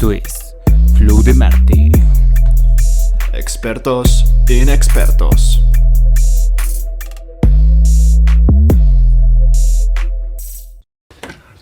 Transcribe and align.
Esto 0.00 0.12
es 0.12 0.56
Flow 0.96 1.22
de 1.22 1.34
Marte. 1.34 1.92
Expertos 3.34 4.24
inexpertos. 4.62 5.62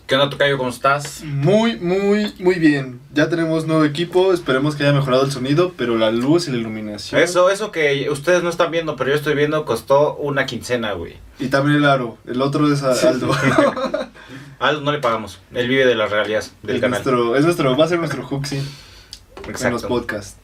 ¿Qué 0.09 0.15
onda, 0.15 0.31
Tocayo? 0.31 0.57
¿Cómo 0.57 0.71
estás? 0.71 1.23
Muy, 1.23 1.77
muy, 1.77 2.33
muy 2.39 2.55
bien. 2.55 2.99
Ya 3.13 3.29
tenemos 3.29 3.67
nuevo 3.67 3.85
equipo, 3.85 4.33
esperemos 4.33 4.75
que 4.75 4.85
haya 4.85 4.95
mejorado 4.95 5.23
el 5.23 5.31
sonido, 5.31 5.75
pero 5.77 5.99
la 5.99 6.11
luz 6.11 6.49
y 6.49 6.51
la 6.51 6.57
iluminación. 6.57 7.21
Eso, 7.21 7.51
eso 7.51 7.71
que 7.73 8.09
ustedes 8.11 8.43
no 8.43 8.49
están 8.49 8.71
viendo, 8.71 8.97
pero 8.97 9.11
yo 9.11 9.17
estoy 9.17 9.35
viendo, 9.35 9.67
costó 9.67 10.17
una 10.17 10.47
quincena, 10.47 10.93
güey. 10.93 11.19
Y 11.39 11.49
también 11.49 11.77
el 11.77 11.85
aro, 11.85 12.17
el 12.27 12.41
otro 12.41 12.73
es 12.73 12.83
a- 12.83 12.93
Aldo. 13.07 13.31
Aldo 14.59 14.81
no 14.81 14.93
le 14.93 14.99
pagamos. 15.01 15.41
Él 15.53 15.69
vive 15.69 15.85
de 15.85 15.95
las 15.95 16.11
regalías 16.11 16.55
del 16.63 16.77
es, 16.77 16.81
canal. 16.81 17.03
nuestro, 17.05 17.37
es 17.37 17.45
nuestro, 17.45 17.77
va 17.77 17.85
a 17.85 17.89
ser 17.89 17.99
nuestro 17.99 18.25
hook, 18.25 18.47
sí, 18.47 18.67
en 19.63 19.73
los 19.73 19.85
podcasts. 19.85 20.39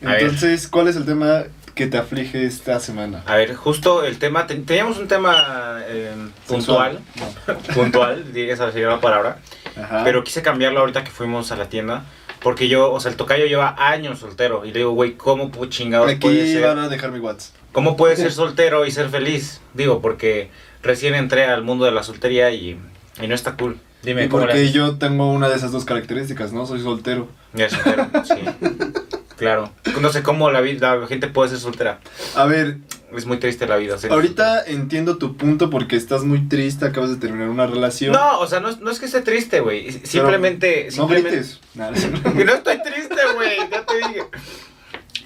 Entonces, 0.00 0.68
¿cuál 0.68 0.86
es 0.86 0.94
el 0.94 1.04
tema 1.04 1.46
que 1.74 1.86
te 1.86 1.98
aflige 1.98 2.44
esta 2.46 2.78
semana? 2.80 3.22
A 3.26 3.36
ver, 3.36 3.54
justo 3.54 4.04
el 4.04 4.18
tema, 4.18 4.46
ten- 4.46 4.64
teníamos 4.64 4.98
un 4.98 5.08
tema 5.08 5.78
eh, 5.86 6.12
puntual, 6.46 7.00
Sexual. 7.14 7.58
puntual, 7.74 8.32
diga 8.32 8.54
esa 8.54 8.70
sería 8.72 8.88
la 8.88 9.00
palabra, 9.00 9.38
No. 9.76 9.82
Ajá. 9.82 10.02
pero 10.04 10.22
quise 10.24 10.42
cambiarlo 10.42 10.80
ahorita 10.80 11.02
que 11.04 11.10
fuimos 11.10 11.50
a 11.52 11.56
la 11.56 11.68
tienda, 11.68 12.04
porque 12.40 12.68
yo, 12.68 12.92
o 12.92 13.00
sea, 13.00 13.10
el 13.10 13.16
Tocayo 13.16 13.46
lleva 13.46 13.74
años 13.78 14.18
soltero, 14.20 14.64
y 14.64 14.68
le 14.72 14.78
digo, 14.80 14.92
güey, 14.92 15.14
¿cómo 15.14 15.50
chingados 15.66 16.12
puede 16.20 16.42
Aquí 16.42 16.52
ser? 16.52 16.62
van 16.66 16.78
a 16.78 16.88
dejar 16.88 17.10
mi 17.10 17.18
WhatsApp. 17.18 17.54
¿Cómo 17.72 17.96
puedes 17.96 18.18
ser 18.20 18.30
soltero 18.32 18.86
y 18.86 18.90
ser 18.92 19.08
feliz? 19.08 19.60
Digo, 19.72 20.00
porque 20.00 20.50
recién 20.82 21.14
entré 21.14 21.46
al 21.46 21.62
mundo 21.64 21.84
de 21.86 21.90
la 21.90 22.02
soltería 22.04 22.50
y, 22.52 22.78
y 23.20 23.26
no 23.26 23.34
está 23.34 23.56
cool. 23.56 23.78
Dime, 24.04 24.26
Y 24.26 24.28
¿cómo 24.28 24.42
porque 24.44 24.70
yo 24.70 24.96
tengo 24.96 25.32
una 25.32 25.48
de 25.48 25.56
esas 25.56 25.72
dos 25.72 25.84
características, 25.84 26.52
¿no? 26.52 26.66
Soy 26.66 26.80
soltero. 26.82 27.26
Ya 27.54 27.68
soltero, 27.70 28.08
sí. 28.24 28.34
Claro. 29.36 29.72
No 30.00 30.10
sé 30.12 30.22
cómo 30.22 30.50
la 30.50 30.60
vida, 30.60 30.94
la 30.96 31.06
gente 31.06 31.26
puede 31.28 31.50
ser 31.50 31.58
soltera. 31.58 31.98
A 32.36 32.44
ver, 32.46 32.76
Es 33.16 33.26
muy 33.26 33.36
triste 33.38 33.66
la 33.66 33.76
vida. 33.76 33.96
ahorita 34.10 34.64
entiendo 34.66 35.18
tu 35.18 35.36
punto 35.36 35.70
porque 35.70 35.96
estás 35.96 36.24
muy 36.24 36.48
triste, 36.48 36.84
acabas 36.86 37.10
de 37.10 37.16
terminar 37.16 37.48
una 37.48 37.66
relación. 37.66 38.12
No, 38.12 38.38
o 38.40 38.46
sea, 38.46 38.60
no, 38.60 38.68
es- 38.68 38.80
no 38.80 38.90
es 38.90 38.98
que 39.00 39.06
esté 39.06 39.20
triste, 39.22 39.60
güey. 39.60 39.90
Simplemente. 40.04 40.86
No 40.86 40.90
simplemente 40.92 41.30
grites. 41.30 41.60
Nada. 41.74 41.92
Que 41.92 42.44
no 42.44 42.52
estoy 42.54 42.82
triste, 42.82 43.16
güey. 43.34 43.56
Ya 43.70 43.84
te 43.86 43.96
dije. 43.96 44.22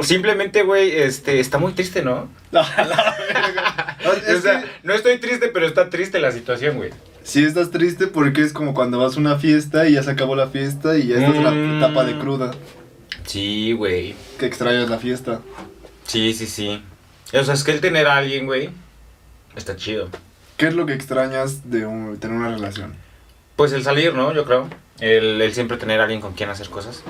Simplemente, 0.00 0.62
güey, 0.62 0.90
este, 0.96 1.40
está 1.40 1.58
muy 1.58 1.72
triste, 1.72 2.02
¿no? 2.02 2.28
Es 4.26 4.38
o 4.38 4.40
sea, 4.42 4.64
no 4.84 4.94
estoy 4.94 5.18
triste, 5.18 5.48
pero 5.48 5.66
está 5.66 5.90
triste 5.90 6.18
la 6.20 6.30
situación, 6.32 6.76
güey. 6.76 6.90
sí 7.22 7.44
estás 7.44 7.70
triste 7.70 8.06
porque 8.06 8.42
es 8.42 8.52
como 8.52 8.74
cuando 8.74 8.98
vas 8.98 9.16
a 9.16 9.20
una 9.20 9.36
fiesta 9.38 9.88
y 9.88 9.92
ya 9.94 10.02
se 10.02 10.10
acabó 10.10 10.34
la 10.36 10.46
fiesta 10.48 10.96
y 10.96 11.08
ya 11.08 11.16
estás 11.18 11.34
en 11.34 11.40
Mm. 11.42 11.80
la 11.80 11.86
etapa 11.86 12.04
de 12.04 12.18
cruda. 12.18 12.50
Sí, 13.28 13.72
güey. 13.72 14.14
Que 14.38 14.46
extrañas 14.46 14.88
la 14.90 14.98
fiesta. 14.98 15.40
Sí, 16.06 16.32
sí, 16.34 16.46
sí. 16.46 16.82
O 17.34 17.44
sea, 17.44 17.54
es 17.54 17.62
que 17.62 17.72
el 17.72 17.80
tener 17.80 18.06
a 18.06 18.16
alguien, 18.16 18.46
güey, 18.46 18.70
está 19.54 19.76
chido. 19.76 20.08
¿Qué 20.56 20.66
es 20.68 20.74
lo 20.74 20.86
que 20.86 20.94
extrañas 20.94 21.70
de 21.70 21.84
un- 21.86 22.18
tener 22.18 22.36
una 22.36 22.48
relación? 22.50 22.94
Pues 23.54 23.72
el 23.72 23.82
salir, 23.84 24.14
¿no? 24.14 24.32
Yo 24.32 24.44
creo. 24.44 24.68
El, 24.98 25.40
el 25.40 25.52
siempre 25.54 25.76
tener 25.76 26.00
a 26.00 26.04
alguien 26.04 26.20
con 26.20 26.32
quien 26.32 26.48
hacer 26.50 26.68
cosas. 26.70 27.04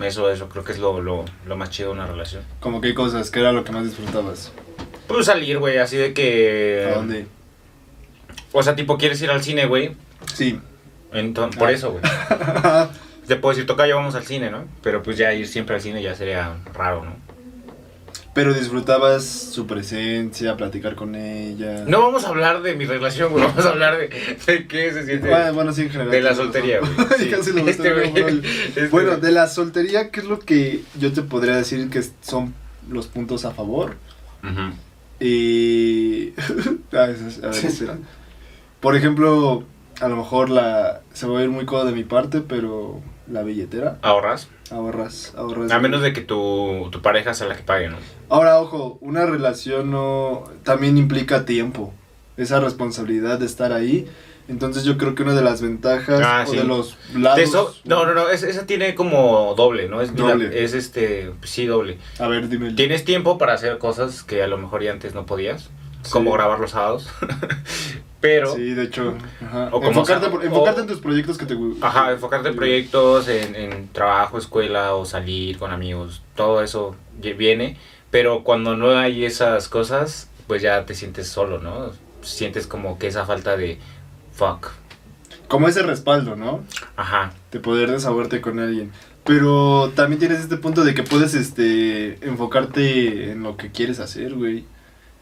Eso, 0.00 0.30
eso 0.30 0.48
creo 0.48 0.62
que 0.64 0.72
es 0.72 0.78
lo, 0.78 1.02
lo, 1.02 1.24
lo 1.46 1.56
más 1.56 1.70
chido 1.70 1.88
de 1.88 1.94
una 1.96 2.06
relación. 2.06 2.44
Como 2.60 2.80
qué 2.80 2.94
cosas, 2.94 3.30
¿qué 3.32 3.40
era 3.40 3.50
lo 3.52 3.64
que 3.64 3.72
más 3.72 3.84
disfrutabas? 3.84 4.52
Pues 5.08 5.26
salir, 5.26 5.58
güey, 5.58 5.78
así 5.78 5.96
de 5.96 6.14
que... 6.14 6.88
¿A 6.92 6.96
dónde? 6.98 7.26
O 8.52 8.62
sea, 8.62 8.76
tipo, 8.76 8.96
¿quieres 8.96 9.20
ir 9.22 9.30
al 9.30 9.42
cine, 9.42 9.66
güey? 9.66 9.96
Sí. 10.34 10.60
Enton- 11.12 11.56
por 11.56 11.68
Ah. 11.68 11.72
eso, 11.72 11.90
güey. 11.92 12.02
Te 13.28 13.36
puedo 13.36 13.54
decir, 13.54 13.66
toca, 13.66 13.86
ya 13.86 13.94
vamos 13.94 14.14
al 14.14 14.24
cine, 14.24 14.50
¿no? 14.50 14.64
Pero 14.82 15.02
pues 15.02 15.16
ya 15.18 15.32
ir 15.34 15.46
siempre 15.46 15.76
al 15.76 15.82
cine 15.82 16.02
ya 16.02 16.14
sería 16.14 16.56
raro, 16.74 17.04
¿no? 17.04 17.28
Pero 18.32 18.54
disfrutabas 18.54 19.24
su 19.24 19.66
presencia, 19.66 20.56
platicar 20.56 20.94
con 20.94 21.14
ella. 21.14 21.84
No 21.86 22.00
vamos 22.00 22.24
a 22.24 22.28
hablar 22.28 22.62
de 22.62 22.74
mi 22.74 22.84
relación, 22.84 23.32
güey. 23.32 23.44
Vamos 23.44 23.66
a 23.66 23.70
hablar 23.70 23.98
de, 23.98 24.08
de 24.46 24.66
qué 24.68 24.92
se 24.92 25.04
siente. 25.04 25.28
Bueno, 25.28 25.54
bueno, 25.54 25.72
sí, 25.72 25.82
en 25.82 25.90
general. 25.90 26.10
de 26.12 26.20
la 26.22 26.34
soltería, 26.34 26.80
güey. 26.80 26.92
Sí. 27.18 27.30
Casi 27.30 27.52
lo 27.52 27.64
me 27.64 27.70
Este 27.70 27.88
este 28.68 28.88
Bueno, 28.88 29.16
de 29.16 29.32
la 29.32 29.48
soltería, 29.48 30.10
¿qué 30.10 30.20
es 30.20 30.26
lo 30.26 30.38
que 30.38 30.82
yo 30.98 31.12
te 31.12 31.22
podría 31.22 31.56
decir 31.56 31.90
que 31.90 32.02
son 32.20 32.54
los 32.88 33.08
puntos 33.08 33.44
a 33.44 33.50
favor? 33.50 33.96
Ujú. 34.44 34.72
Y. 35.20 36.32
a 36.96 37.06
veces, 37.06 37.42
a 37.42 37.48
ver, 37.48 37.64
espera. 37.66 37.98
Por 38.80 38.94
ejemplo, 38.94 39.64
a 40.00 40.08
lo 40.08 40.16
mejor 40.16 40.48
la. 40.48 41.00
Se 41.12 41.26
va 41.26 41.40
a 41.40 41.42
ir 41.42 41.50
muy 41.50 41.66
codo 41.66 41.86
de 41.86 41.92
mi 41.92 42.04
parte, 42.04 42.40
pero 42.40 43.02
la 43.30 43.42
billetera. 43.42 43.98
¿Ahorras? 44.02 44.48
Ahorras, 44.70 45.34
ahorras. 45.36 45.70
A 45.72 45.78
menos 45.78 46.02
de 46.02 46.12
que 46.12 46.20
tu, 46.20 46.88
tu 46.90 47.00
pareja 47.02 47.34
sea 47.34 47.46
la 47.48 47.56
que 47.56 47.62
pague, 47.62 47.88
¿no? 47.88 47.96
Ahora, 48.28 48.60
ojo, 48.60 48.98
una 49.00 49.24
relación 49.26 49.90
no. 49.90 50.44
También 50.64 50.98
implica 50.98 51.44
tiempo. 51.44 51.92
Esa 52.36 52.60
responsabilidad 52.60 53.38
de 53.38 53.46
estar 53.46 53.72
ahí. 53.72 54.06
Entonces, 54.48 54.84
yo 54.84 54.96
creo 54.96 55.14
que 55.14 55.22
una 55.22 55.34
de 55.34 55.42
las 55.42 55.60
ventajas 55.60 56.22
Ah, 56.24 56.44
o 56.46 56.50
sí. 56.50 56.56
de 56.56 56.64
los 56.64 56.96
lados. 57.14 57.36
De 57.36 57.42
eso, 57.44 57.74
no, 57.84 58.06
no, 58.06 58.14
no, 58.14 58.30
es- 58.30 58.42
esa 58.42 58.64
tiene 58.64 58.94
como 58.94 59.54
doble, 59.56 59.88
¿no? 59.88 60.00
Es, 60.00 60.14
Doble. 60.16 60.64
es 60.64 60.72
este, 60.72 61.32
sí, 61.42 61.66
doble. 61.66 61.98
A 62.18 62.28
ver, 62.28 62.48
dime. 62.48 62.72
Tienes 62.72 63.04
tiempo 63.04 63.36
para 63.36 63.52
hacer 63.54 63.76
cosas 63.78 64.22
que 64.22 64.42
a 64.42 64.46
lo 64.46 64.56
mejor 64.56 64.82
ya 64.82 64.92
antes 64.92 65.14
no 65.14 65.26
podías, 65.26 65.64
Sí. 66.02 66.12
como 66.12 66.32
grabar 66.32 66.60
los 66.60 66.70
sábados. 66.70 67.08
Pero, 68.20 68.54
Sí, 68.54 68.74
de 68.74 68.82
hecho. 68.84 69.16
Ajá. 69.44 69.68
O 69.72 69.82
enfocarte, 69.82 70.26
sea- 70.28 70.42
enfocarte 70.42 70.80
o- 70.80 70.84
en 70.84 70.88
tus 70.88 71.00
proyectos 71.00 71.38
que 71.38 71.46
te 71.46 71.54
gustan. 71.54 71.88
ajá, 71.88 72.10
enfocarte 72.12 72.48
en 72.48 72.56
proyectos, 72.56 73.28
en, 73.28 73.54
en 73.54 73.88
trabajo, 73.92 74.38
escuela 74.38 74.94
o 74.94 75.04
salir 75.04 75.56
con 75.58 75.70
amigos, 75.72 76.22
todo 76.34 76.62
eso 76.62 76.96
viene. 77.20 77.76
Pero 78.10 78.42
cuando 78.42 78.76
no 78.76 78.96
hay 78.98 79.24
esas 79.24 79.68
cosas, 79.68 80.28
pues 80.48 80.62
ya 80.62 80.84
te 80.84 80.94
sientes 80.94 81.28
solo, 81.28 81.58
¿no? 81.60 81.92
Sientes 82.22 82.66
como 82.66 82.98
que 82.98 83.06
esa 83.06 83.24
falta 83.26 83.56
de 83.56 83.78
fuck. 84.32 84.68
Como 85.46 85.68
ese 85.68 85.82
respaldo, 85.82 86.34
¿no? 86.36 86.64
Ajá. 86.96 87.32
de 87.52 87.60
poder 87.60 87.90
desahogarte 87.90 88.40
con 88.42 88.58
alguien. 88.58 88.92
Pero 89.24 89.92
también 89.94 90.18
tienes 90.18 90.40
este 90.40 90.56
punto 90.56 90.84
de 90.84 90.92
que 90.94 91.02
puedes 91.02 91.34
este 91.34 92.18
enfocarte 92.26 93.30
en 93.32 93.42
lo 93.42 93.56
que 93.56 93.70
quieres 93.70 94.00
hacer, 94.00 94.34
güey. 94.34 94.64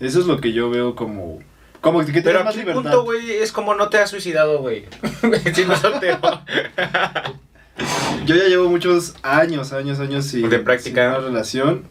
Eso 0.00 0.20
es 0.20 0.26
lo 0.26 0.40
que 0.40 0.52
yo 0.52 0.70
veo 0.70 0.94
como 0.96 1.40
como 1.86 2.04
que 2.04 2.20
Pero 2.20 2.40
aquí 2.40 2.58
el 2.58 2.72
punto, 2.72 3.04
güey, 3.04 3.30
es 3.30 3.52
como 3.52 3.76
no 3.76 3.88
te 3.88 3.98
has 3.98 4.10
suicidado, 4.10 4.58
güey. 4.58 4.86
Siendo 5.54 5.76
soltero. 5.76 6.18
Yo 8.26 8.34
ya 8.34 8.48
llevo 8.48 8.68
muchos 8.68 9.14
años, 9.22 9.72
años, 9.72 10.00
años 10.00 10.24
sin, 10.24 10.50
De 10.50 10.58
práctica. 10.58 11.02
sin 11.02 11.10
una 11.10 11.28
relación 11.28 11.84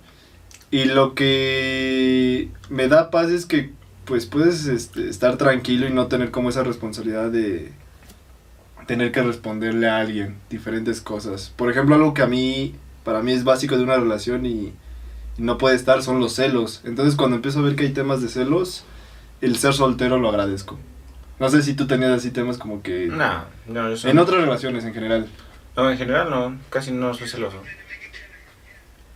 y 0.69 0.83
lo 0.83 1.15
que 1.15 2.49
me 2.69 2.89
da 2.89 3.09
paz 3.09 3.29
es 3.29 3.45
que 3.45 3.71
pues 4.03 4.25
puedes 4.25 4.67
este, 4.67 5.07
estar 5.07 5.37
tranquilo 5.37 5.87
y 5.87 5.93
no 5.93 6.07
tener 6.07 6.29
como 6.29 6.49
esa 6.49 6.63
responsabilidad 6.63 7.31
de 7.31 7.71
tener 8.87 9.13
que 9.13 9.23
responderle 9.23 9.87
a 9.87 9.99
alguien 9.99 10.35
diferentes 10.49 10.99
cosas. 10.99 11.53
Por 11.55 11.71
ejemplo, 11.71 11.95
algo 11.95 12.13
que 12.13 12.21
a 12.21 12.27
mí, 12.27 12.75
para 13.05 13.21
mí 13.21 13.31
es 13.31 13.45
básico 13.45 13.77
de 13.77 13.83
una 13.83 13.95
relación 13.95 14.45
y, 14.45 14.73
y 15.37 15.41
no 15.41 15.57
puede 15.57 15.77
estar 15.77 16.03
son 16.03 16.19
los 16.19 16.33
celos. 16.33 16.81
Entonces 16.83 17.15
cuando 17.15 17.37
empiezo 17.37 17.59
a 17.59 17.61
ver 17.63 17.77
que 17.77 17.83
hay 17.83 17.93
temas 17.93 18.21
de 18.21 18.27
celos, 18.27 18.83
el 19.41 19.57
ser 19.57 19.73
soltero 19.73 20.17
lo 20.19 20.29
agradezco. 20.29 20.77
No 21.39 21.49
sé 21.49 21.61
si 21.61 21.73
tú 21.73 21.85
tenías 21.87 22.11
así 22.11 22.31
temas 22.31 22.57
como 22.57 22.81
que... 22.81 23.07
no, 23.07 23.43
no, 23.67 23.89
yo 23.89 23.97
soy- 23.97 24.11
En 24.11 24.19
otras 24.19 24.39
relaciones 24.41 24.85
en 24.85 24.93
general. 24.93 25.27
No, 25.75 25.91
en 25.91 25.97
general 25.97 26.29
no, 26.29 26.57
casi 26.69 26.91
no 26.91 27.13
soy 27.13 27.27
celoso. 27.27 27.61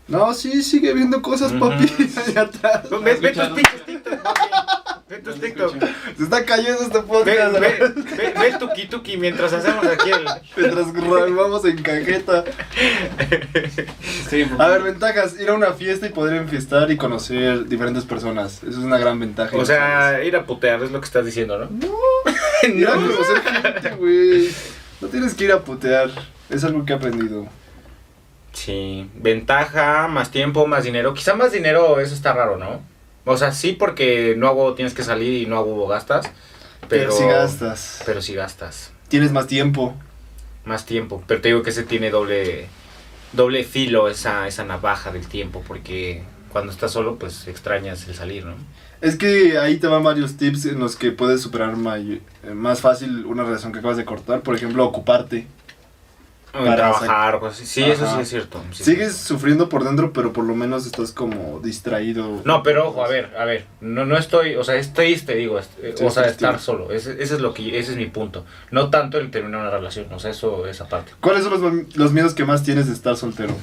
No, 0.07 0.33
sí, 0.33 0.63
sigue 0.63 0.93
viendo 0.93 1.21
cosas, 1.21 1.53
papi. 1.53 1.85
Allá 2.27 2.41
atrás. 2.41 2.89
Ve, 2.89 3.15
ve 3.15 3.31
tus 3.31 3.47
pinches. 3.49 3.83
Ve 5.09 5.17
tus 5.17 5.41
TikTok. 5.41 5.75
Se 6.17 6.23
está 6.23 6.45
cayendo 6.45 6.83
este 6.83 6.99
Ve, 6.99 7.03
podcast. 7.03 7.59
ve, 7.59 7.93
ve, 8.15 8.33
ve 8.39 8.47
el 8.47 8.59
tuki 8.59 8.87
tuki 8.87 9.17
mientras 9.17 9.51
hacemos 9.53 9.83
aquí 9.87 10.11
el... 10.11 10.25
Mientras 10.55 10.93
vamos 10.93 11.65
en 11.65 11.81
cajeta. 11.81 12.43
A 14.59 14.67
ver, 14.67 14.83
ventajas. 14.83 15.39
Ir 15.39 15.49
a 15.49 15.53
una 15.53 15.73
fiesta 15.73 16.05
y 16.05 16.09
poder 16.09 16.35
enfiestar 16.35 16.91
y 16.91 16.97
conocer 16.97 17.65
diferentes 17.65 18.05
personas. 18.05 18.61
Eso 18.61 18.69
es 18.79 18.85
una 18.85 18.99
gran 18.99 19.19
ventaja. 19.19 19.57
O 19.57 19.65
sea, 19.65 20.23
ir 20.23 20.35
a 20.35 20.45
putear 20.45 20.83
es 20.83 20.91
lo 20.91 20.99
que 20.99 21.05
estás 21.05 21.25
diciendo, 21.25 21.57
¿no? 21.57 21.69
ir 22.67 22.87
a 22.87 22.93
conocer 22.93 23.41
gente, 23.41 23.89
güey. 23.95 24.49
No 25.01 25.07
tienes 25.07 25.33
que 25.33 25.45
ir 25.45 25.51
a 25.53 25.61
putear. 25.61 26.11
Es 26.51 26.63
algo 26.63 26.85
que 26.85 26.93
he 26.93 26.95
aprendido. 26.95 27.47
Sí, 28.53 29.09
ventaja, 29.15 30.07
más 30.07 30.29
tiempo, 30.29 30.67
más 30.67 30.83
dinero. 30.83 31.15
Quizá 31.15 31.33
más 31.33 31.51
dinero, 31.51 31.99
eso 31.99 32.13
está 32.13 32.33
raro, 32.33 32.57
¿no? 32.57 32.98
O 33.31 33.37
sea, 33.37 33.51
sí 33.51 33.73
porque 33.73 34.33
no 34.35 34.47
hago, 34.47 34.73
tienes 34.73 34.95
que 34.95 35.03
salir 35.03 35.43
y 35.43 35.45
no 35.45 35.57
hago 35.57 35.87
gastas. 35.87 36.25
Pero, 36.87 37.09
Pero 37.09 37.11
si 37.11 37.25
gastas. 37.25 38.01
Pero 38.03 38.21
si 38.23 38.33
gastas. 38.33 38.91
Tienes 39.07 39.31
más 39.31 39.45
tiempo. 39.45 39.93
Más 40.65 40.87
tiempo. 40.87 41.23
Pero 41.27 41.39
te 41.39 41.49
digo 41.49 41.61
que 41.61 41.69
ese 41.69 41.83
tiene 41.83 42.09
doble, 42.09 42.65
doble 43.33 43.63
filo, 43.63 44.09
esa, 44.09 44.47
esa 44.47 44.65
navaja 44.65 45.11
del 45.11 45.27
tiempo. 45.27 45.63
Porque 45.67 46.23
cuando 46.51 46.71
estás 46.71 46.91
solo, 46.91 47.19
pues 47.19 47.47
extrañas 47.47 48.07
el 48.07 48.15
salir, 48.15 48.45
¿no? 48.45 48.55
Es 48.99 49.15
que 49.15 49.59
ahí 49.59 49.77
te 49.77 49.85
van 49.85 50.01
varios 50.01 50.37
tips 50.37 50.65
en 50.65 50.79
los 50.79 50.95
que 50.95 51.11
puedes 51.11 51.39
superar 51.39 51.75
eh, 51.75 52.19
más 52.55 52.81
fácil 52.81 53.27
una 53.27 53.43
relación 53.43 53.71
que 53.71 53.77
acabas 53.77 53.97
de 53.97 54.05
cortar. 54.05 54.41
Por 54.41 54.55
ejemplo, 54.55 54.83
ocuparte. 54.83 55.45
Para 56.51 56.75
trabajar 56.75 57.39
así. 57.45 57.65
Sí, 57.65 57.83
eso 57.83 58.05
Ajá. 58.05 58.15
sí 58.15 58.21
es 58.23 58.29
cierto. 58.29 58.61
sí, 58.71 58.83
Sigues 58.83 59.13
sí. 59.15 59.27
sufriendo 59.27 59.69
por 59.69 59.83
dentro, 59.83 60.11
pero 60.13 60.33
por 60.33 60.45
lo 60.45 60.55
menos 60.55 60.85
estás 60.87 61.11
como 61.11 61.59
distraído. 61.59 62.41
No, 62.43 62.63
pero 62.63 62.87
ojo, 62.89 63.03
a 63.05 63.07
ver, 63.07 63.35
a 63.37 63.45
ver, 63.45 63.65
no, 63.81 64.05
no 64.05 64.17
estoy, 64.17 64.55
o 64.55 64.63
sea, 64.63 64.75
es 64.75 64.93
triste, 64.93 65.35
digo, 65.35 65.59
es- 65.59 65.69
eh, 65.81 65.93
Sí, 65.95 66.03
o 66.03 66.09
sea, 66.09 66.23
es 66.23 66.31
estar 66.31 66.59
solo, 66.59 66.91
ese, 66.91 67.13
ese 67.21 67.35
es 67.35 67.39
lo 67.41 67.53
que, 67.53 67.77
ese 67.77 67.91
es 67.91 67.97
mi 67.97 68.07
punto, 68.07 68.45
no 68.71 68.89
tanto 68.89 69.19
el 69.19 69.29
terminar 69.29 69.61
una 69.61 69.69
relación, 69.69 70.07
o 70.11 70.19
sea, 70.19 70.31
eso, 70.31 70.65
esa 70.67 70.89
parte. 70.89 71.11
¿Cuáles 71.19 71.43
son 71.43 71.61
los, 71.61 71.95
los 71.97 72.11
miedos 72.13 72.33
que 72.33 72.45
más 72.45 72.63
tienes 72.63 72.87
de 72.87 72.93
estar 72.93 73.15
soltero? 73.15 73.53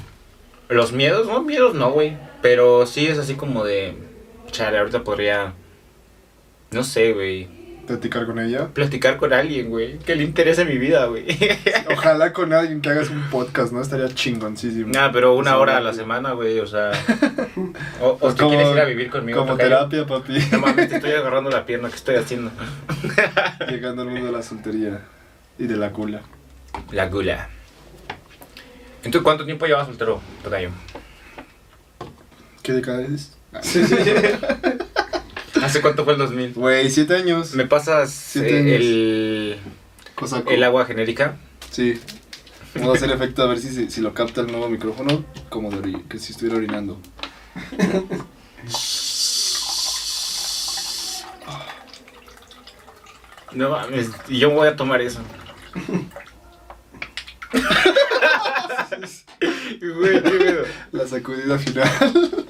Los 0.68 0.92
miedos, 0.92 1.26
no, 1.26 1.42
miedos 1.42 1.74
no, 1.74 1.90
güey, 1.90 2.16
pero 2.42 2.86
sí 2.86 3.06
es 3.06 3.18
así 3.18 3.34
como 3.34 3.64
de, 3.64 3.96
chale, 4.52 4.78
ahorita 4.78 5.02
podría, 5.02 5.54
no 6.70 6.84
sé, 6.84 7.12
güey, 7.12 7.48
Platicar 7.86 8.26
con 8.26 8.38
ella. 8.40 8.68
platicar 8.68 9.16
con 9.16 9.32
alguien, 9.32 9.68
güey, 9.70 9.98
que 9.98 10.16
le 10.16 10.24
interese 10.24 10.64
mi 10.64 10.76
vida, 10.78 11.06
güey. 11.06 11.24
Ojalá 11.92 12.32
con 12.32 12.52
alguien 12.52 12.80
que 12.80 12.88
hagas 12.90 13.10
un 13.10 13.22
podcast, 13.30 13.72
¿no? 13.72 13.80
Estaría 13.80 14.08
chingoncísimo. 14.08 14.88
Nah, 14.92 15.10
pero 15.12 15.34
una 15.34 15.52
Sí, 15.52 15.56
hora 15.56 15.76
a 15.76 15.78
sí. 15.78 15.84
la 15.84 15.92
semana, 15.92 16.32
güey, 16.32 16.58
o 16.58 16.66
sea, 16.66 16.90
o, 18.00 18.08
o 18.08 18.18
Pues 18.18 18.34
si 18.34 18.40
quieres 18.40 18.70
ir 18.72 18.80
a 18.80 18.84
vivir 18.84 19.08
conmigo, 19.10 19.40
Como 19.40 19.56
terapia, 19.56 20.06
papi. 20.06 20.38
No 20.52 20.58
mames, 20.60 20.88
te 20.88 20.96
estoy 20.96 21.12
agarrando 21.12 21.48
la 21.50 21.64
pierna, 21.64 21.88
¿qué 21.88 21.96
estoy 21.96 22.16
haciendo? 22.16 22.50
Llegando 23.68 24.02
al 24.02 24.08
mundo 24.08 24.26
de 24.26 24.32
la 24.32 24.42
soltería 24.42 25.00
y 25.58 25.66
de 25.66 25.76
la 25.76 25.90
cula. 25.92 26.22
La 26.90 27.06
gula. 27.08 27.48
Entonces, 29.04 29.22
¿cuánto 29.22 29.44
tiempo 29.44 29.66
llevas 29.66 29.86
soltero, 29.86 30.20
Tocayo? 30.42 30.70
¿Qué 32.62 32.72
década 32.72 33.02
es? 33.02 33.36
Ah. 33.52 33.60
¿Hace 35.66 35.80
cuánto 35.80 36.04
fue 36.04 36.12
el 36.12 36.18
2000? 36.20 36.54
Güey, 36.54 36.90
siete 36.90 37.16
años. 37.16 37.54
¿Me 37.54 37.66
pasas 37.66 38.12
Siete 38.12 38.54
eh, 38.54 38.60
años. 38.60 38.80
el, 38.80 39.58
Cosa 40.14 40.44
el 40.48 40.62
agua 40.62 40.86
genérica? 40.86 41.36
Sí. 41.70 42.00
Vamos 42.76 42.94
a 42.94 42.96
hacer 42.98 43.10
efecto 43.10 43.42
a 43.42 43.46
ver 43.46 43.58
si, 43.58 43.70
si, 43.70 43.90
si 43.90 44.00
lo 44.00 44.14
capta 44.14 44.42
el 44.42 44.46
nuevo 44.46 44.68
micrófono, 44.68 45.24
como 45.48 45.70
de 45.70 46.02
que 46.08 46.18
si 46.18 46.32
estuviera 46.32 46.56
orinando. 46.58 47.00
No 53.52 53.70
mames, 53.70 54.10
y 54.28 54.38
yo 54.38 54.50
voy 54.50 54.68
a 54.68 54.76
tomar 54.76 55.00
eso. 55.00 55.20
Güey, 59.80 60.22
qué. 60.22 60.64
La 60.92 61.06
sacudida 61.06 61.58
final. 61.58 62.46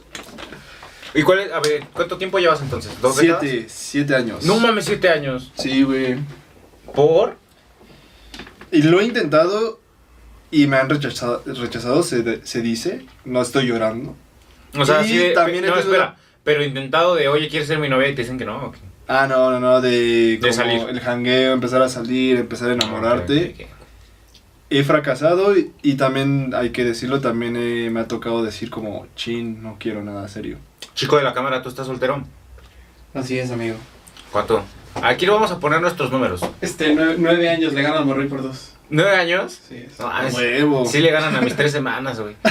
¿Y 1.17 1.23
cuál 1.23 1.41
es? 1.41 1.53
A 1.53 1.61
ver, 1.61 1.85
¿cuánto 1.93 2.19
tiempo 2.19 2.39
llevas 2.39 2.61
entonces? 2.61 2.93
¿Dos 3.01 3.17
décadas? 3.17 3.41
Siete, 3.43 3.67
siete 3.69 4.15
años. 4.15 4.45
No 4.45 4.61
mames, 4.61 4.85
siete 4.85 5.09
años. 5.09 5.51
Sí, 5.57 5.83
güey. 5.83 6.17
¿Por? 6.95 7.37
Y 8.71 8.83
lo 8.83 9.01
he 9.01 9.05
intentado 9.05 9.81
y 10.51 10.67
me 10.67 10.77
han 10.77 10.89
rechazado, 10.91 11.43
rechazado 11.47 12.03
se, 12.03 12.23
de- 12.23 12.47
se 12.47 12.61
dice. 12.61 13.07
No 13.25 13.41
estoy 13.43 13.67
llorando. 13.67 14.15
O 14.79 14.85
sea, 14.85 15.05
Y 15.05 15.17
de... 15.17 15.31
también 15.31 15.65
he 15.65 15.69
no, 15.69 15.77
espera. 15.77 16.17
Pero 16.45 16.63
intentado 16.63 17.15
de, 17.15 17.29
oye, 17.29 17.49
¿quieres 17.49 17.67
ser 17.67 17.79
mi 17.79 17.89
novia? 17.89 18.09
Y 18.09 18.15
te 18.15 18.23
dicen 18.23 18.39
que 18.39 18.45
no. 18.45 18.67
ok. 18.67 18.77
Ah, 19.09 19.27
no, 19.29 19.51
no, 19.53 19.61
no, 19.61 19.81
de, 19.81 20.39
como 20.41 20.53
salir. 20.53 20.81
el 20.89 21.01
jangueo, 21.01 21.53
empezar 21.53 21.81
a 21.81 21.89
salir, 21.89 22.37
empezar 22.39 22.71
a 22.71 22.75
enamorarte. 22.75 23.55
Ok, 23.55 23.61
ok. 23.63 23.67
He 24.69 24.83
fracasado 24.83 25.57
y, 25.57 25.71
y 25.83 25.95
también, 25.95 26.53
hay 26.55 26.71
que 26.71 26.85
decirlo, 26.85 27.21
también 27.21 27.55
eh, 27.57 27.89
me 27.91 28.01
ha 28.01 28.09
tocado 28.09 28.43
decir 28.45 28.69
como, 28.69 29.07
chin, 29.15 29.63
no 29.63 29.77
quiero 29.79 30.03
nada 30.03 30.27
serio. 30.27 30.59
Chico 30.95 31.17
de 31.17 31.23
la 31.23 31.35
cámara, 31.35 31.63
¿tú 31.63 31.69
estás 31.69 31.87
soltero? 31.87 32.23
Así 33.15 33.39
es, 33.39 33.51
amigo. 33.51 33.77
¿Cuánto? 34.33 34.65
Aquí 35.03 35.27
lo 35.27 35.35
vamos 35.35 35.51
a 35.51 35.59
poner 35.59 35.81
nuestros 35.81 36.11
números. 36.11 36.41
Este, 36.61 36.95
nueve, 36.95 37.17
nueve 37.19 37.49
años 37.49 37.73
le 37.73 37.83
gano 37.83 37.99
al 37.99 38.07
morri 38.07 38.29
por 38.29 38.43
dos. 38.43 38.73
¿Nueve 38.89 39.17
años? 39.17 39.61
Sí, 39.69 39.85
es. 39.87 39.99
No, 39.99 40.07
mames. 40.07 40.35
Huevo. 40.35 40.87
Sí 40.87 41.01
le 41.01 41.11
ganan 41.11 41.35
a 41.37 41.41
mis 41.41 41.57
tres 41.57 41.73
semanas, 41.73 42.21
güey. 42.21 42.37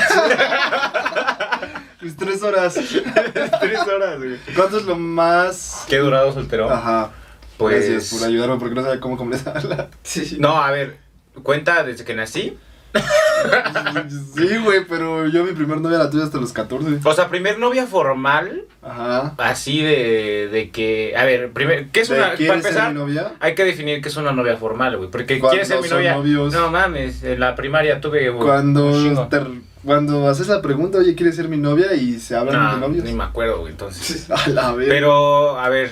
Mis 2.01 2.15
tres 2.15 2.43
horas. 2.43 2.75
tres 3.61 3.79
horas, 3.79 4.17
güey. 4.19 4.37
¿Cuánto 4.55 4.77
es 4.77 4.85
lo 4.85 4.95
más...? 4.95 5.85
¿Qué 5.89 5.97
durado 5.97 6.31
soltero? 6.31 6.69
Ajá. 6.69 7.11
Pues... 7.57 7.89
Gracias 7.89 8.19
por 8.19 8.27
ayudarme 8.27 8.57
porque 8.57 8.75
no 8.75 8.83
sabía 8.83 8.99
cómo 8.99 9.17
comenzarla. 9.17 9.89
Sí, 10.03 10.23
sí. 10.29 10.37
No, 10.39 10.61
a 10.61 10.69
ver, 10.69 10.99
cuenta 11.41 11.83
desde 11.83 12.05
que 12.05 12.13
nací. 12.13 12.59
sí, 14.35 14.57
güey, 14.63 14.85
pero 14.87 15.27
yo 15.27 15.43
mi 15.43 15.51
primer 15.53 15.79
novia 15.79 15.97
la 15.97 16.09
tuve 16.09 16.23
hasta 16.23 16.37
los 16.39 16.51
14. 16.53 16.99
O 17.03 17.13
sea, 17.13 17.27
primer 17.29 17.59
novia 17.59 17.85
formal, 17.87 18.63
Ajá. 18.81 19.33
así 19.37 19.81
de, 19.81 20.47
de 20.51 20.69
que... 20.71 21.15
A 21.17 21.25
ver, 21.25 21.51
primer, 21.51 21.89
¿qué 21.89 22.01
es 22.01 22.09
¿De 22.09 22.15
una... 22.15 22.25
Para 22.25 22.37
¿Quieres 22.37 22.61
ser 22.63 22.71
empezar, 22.71 22.93
mi 22.93 22.99
novia? 22.99 23.33
hay 23.39 23.55
que 23.55 23.63
definir 23.65 24.01
qué 24.01 24.09
es 24.09 24.17
una 24.17 24.31
novia 24.31 24.57
formal, 24.57 24.97
güey. 24.97 25.09
Porque 25.09 25.39
quieres 25.39 25.67
ser 25.67 25.81
mi 25.81 25.89
novia... 25.89 26.15
novios. 26.15 26.53
No 26.53 26.69
mames, 26.71 27.23
en 27.23 27.39
la 27.39 27.55
primaria 27.55 27.99
tuve 28.01 28.29
un 28.29 28.39
Cuando, 28.39 29.27
te- 29.27 29.41
cuando 29.83 30.27
haces 30.27 30.47
la 30.47 30.61
pregunta, 30.61 30.97
oye, 30.97 31.15
¿quieres 31.15 31.35
ser 31.35 31.47
mi 31.47 31.57
novia? 31.57 31.93
Y 31.93 32.19
se 32.19 32.35
hablan 32.35 32.55
No, 32.63 32.73
de 32.75 32.79
novios. 32.81 33.03
ni 33.05 33.13
me 33.13 33.23
acuerdo, 33.23 33.59
güey, 33.59 33.71
entonces... 33.71 34.29
A 34.31 34.49
la 34.49 34.71
vez. 34.73 34.87
Pero, 34.89 35.59
a 35.59 35.69
ver, 35.69 35.91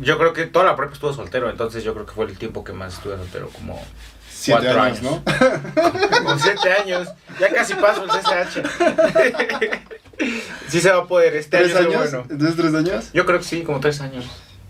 yo 0.00 0.16
creo 0.18 0.32
que 0.32 0.46
toda 0.46 0.64
la 0.64 0.76
prepa 0.76 0.92
estuvo 0.94 1.12
soltero, 1.12 1.50
entonces 1.50 1.84
yo 1.84 1.92
creo 1.94 2.06
que 2.06 2.12
fue 2.12 2.24
el 2.26 2.38
tiempo 2.38 2.64
que 2.64 2.72
más 2.72 2.94
estuve 2.94 3.16
soltero, 3.16 3.48
como, 3.50 3.80
Siete 4.38 4.60
cuatro 4.62 4.82
años, 4.82 4.98
años. 4.98 5.20
¿no? 5.24 6.18
como 6.22 6.38
siete 6.38 6.72
años. 6.72 7.08
Ya 7.40 7.52
casi 7.52 7.74
paso 7.74 8.04
el 8.04 8.10
CCH. 8.10 8.62
sí 10.68 10.80
se 10.80 10.90
va 10.92 10.98
a 10.98 11.06
poder, 11.06 11.34
este 11.34 11.58
¿Tres 11.58 11.74
año 11.74 11.88
años? 11.88 12.12
bueno. 12.12 12.26
¿Entonces 12.30 12.56
tres 12.56 12.74
años? 12.74 13.10
Yo 13.12 13.26
creo 13.26 13.38
que 13.38 13.44
sí, 13.44 13.62
como 13.62 13.80
tres 13.80 14.00
años. 14.00 14.26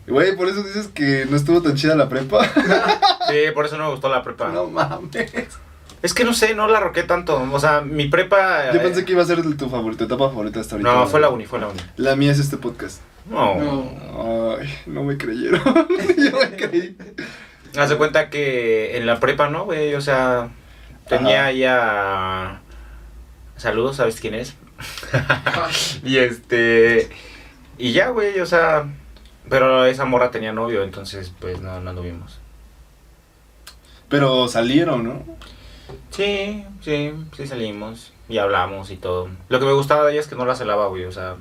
Güey, 0.06 0.34
por 0.36 0.48
eso 0.48 0.62
dices 0.62 0.88
que 0.88 1.26
no 1.28 1.36
estuvo 1.36 1.60
tan 1.60 1.74
chida 1.74 1.94
la 1.94 2.08
prepa. 2.08 2.44
Sí, 3.28 3.34
por 3.52 3.66
eso 3.66 3.76
no 3.76 3.84
me 3.84 3.90
gustó 3.90 4.08
la 4.08 4.22
prepa. 4.22 4.48
no 4.48 4.68
mames. 4.68 5.30
Es 6.00 6.14
que 6.14 6.24
no 6.24 6.32
sé, 6.32 6.54
no 6.54 6.66
la 6.66 6.80
roqué 6.80 7.02
tanto. 7.02 7.46
O 7.52 7.60
sea, 7.60 7.82
mi 7.82 8.08
prepa... 8.08 8.72
Yo 8.72 8.80
eh, 8.80 8.82
pensé 8.82 9.04
que 9.04 9.12
iba 9.12 9.22
a 9.22 9.26
ser 9.26 9.42
tu 9.56 9.68
favorita, 9.68 10.04
etapa 10.04 10.30
favorita 10.30 10.60
hasta 10.60 10.76
ahorita. 10.76 10.90
No, 10.94 11.06
fue 11.06 11.20
la 11.20 11.28
uni, 11.28 11.44
fue 11.44 11.58
la 11.58 11.68
uni. 11.68 11.80
La 11.96 12.16
mía 12.16 12.32
es 12.32 12.38
este 12.38 12.56
podcast. 12.56 13.00
No. 13.28 13.56
No. 13.56 14.56
Ay, 14.58 14.72
no 14.86 15.04
me 15.04 15.18
creyeron. 15.18 15.60
Yo 16.16 16.38
me 16.38 16.56
creí. 16.56 16.96
Haz 17.76 17.90
de 17.90 17.96
cuenta 17.96 18.30
que 18.30 18.96
en 18.96 19.06
la 19.06 19.20
prepa, 19.20 19.48
¿no, 19.48 19.64
güey? 19.64 19.94
O 19.94 20.00
sea, 20.00 20.48
tenía 21.08 21.42
Ajá. 21.42 21.52
ya... 21.52 22.60
Saludos, 23.56 23.96
¿sabes 23.96 24.20
quién 24.20 24.34
es? 24.34 24.56
y 26.04 26.18
este... 26.18 27.10
Y 27.76 27.92
ya, 27.92 28.08
güey, 28.08 28.40
o 28.40 28.46
sea... 28.46 28.86
Pero 29.48 29.86
esa 29.86 30.04
morra 30.04 30.30
tenía 30.30 30.52
novio, 30.52 30.82
entonces 30.82 31.32
pues 31.40 31.60
no, 31.60 31.80
no 31.80 31.90
anduvimos. 31.90 32.38
Pero 34.08 34.48
salieron, 34.48 35.04
¿no? 35.04 35.24
Sí, 36.10 36.64
sí, 36.82 37.12
sí 37.36 37.46
salimos 37.46 38.12
y 38.28 38.38
hablamos 38.38 38.90
y 38.90 38.96
todo. 38.96 39.28
Lo 39.48 39.58
que 39.58 39.66
me 39.66 39.72
gustaba 39.72 40.04
de 40.04 40.12
ella 40.12 40.20
es 40.20 40.28
que 40.28 40.36
no 40.36 40.44
la 40.44 40.54
celaba, 40.54 40.88
güey, 40.88 41.04
o 41.04 41.12
sea, 41.12 41.36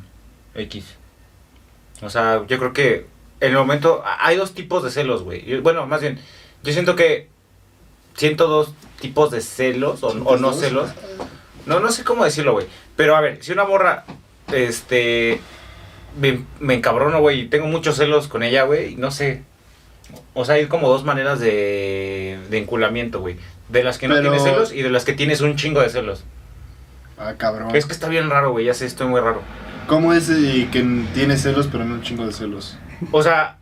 X. 0.56 0.96
O 2.02 2.10
sea, 2.10 2.46
yo 2.48 2.58
creo 2.60 2.74
que 2.74 3.08
en 3.40 3.52
el 3.52 3.58
momento 3.58 4.04
hay 4.20 4.36
dos 4.38 4.54
tipos 4.54 4.84
de 4.84 4.92
celos, 4.92 5.24
güey. 5.24 5.60
Bueno, 5.62 5.86
más 5.88 6.02
bien, 6.02 6.20
yo 6.64 6.74
siento 6.74 6.96
que 6.96 7.28
siento 8.16 8.48
dos 8.48 8.74
tipos 9.00 9.32
de 9.32 9.42
celos 9.42 10.04
o, 10.04 10.08
o 10.08 10.38
no 10.38 10.54
celos. 10.54 10.90
No, 11.66 11.80
no 11.80 11.92
sé 11.92 12.04
cómo 12.04 12.24
decirlo, 12.26 12.54
güey. 12.54 12.66
Pero 12.96 13.16
a 13.16 13.22
ver, 13.22 13.44
si 13.44 13.52
una 13.52 13.66
morra, 13.66 14.06
este, 14.52 15.40
me, 16.20 16.44
me 16.60 16.74
encabrono, 16.76 17.20
güey, 17.20 17.42
y 17.42 17.48
tengo 17.48 17.68
muchos 17.68 17.96
celos 17.98 18.28
con 18.28 18.42
ella, 18.44 18.64
güey, 18.64 18.96
no 18.96 19.12
sé. 19.12 19.44
O 20.34 20.46
sea, 20.46 20.56
hay 20.56 20.68
como 20.68 20.88
dos 20.90 21.04
maneras 21.04 21.40
de, 21.40 22.40
de 22.50 22.58
enculamiento, 22.58 23.20
güey. 23.20 23.36
De 23.70 23.84
las 23.84 23.98
que 23.98 24.08
no 24.08 24.16
Pero- 24.16 24.30
tienes 24.32 24.44
celos 24.44 24.72
y 24.74 24.82
de 24.82 24.90
las 24.90 25.04
que 25.04 25.14
tienes 25.14 25.42
un 25.42 25.56
chingo 25.58 25.82
de 25.82 25.90
celos. 25.90 26.24
Ah, 27.20 27.34
cabrón. 27.38 27.76
Es 27.76 27.86
que 27.86 27.94
está 27.94 28.08
bien 28.08 28.30
raro, 28.30 28.52
güey, 28.52 28.66
ya 28.66 28.74
sé, 28.74 28.86
estoy 28.86 29.08
muy 29.08 29.20
raro. 29.20 29.42
¿Cómo 29.88 30.14
es 30.14 30.30
eh, 30.30 30.70
que 30.72 30.82
tiene 31.14 31.38
celos 31.38 31.68
pero 31.72 31.84
no 31.84 31.96
un 31.96 32.02
chingo 32.02 32.26
de 32.26 32.32
celos? 32.32 32.78
O 33.12 33.22
sea, 33.22 33.58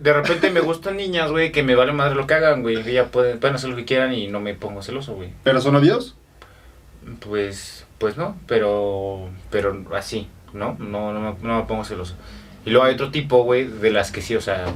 de 0.00 0.12
repente 0.12 0.50
me 0.50 0.60
gustan 0.60 0.96
niñas, 0.96 1.30
güey, 1.30 1.52
que 1.52 1.62
me 1.62 1.74
vale 1.74 1.92
madre 1.92 2.14
lo 2.14 2.26
que 2.26 2.34
hagan, 2.34 2.62
güey. 2.62 2.82
Que 2.82 2.92
ya 2.92 3.06
pueden, 3.06 3.40
pueden 3.40 3.56
hacer 3.56 3.70
lo 3.70 3.76
que 3.76 3.84
quieran 3.84 4.12
y 4.12 4.26
no 4.28 4.40
me 4.40 4.54
pongo 4.54 4.82
celoso, 4.82 5.14
güey. 5.14 5.30
¿Pero 5.44 5.60
son 5.60 5.74
novios? 5.74 6.16
Pues, 7.20 7.86
pues 7.98 8.16
no, 8.16 8.36
pero, 8.46 9.28
pero 9.50 9.84
así, 9.94 10.28
¿no? 10.52 10.76
No, 10.78 11.12
no, 11.12 11.20
me, 11.20 11.34
no 11.48 11.56
me 11.58 11.62
pongo 11.64 11.84
celoso. 11.84 12.14
Y 12.66 12.70
luego 12.70 12.86
hay 12.86 12.94
otro 12.94 13.10
tipo, 13.10 13.44
güey, 13.44 13.64
de 13.64 13.90
las 13.90 14.10
que 14.12 14.20
sí, 14.20 14.36
o 14.36 14.40
sea, 14.40 14.66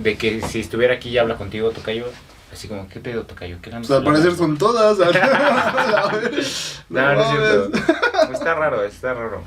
de 0.00 0.16
que 0.16 0.40
si 0.42 0.60
estuviera 0.60 0.94
aquí 0.94 1.10
y 1.10 1.18
habla 1.18 1.36
contigo, 1.36 1.70
Tocayo, 1.70 2.06
así 2.52 2.66
como, 2.66 2.88
¿qué 2.88 2.98
pedo, 2.98 3.22
Tocayo? 3.24 3.58
¿Qué 3.62 3.70
O 3.70 3.84
sea, 3.84 3.98
al 3.98 4.04
parecer 4.04 4.34
son 4.34 4.58
todas. 4.58 4.98
No, 6.88 7.00
no 7.02 7.10
es 7.10 7.28
mames. 7.28 7.30
cierto. 7.30 8.32
Está 8.32 8.54
raro, 8.54 8.82
está 8.82 9.14
raro. 9.14 9.44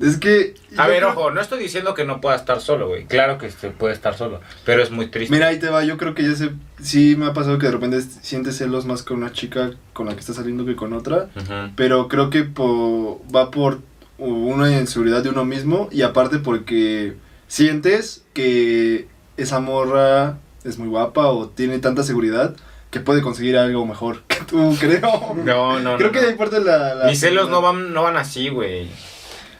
Es 0.00 0.16
que. 0.16 0.54
A 0.76 0.86
ver, 0.88 0.98
creo- 0.98 1.10
ojo, 1.10 1.30
no 1.30 1.40
estoy 1.40 1.60
diciendo 1.62 1.94
que 1.94 2.04
no 2.04 2.20
pueda 2.20 2.36
estar 2.36 2.60
solo, 2.60 2.88
güey. 2.88 3.04
Claro 3.06 3.38
que 3.38 3.50
se 3.50 3.70
puede 3.70 3.94
estar 3.94 4.16
solo, 4.16 4.40
pero 4.64 4.82
es 4.82 4.90
muy 4.90 5.06
triste. 5.06 5.32
Mira, 5.34 5.48
ahí 5.48 5.58
te 5.58 5.70
va. 5.70 5.84
Yo 5.84 5.96
creo 5.96 6.14
que 6.14 6.22
ya 6.24 6.34
sé. 6.34 6.50
Sí, 6.82 7.14
me 7.16 7.26
ha 7.26 7.32
pasado 7.32 7.58
que 7.58 7.66
de 7.66 7.72
repente 7.72 8.00
sientes 8.00 8.56
celos 8.58 8.86
más 8.86 9.02
con 9.02 9.18
una 9.18 9.32
chica 9.32 9.70
con 9.92 10.06
la 10.06 10.14
que 10.14 10.20
estás 10.20 10.36
saliendo 10.36 10.64
que 10.66 10.74
con 10.76 10.92
otra. 10.92 11.28
Ujú. 11.36 11.72
Pero 11.76 12.08
creo 12.08 12.28
que 12.30 12.42
po- 12.42 13.22
va 13.34 13.50
por 13.50 13.80
una 14.18 14.70
inseguridad 14.78 15.22
de 15.22 15.28
uno 15.30 15.44
mismo. 15.44 15.88
Y 15.92 16.02
aparte 16.02 16.38
porque 16.38 17.14
sientes 17.46 18.24
que 18.34 19.06
esa 19.36 19.60
morra 19.60 20.38
es 20.64 20.78
muy 20.78 20.88
guapa 20.88 21.26
o 21.28 21.48
tiene 21.48 21.78
tanta 21.78 22.02
seguridad 22.02 22.56
que 22.90 23.00
puede 23.00 23.22
conseguir 23.22 23.56
algo 23.58 23.84
mejor 23.86 24.22
que 24.28 24.36
tú, 24.44 24.76
creo. 24.80 25.34
No, 25.36 25.78
no, 25.80 25.96
Creo 25.96 26.08
no, 26.08 26.12
que 26.12 26.18
no. 26.20 26.22
de 26.22 26.28
ahí 26.32 26.34
parte 26.36 26.60
la, 26.60 26.94
la- 26.94 27.06
Mis 27.06 27.20
celos 27.20 27.48
no 27.48 27.60
van, 27.62 27.92
no 27.92 28.02
van 28.02 28.16
así, 28.16 28.48
güey. 28.48 28.88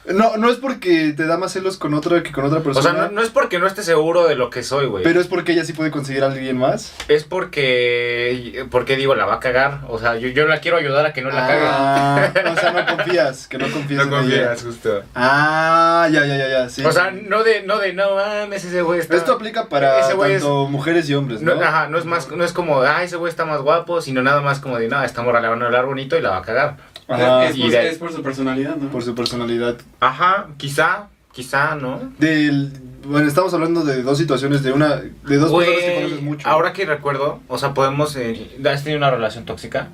No, 0.06 0.36
no 0.36 0.50
es 0.50 0.58
porque 0.58 1.14
te 1.16 1.26
da 1.26 1.38
más 1.38 1.52
celos 1.52 1.78
con 1.78 1.94
otra 1.94 2.22
que 2.22 2.30
con 2.30 2.44
otra 2.44 2.58
O 2.58 2.62
persona. 2.62 2.90
sea, 2.92 3.02
no, 3.06 3.10
no 3.12 3.22
es 3.22 3.30
porque 3.30 3.58
no 3.58 3.66
esté 3.66 3.82
seguro 3.82 4.26
de 4.26 4.34
lo 4.34 4.50
que 4.50 4.62
soy, 4.62 4.86
güey. 4.86 5.02
Pero 5.02 5.20
es 5.20 5.26
porque 5.26 5.52
ella 5.52 5.64
sí 5.64 5.72
puede 5.72 5.90
conseguir 5.90 6.22
a 6.22 6.26
alguien 6.26 6.58
más. 6.58 6.92
Es 7.08 7.24
porque, 7.24 8.66
porque 8.70 8.96
digo, 8.96 9.14
la 9.14 9.24
va 9.26 9.34
a 9.36 9.40
cagar. 9.40 9.80
O 9.88 9.98
sea, 9.98 10.16
yo, 10.16 10.28
yo 10.28 10.46
la 10.46 10.60
quiero 10.60 10.76
ayudar 10.76 11.06
a 11.06 11.12
que 11.12 11.22
no 11.22 11.30
la 11.30 11.46
cague. 11.46 11.64
Ah, 11.66 12.32
o 12.54 12.60
sea, 12.60 12.72
no 12.72 12.96
confías, 12.96 13.46
que 13.48 13.58
no 13.58 13.70
confías 13.70 14.06
No 14.06 14.20
en 14.20 14.30
ella. 14.30 14.48
confías, 14.48 14.62
justo. 14.64 15.02
Ah, 15.14 16.08
ya, 16.12 16.26
ya, 16.26 16.36
ya, 16.36 16.48
ya, 16.48 16.68
sí. 16.68 16.84
O 16.84 16.92
sea, 16.92 17.10
no 17.10 17.42
de, 17.42 17.62
no 17.62 17.78
de, 17.78 17.92
no 17.92 18.14
mames, 18.14 18.64
ese 18.64 18.82
güey 18.82 19.00
está... 19.00 19.16
Esto 19.16 19.32
aplica 19.32 19.68
para 19.68 20.00
Ese 20.00 20.14
güey 20.14 20.32
tanto 20.32 20.66
mujeres 20.68 21.08
y 21.08 21.14
hombres, 21.14 21.40
¿no? 21.42 21.54
No, 21.54 21.62
ajá, 21.62 21.88
no 21.88 21.98
es 21.98 22.04
más, 22.04 22.30
no 22.30 22.44
es 22.44 22.52
como, 22.52 22.80
ah, 22.82 23.02
ese 23.02 23.16
güey 23.16 23.30
está 23.30 23.44
más 23.44 23.60
guapo, 23.60 24.00
sino 24.00 24.22
nada 24.22 24.40
más 24.40 24.60
como 24.60 24.78
de, 24.78 24.88
no, 24.88 25.02
esta 25.02 25.22
morra 25.22 25.40
le 25.40 25.48
van 25.48 25.62
a 25.62 25.66
hablar 25.66 25.86
bonito 25.86 26.16
y 26.18 26.20
la 26.20 26.30
va 26.30 26.36
a 26.38 26.42
cagar. 26.42 26.76
Ajá, 27.06 27.44
es, 27.46 27.56
y 27.56 27.62
por, 27.62 27.70
de- 27.70 27.88
es 27.90 27.98
por 27.98 28.12
su 28.12 28.22
personalidad, 28.22 28.76
¿no? 28.76 28.88
por 28.90 29.02
su 29.02 29.14
personalidad. 29.14 29.76
Ajá, 30.00 30.48
quizá, 30.56 31.08
quizá, 31.32 31.74
¿no? 31.74 32.12
Del, 32.18 32.72
bueno, 33.06 33.26
estamos 33.28 33.52
hablando 33.54 33.84
de 33.84 34.02
dos 34.02 34.18
situaciones, 34.18 34.62
de 34.62 34.72
una, 34.72 34.96
de 34.96 35.36
dos 35.36 35.52
personas 35.52 35.84
que 35.84 35.94
conoces 35.94 36.22
mucho. 36.22 36.48
ahora 36.48 36.72
que 36.72 36.86
recuerdo, 36.86 37.40
o 37.48 37.58
sea, 37.58 37.74
podemos, 37.74 38.16
eh, 38.16 38.58
¿has 38.64 38.84
tenido 38.84 38.98
una 38.98 39.10
relación 39.10 39.44
tóxica? 39.44 39.88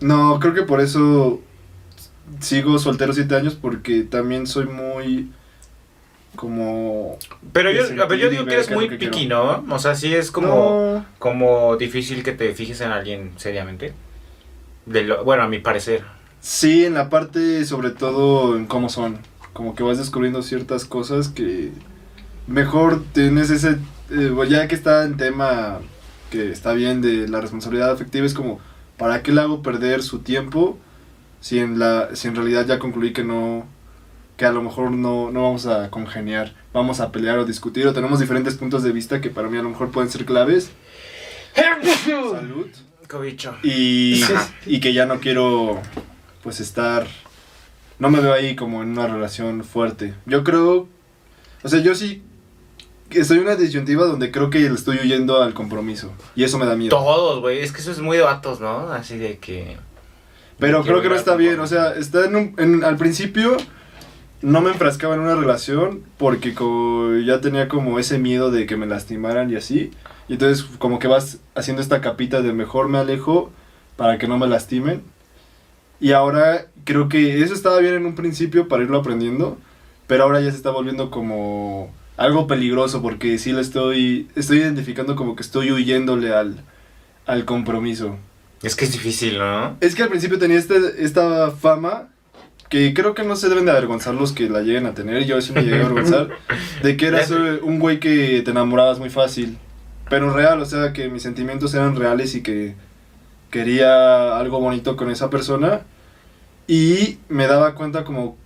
No, 0.00 0.40
creo 0.40 0.54
que 0.54 0.62
por 0.62 0.80
eso 0.80 1.40
sigo 2.38 2.78
soltero 2.78 3.12
siete 3.12 3.34
años, 3.34 3.54
porque 3.54 4.02
también 4.02 4.46
soy 4.46 4.66
muy 4.66 5.30
como... 6.36 7.18
Pero 7.52 7.70
yo, 7.70 7.82
a 8.02 8.06
ver, 8.06 8.18
yo 8.18 8.30
digo 8.30 8.46
que 8.46 8.54
eres 8.54 8.70
muy 8.70 8.88
que 8.88 8.96
piqui, 8.96 9.26
¿no? 9.26 9.64
O 9.68 9.78
sea, 9.78 9.94
sí 9.94 10.14
es 10.14 10.30
como, 10.30 10.48
No, 10.48 11.06
como 11.18 11.76
difícil 11.76 12.22
que 12.22 12.32
te 12.32 12.54
fijes 12.54 12.80
en 12.80 12.92
alguien 12.92 13.32
seriamente. 13.36 13.92
De 14.86 15.02
lo, 15.02 15.24
bueno, 15.24 15.42
a 15.42 15.48
mi 15.48 15.58
parecer. 15.58 16.04
Sí, 16.40 16.84
en 16.84 16.94
la 16.94 17.10
parte, 17.10 17.64
sobre 17.64 17.90
todo 17.90 18.56
en 18.56 18.66
cómo 18.66 18.88
son. 18.88 19.18
Como 19.52 19.74
que 19.74 19.82
vas 19.82 19.98
descubriendo 19.98 20.42
ciertas 20.42 20.84
cosas 20.84 21.28
que 21.28 21.72
mejor 22.46 23.02
tienes 23.12 23.50
ese. 23.50 23.78
eh, 24.10 24.34
ya 24.48 24.68
que 24.68 24.74
está 24.74 25.04
en 25.04 25.16
tema 25.16 25.80
que 26.30 26.50
está 26.50 26.72
bien 26.72 27.02
de 27.02 27.28
la 27.28 27.40
responsabilidad 27.40 27.90
afectiva, 27.90 28.24
es 28.24 28.34
como, 28.34 28.60
¿para 28.96 29.22
qué 29.22 29.32
le 29.32 29.40
hago 29.40 29.62
perder 29.62 30.02
su 30.02 30.20
tiempo 30.20 30.78
si 31.40 31.58
en, 31.58 31.78
la, 31.78 32.14
si 32.14 32.28
en 32.28 32.36
realidad 32.36 32.66
ya 32.66 32.78
concluí 32.78 33.12
que 33.12 33.24
no. 33.24 33.66
que 34.36 34.46
a 34.46 34.52
lo 34.52 34.62
mejor 34.62 34.92
no, 34.92 35.30
no 35.30 35.42
vamos 35.42 35.66
a 35.66 35.90
congeniar, 35.90 36.54
vamos 36.72 37.00
a 37.00 37.10
pelear 37.12 37.38
o 37.38 37.44
discutir, 37.44 37.86
o 37.86 37.92
tenemos 37.92 38.20
diferentes 38.20 38.54
puntos 38.54 38.82
de 38.82 38.92
vista 38.92 39.20
que 39.20 39.30
para 39.30 39.48
mí 39.48 39.58
a 39.58 39.62
lo 39.62 39.70
mejor 39.70 39.90
pueden 39.90 40.10
ser 40.10 40.24
claves? 40.24 40.70
Salud 42.06 42.68
Cobicho. 43.08 43.56
y, 43.64 44.22
y 44.66 44.80
que 44.80 44.92
ya 44.94 45.04
no 45.06 45.18
quiero 45.20 45.80
pues 46.42 46.60
estar 46.60 47.06
no 47.98 48.10
me 48.10 48.20
veo 48.20 48.32
ahí 48.32 48.56
como 48.56 48.82
en 48.82 48.90
una 48.90 49.06
relación 49.06 49.62
fuerte. 49.64 50.14
Yo 50.26 50.42
creo 50.44 50.88
o 51.62 51.68
sea 51.68 51.80
yo 51.80 51.94
sí 51.94 52.22
estoy 53.10 53.38
en 53.38 53.44
una 53.44 53.56
disyuntiva 53.56 54.06
donde 54.06 54.30
creo 54.30 54.50
que 54.50 54.60
le 54.60 54.74
estoy 54.74 54.98
huyendo 54.98 55.42
al 55.42 55.52
compromiso 55.52 56.12
y 56.36 56.44
eso 56.44 56.58
me 56.58 56.66
da 56.66 56.76
miedo. 56.76 56.96
Todos, 56.96 57.40
güey, 57.40 57.60
es 57.60 57.72
que 57.72 57.80
eso 57.80 57.90
es 57.90 58.00
muy 58.00 58.16
de 58.16 58.22
vatos, 58.22 58.60
¿no? 58.60 58.92
Así 58.92 59.18
de 59.18 59.38
que... 59.38 59.76
pero 60.58 60.82
creo 60.82 61.02
que 61.02 61.08
no 61.08 61.14
está 61.16 61.34
bien 61.36 61.58
o 61.60 61.66
sea 61.66 61.92
está 61.92 62.24
en 62.26 62.36
un, 62.36 62.54
en- 62.58 62.84
al 62.84 62.96
principio 62.96 63.56
no 64.42 64.62
me 64.62 64.70
enfrascaba 64.70 65.14
en 65.16 65.20
una 65.20 65.34
relación 65.36 66.02
porque 66.16 66.54
ya 67.26 67.40
tenía 67.42 67.68
como 67.68 67.98
ese 67.98 68.18
miedo 68.18 68.50
de 68.50 68.64
que 68.64 68.78
me 68.78 68.86
lastimaran 68.86 69.50
y 69.50 69.56
así. 69.56 69.90
Y 70.28 70.34
entonces 70.34 70.64
como 70.78 70.98
que 70.98 71.08
vas 71.08 71.40
haciendo 71.54 71.82
esta 71.82 72.00
capita 72.00 72.40
de 72.40 72.54
mejor 72.54 72.88
me 72.88 72.96
alejo 72.96 73.50
para 73.96 74.16
que 74.16 74.26
no 74.28 74.38
me 74.38 74.46
lastimen 74.46 75.02
Y 76.00 76.12
ahora 76.12 76.66
creo 76.84 77.08
que 77.08 77.42
eso 77.42 77.54
estaba 77.54 77.78
bien 77.78 77.94
en 77.94 78.06
un 78.06 78.14
principio 78.14 78.68
para 78.68 78.82
irlo 78.82 78.98
aprendiendo, 78.98 79.58
pero 80.06 80.24
ahora 80.24 80.40
ya 80.40 80.50
se 80.50 80.56
está 80.56 80.70
volviendo 80.70 81.10
como 81.10 81.92
algo 82.16 82.46
peligroso 82.46 83.02
porque 83.02 83.38
sí 83.38 83.52
lo 83.52 83.60
estoy, 83.60 84.28
estoy 84.34 84.58
identificando 84.58 85.16
como 85.16 85.36
que 85.36 85.42
estoy 85.42 85.70
huyéndole 85.72 86.34
al, 86.34 86.64
al 87.26 87.44
compromiso. 87.44 88.16
Es 88.62 88.76
que 88.76 88.84
es 88.84 88.92
difícil, 88.92 89.38
¿no? 89.38 89.76
Es 89.80 89.94
que 89.94 90.02
al 90.02 90.08
principio 90.08 90.38
tenía 90.38 90.58
este, 90.58 91.02
esta 91.02 91.50
fama 91.50 92.08
que 92.68 92.94
creo 92.94 93.14
que 93.14 93.24
no 93.24 93.36
se 93.36 93.48
deben 93.48 93.64
de 93.64 93.72
avergonzar 93.72 94.14
los 94.14 94.32
que 94.32 94.48
la 94.48 94.60
lleguen 94.60 94.86
a 94.86 94.94
tener, 94.94 95.24
yo 95.24 95.40
sí 95.42 95.52
me 95.52 95.62
llegué 95.62 95.78
a 95.78 95.86
avergonzar, 95.86 96.28
de 96.82 96.96
que 96.96 97.06
eras 97.06 97.30
un 97.30 97.80
güey 97.80 97.98
que 97.98 98.42
te 98.44 98.50
enamorabas 98.52 98.98
muy 98.98 99.10
fácil, 99.10 99.58
pero 100.08 100.32
real, 100.32 100.60
o 100.60 100.64
sea, 100.64 100.92
que 100.92 101.08
mis 101.08 101.22
sentimientos 101.22 101.74
eran 101.74 101.96
reales 101.96 102.34
y 102.34 102.42
que 102.42 102.76
quería 103.50 104.38
algo 104.38 104.60
bonito 104.60 104.96
con 104.96 105.10
esa 105.10 105.30
persona 105.30 105.82
y 106.66 107.18
me 107.28 107.46
daba 107.46 107.74
cuenta 107.74 108.04
como 108.04 108.36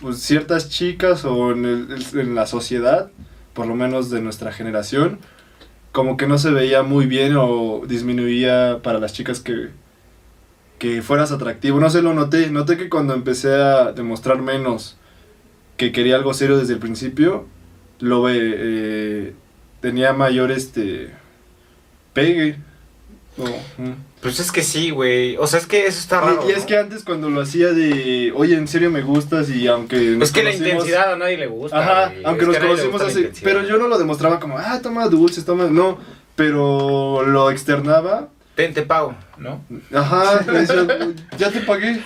pues, 0.00 0.18
ciertas 0.20 0.68
chicas 0.70 1.24
o 1.24 1.52
en, 1.52 1.64
el- 1.64 2.34
la 2.34 2.46
sociedad, 2.46 3.10
por 3.54 3.66
lo 3.66 3.74
menos 3.74 4.10
de 4.10 4.20
nuestra 4.20 4.52
generación, 4.52 5.18
como 5.92 6.16
que 6.16 6.26
no 6.26 6.38
se 6.38 6.50
veía 6.50 6.82
muy 6.82 7.06
bien 7.06 7.34
o 7.38 7.82
disminuía 7.86 8.80
para 8.82 8.98
las 8.98 9.12
chicas 9.14 9.40
que, 9.40 9.70
que 10.78 11.02
fueras 11.02 11.32
atractivo. 11.32 11.80
No 11.80 11.90
sé, 11.90 12.02
lo 12.02 12.14
noté. 12.14 12.50
Noté 12.50 12.76
que 12.76 12.88
cuando 12.88 13.14
empecé 13.14 13.54
a 13.54 13.92
demostrar 13.92 14.40
menos 14.42 14.96
que 15.76 15.92
quería 15.92 16.16
algo 16.16 16.34
serio 16.34 16.58
desde 16.58 16.74
el 16.74 16.78
principio, 16.80 17.46
lo 18.00 18.28
eh, 18.30 19.34
tenía 19.80 20.12
mayor 20.12 20.50
este 20.52 21.12
pegue. 22.12 22.58
Mm. 23.78 24.05
Pues 24.20 24.40
es 24.40 24.50
que 24.50 24.62
sí, 24.62 24.90
güey. 24.90 25.36
O 25.36 25.46
sea, 25.46 25.60
es 25.60 25.66
que 25.66 25.86
eso 25.86 25.98
está 26.00 26.20
raro. 26.20 26.42
Y, 26.46 26.50
y 26.50 26.52
es 26.52 26.60
¿no? 26.60 26.66
que 26.66 26.78
antes 26.78 27.04
cuando 27.04 27.30
lo 27.30 27.42
hacía 27.42 27.68
de, 27.68 28.32
oye, 28.34 28.56
en 28.56 28.66
serio 28.66 28.90
me 28.90 29.02
gustas 29.02 29.50
y 29.50 29.66
aunque... 29.68 29.96
nos 30.16 30.28
Es 30.28 30.34
que 30.34 30.42
la 30.42 30.52
intensidad 30.54 31.12
a 31.12 31.16
nadie 31.16 31.36
le 31.36 31.46
gusta. 31.46 31.78
Ajá, 31.78 32.08
güey. 32.08 32.24
aunque 32.24 32.42
Es 32.42 32.48
nos 32.48 32.58
conocimos 32.58 33.02
así, 33.02 33.28
pero 33.42 33.62
yo 33.66 33.76
no 33.78 33.88
lo 33.88 33.98
demostraba 33.98 34.40
como, 34.40 34.58
ah, 34.58 34.80
toma 34.82 35.06
dulces, 35.08 35.44
toma, 35.44 35.66
no, 35.66 35.98
pero 36.34 37.22
lo 37.24 37.50
externaba, 37.50 38.28
Ten, 38.56 38.72
te 38.72 38.82
pago, 38.82 39.14
¿no? 39.36 39.62
ajá, 39.92 40.38
decía, 40.50 40.86
ya 41.36 41.50
te 41.52 41.60
pagué, 41.60 42.02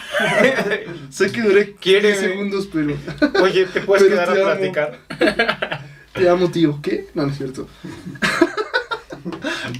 sé 1.10 1.30
que 1.30 1.42
duré 1.42 1.66
15 1.74 1.78
Quiéreme. 1.78 2.16
segundos, 2.16 2.68
pero 2.72 2.96
Oye, 3.40 3.66
¿te 3.66 3.80
puedes 3.82 4.02
Pero 4.02 4.16
quedar 4.16 4.32
te 4.34 4.40
a 4.42 4.52
amo. 4.52 4.56
platicar? 4.58 4.98
te 6.12 6.28
amo, 6.28 6.50
tío, 6.50 6.80
¿qué? 6.82 7.06
No, 7.14 7.22
no 7.22 7.30
es 7.30 7.38
cierto. 7.38 7.68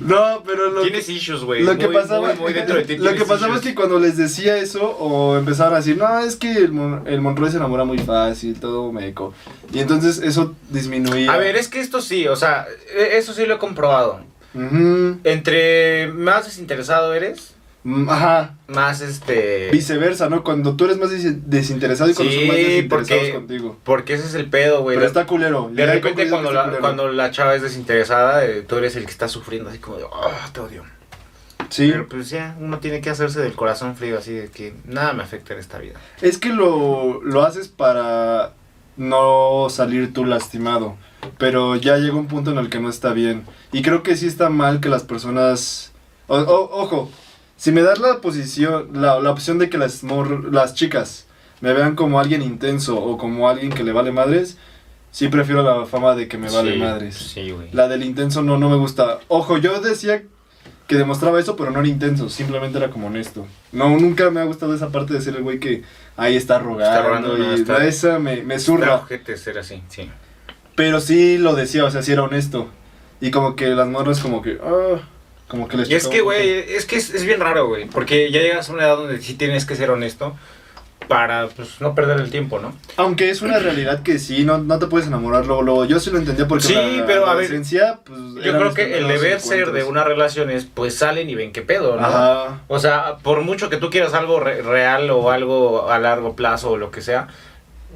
No, 0.01 0.43
pero 0.47 0.71
lo 0.71 0.83
Tienes 0.83 1.09
issues, 1.09 1.43
güey. 1.45 1.63
lo 1.63 1.77
que 1.79 1.89
pasaba, 1.89 2.29
muy, 2.35 2.37
muy 2.37 2.53
dentro 2.53 2.77
de 2.77 2.85
ti 2.85 2.97
lo 2.99 3.15
que 3.15 3.25
pasaba 3.25 3.57
es 3.57 3.63
que 3.63 3.75
cuando 3.75 3.99
les 3.99 4.17
decía 4.17 4.57
eso 4.59 4.83
o 4.91 5.37
empezaban 5.37 5.75
a 5.75 5.77
decir, 5.79 5.97
no, 5.97 6.19
es 6.21 6.37
que 6.37 6.53
el, 6.53 6.73
Mon- 6.73 7.07
el 7.07 7.21
Monroy 7.21 7.51
se 7.51 7.57
enamora 7.57 7.85
muy 7.85 7.99
fácil, 7.99 8.59
todo 8.61 8.93
meco. 8.93 9.33
Y 9.73 9.79
entonces 9.81 10.19
eso 10.19 10.55
disminuía. 10.69 11.33
A 11.33 11.37
ver, 11.39 11.57
es 11.57 11.69
que 11.69 11.81
esto 11.81 12.01
sí, 12.01 12.27
o 12.29 12.37
sea, 12.37 12.67
e- 12.97 13.17
eso 13.19 13.33
sí 13.33 13.47
lo 13.47 13.55
he 13.55 13.59
comprobado. 13.59 14.21
Entre 15.25 16.09
más 16.09 16.45
desinteresado 16.47 17.15
eres, 17.15 17.55
Ajá, 18.09 18.57
más 18.69 19.01
este... 19.01 19.71
viceversa, 19.71 20.29
¿no? 20.29 20.45
Cuando 20.45 20.77
tú 20.77 20.85
eres 20.85 20.99
más 20.99 21.11
des- 21.11 21.49
desinteresado 21.49 22.11
y 22.11 22.15
cuando 22.15 22.33
son 22.35 22.47
más 22.49 22.57
Sí, 22.57 22.63
desinteresados 22.63 23.19
porque, 23.21 23.35
contigo. 23.35 23.77
porque 23.85 24.15
ese 24.15 24.27
es 24.27 24.35
el 24.35 24.51
pedo, 24.51 24.83
güey. 24.83 24.97
Pero 24.97 25.07
está 25.07 25.27
culero. 25.27 25.71
De 25.73 25.87
repente 25.87 26.29
cuando 26.29 26.53
la, 26.53 26.65
culero. 26.65 26.81
cuando 26.81 27.09
la 27.09 27.31
chava 27.31 27.55
es 27.55 27.63
desinteresada, 27.63 28.45
eh, 28.45 28.63
tú 28.63 28.77
eres 28.77 28.97
el 28.97 29.05
que 29.07 29.11
está 29.11 29.29
sufriendo 29.29 29.71
así 29.71 29.79
como 29.79 29.97
de, 29.97 30.05
oh, 30.05 30.31
te 30.53 30.61
odio. 30.61 30.85
Sí, 31.71 31.89
Pero 31.93 32.09
pues 32.09 32.29
ya, 32.31 32.57
uno 32.59 32.81
tiene 32.81 33.01
que 33.01 33.11
hacerse 33.11 33.41
del 33.41 33.53
corazón 33.55 33.95
frío 33.97 34.19
así 34.19 34.33
de 34.33 34.49
que 34.51 34.75
nada 34.85 35.13
me 35.13 35.23
afecta 35.23 35.55
en 35.55 35.61
esta 35.61 35.79
vida. 35.79 35.95
es 36.21 36.37
que 36.37 36.49
lo, 36.51 37.23
lo 37.23 37.43
haces 37.45 37.69
para 37.69 38.53
no 38.97 39.69
salir 39.71 40.13
tú 40.13 40.25
lastimado. 40.27 40.97
Pero 41.39 41.77
ya 41.77 41.97
llega 41.97 42.15
un 42.17 42.27
punto 42.27 42.51
en 42.51 42.59
el 42.59 42.69
que 42.71 42.81
no 42.81 42.91
está 42.91 43.13
bien. 43.13 43.45
Y 43.73 43.83
creo 43.83 44.03
que 44.03 44.17
sí 44.17 44.27
está 44.27 44.51
mal 44.51 44.81
que 44.81 44.89
las 44.89 45.05
personas... 45.05 45.93
o- 46.27 46.39
o- 46.39 46.83
ojo, 46.83 47.11
si 47.61 47.73
me 47.73 47.83
das 47.83 47.99
la 47.99 48.23
posición, 48.23 48.89
la, 48.95 49.21
la 49.21 49.31
opción 49.31 49.59
de 49.59 49.69
que 49.69 49.77
las, 49.77 50.03
mor- 50.03 50.51
las 50.51 50.73
chicas 50.75 51.27
me 51.61 51.75
vean 51.75 51.95
como 51.95 52.19
alguien 52.19 52.41
intenso 52.41 52.99
o 52.99 53.19
como 53.19 53.51
alguien 53.51 53.71
que 53.71 53.85
le 53.85 53.93
vale 53.93 54.13
madres, 54.13 54.57
sí 55.11 55.29
prefiero 55.29 55.63
la 55.63 55.85
fama 55.85 56.15
de 56.15 56.27
que 56.27 56.39
me 56.39 56.49
vale 56.49 56.73
Sí, 56.73 56.79
madres. 56.79 57.15
Sí, 57.17 57.51
güey. 57.51 57.69
La 57.73 57.87
del 57.87 58.03
intenso 58.03 58.41
no, 58.43 58.57
no 58.57 58.71
me 58.71 58.77
gusta. 58.77 59.19
Ojo, 59.29 59.59
yo 59.59 59.79
decía 59.83 60.23
que 60.87 60.97
demostraba 60.97 61.39
eso, 61.39 61.55
pero 61.55 61.71
no 61.71 61.81
era 61.81 61.89
intenso, 61.89 62.31
simplemente 62.31 62.79
era 62.79 62.89
como 62.91 63.09
honesto. 63.09 63.47
No, 63.73 63.91
nunca 63.91 64.31
me 64.31 64.41
ha 64.41 64.45
gustado 64.45 64.75
esa 64.75 64.89
parte 64.89 65.13
de 65.13 65.21
ser 65.21 65.37
el 65.37 65.43
güey 65.43 65.61
que 65.61 65.83
ahí 66.17 66.37
está 66.37 66.59
rogando. 66.61 67.09
rogando, 67.09 67.37
no, 67.37 67.53
y 67.53 67.61
está- 67.61 67.85
esa 67.85 68.19
me, 68.19 68.43
me 68.43 68.55
Está 68.55 68.67
zurra. 68.73 69.07
ser 69.37 69.59
así, 69.59 69.83
sí. 69.89 70.11
Pero 70.77 71.01
sí 71.01 71.37
lo 71.37 71.55
decía, 71.55 71.85
o 71.85 71.91
sea, 71.91 72.03
sí 72.03 72.13
era 72.13 72.23
honesto. 72.23 72.69
Y 73.21 73.31
como 73.31 73.55
que 73.55 73.67
las 73.69 73.87
morras 73.87 74.21
como 74.21 74.41
que... 74.41 74.59
ah, 74.65 75.01
como 75.51 75.69
que 75.69 75.77
les 75.77 75.91
Y 75.91 75.95
es 75.95 76.09
que, 76.09 76.23
güey, 76.23 76.49
es 76.75 76.87
que 76.87 76.97
es, 76.97 77.13
es 77.13 77.25
bien 77.25 77.41
raro, 77.41 77.67
güey. 77.69 77.85
Porque 77.87 78.31
ya 78.31 78.41
llegas 78.41 78.71
a 78.71 78.73
una 78.73 78.85
edad 78.85 78.97
donde 78.97 79.21
sí 79.21 79.35
tienes 79.35 79.67
que 79.67 79.75
ser 79.77 79.91
honesto. 79.91 80.37
para 81.09 81.49
pues, 81.49 81.81
no 81.81 81.93
perder 81.97 82.21
el 82.21 82.31
tiempo, 82.31 82.61
¿no? 82.61 82.73
Aunque 82.97 83.31
es 83.31 83.43
una 83.43 83.59
realidad 83.59 84.05
que 84.05 84.21
sí, 84.21 84.45
no, 84.45 84.59
no 84.59 84.79
te 84.79 84.87
puedes 84.87 85.09
enamorar 85.09 85.45
luego, 85.45 85.63
luego. 85.63 85.85
Yo 85.85 85.99
sí 85.99 86.11
lo 86.13 86.19
entendía 86.19 86.47
porque 86.47 86.65
Sí, 86.69 86.75
la, 86.75 87.05
pero, 87.05 87.27
la 87.27 87.33
a 87.33 87.35
ver, 87.35 87.49
pues, 87.51 87.71
Yo 88.45 88.57
creo 88.57 88.73
que 88.75 88.97
el 88.99 89.09
deber 89.09 89.41
ser 89.41 89.73
de 89.73 89.83
una 89.83 90.05
relación 90.05 90.51
es, 90.51 90.67
pues 90.67 90.97
salen 90.97 91.29
y 91.29 91.35
ven 91.35 91.53
qué 91.53 91.63
pedo, 91.63 91.97
¿no? 91.97 92.07
Ajá. 92.07 92.61
O 92.69 92.79
sea, 92.79 93.17
por 93.25 93.41
mucho 93.43 93.69
que 93.69 93.77
tú 93.77 93.91
quieras 93.91 94.15
algo 94.15 94.39
re- 94.39 94.63
real 94.63 95.11
o 95.11 95.33
algo 95.33 95.91
a 95.91 95.99
largo 95.99 96.37
plazo 96.37 96.71
o 96.71 96.77
lo 96.77 96.93
que 96.93 97.01
sea, 97.01 97.27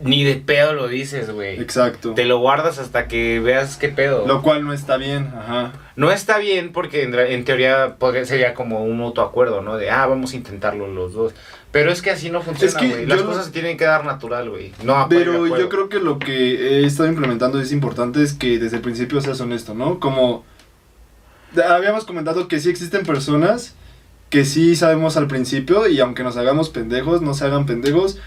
ni 0.03 0.25
de 0.25 0.35
pedo 0.37 0.73
lo 0.73 0.89
dices, 0.89 1.31
güey. 1.31 1.61
Exacto. 1.61 2.15
Te 2.15 2.25
lo 2.25 2.39
guardas 2.39 2.79
hasta 2.79 3.07
que 3.09 3.41
veas 3.41 3.77
qué 3.77 3.89
pedo. 3.89 4.27
Lo 4.27 4.43
cual 4.43 4.65
no 4.65 4.73
está 4.73 4.97
bien, 4.97 5.33
ajá. 5.39 5.73
No 5.97 6.11
está 6.11 6.39
bien 6.39 6.73
porque 6.73 7.05
en, 7.05 7.45
teoría 7.45 7.97
podría- 7.99 8.25
sería 8.25 8.55
como 8.55 8.85
un 8.85 8.97
mutuo 8.97 9.23
acuerdo, 9.25 9.63
¿no? 9.63 9.77
De, 9.77 9.91
ah, 9.91 10.07
vamos 10.07 10.33
a 10.33 10.37
intentarlo 10.37 10.89
los 10.89 11.13
dos. 11.13 11.33
Pero 11.71 11.91
es 11.91 12.03
que 12.03 12.11
así 12.11 12.31
no 12.31 12.41
funciona, 12.43 12.79
que 12.79 12.89
güey. 12.89 13.07
Las 13.07 13.21
yo- 13.21 13.27
cosas 13.27 13.47
se 13.47 13.53
tienen 13.53 13.77
que 13.77 13.85
dar 13.85 14.05
natural, 14.05 14.51
güey. 14.51 14.73
No 14.83 15.07
Pero 15.09 15.47
yo 15.57 15.69
creo 15.69 15.89
que 15.89 15.99
lo 16.01 16.19
que 16.19 16.81
he 16.81 16.85
estado 16.87 17.09
implementando 17.09 17.61
es 17.61 17.73
importante 17.73 18.23
es 18.23 18.33
que 18.35 18.59
desde 18.59 18.77
el 18.77 18.83
principio 18.83 19.21
seas 19.21 19.41
honesto, 19.41 19.75
¿no? 19.75 20.01
Como 20.01 20.45
habíamos 21.69 22.05
comentado 22.05 22.49
que 22.49 22.59
sí 22.61 22.69
existen 22.71 23.05
personas 23.07 23.75
que 24.31 24.45
sí 24.45 24.75
sabemos 24.75 25.17
al 25.17 25.29
principio 25.29 25.87
y 25.87 26.01
aunque 26.01 26.25
nos 26.25 26.37
hagamos 26.37 26.69
pendejos, 26.71 27.23
no 27.23 27.35
se 27.35 27.45
hagan 27.45 27.67
pendejos, 27.67 28.19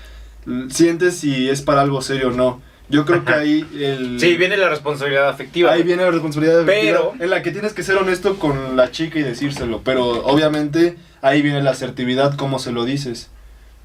sientes 0.69 1.17
si 1.17 1.49
es 1.49 1.61
para 1.61 1.81
algo 1.81 2.01
serio 2.01 2.29
o 2.29 2.31
no. 2.31 2.61
Yo 2.89 3.05
creo 3.05 3.25
que 3.25 3.33
ahí 3.33 3.67
el... 3.77 4.17
Sí, 4.19 4.37
viene 4.37 4.55
la 4.55 4.69
responsabilidad 4.69 5.27
afectiva. 5.27 5.73
Ahí 5.73 5.83
viene 5.83 6.03
la 6.03 6.11
responsabilidad 6.11 6.63
Pero- 6.65 7.13
en 7.19 7.29
la 7.29 7.41
que 7.41 7.51
tienes 7.51 7.73
que 7.73 7.83
ser 7.83 7.97
honesto 7.97 8.39
con 8.39 8.77
la 8.77 8.91
chica 8.91 9.19
y 9.19 9.23
decírselo, 9.23 9.81
pero 9.83 10.25
obviamente 10.25 10.95
ahí 11.21 11.41
viene 11.41 11.61
la 11.61 11.71
asertividad, 11.71 12.35
cómo 12.35 12.59
se 12.59 12.71
lo 12.71 12.85
dices. 12.85 13.29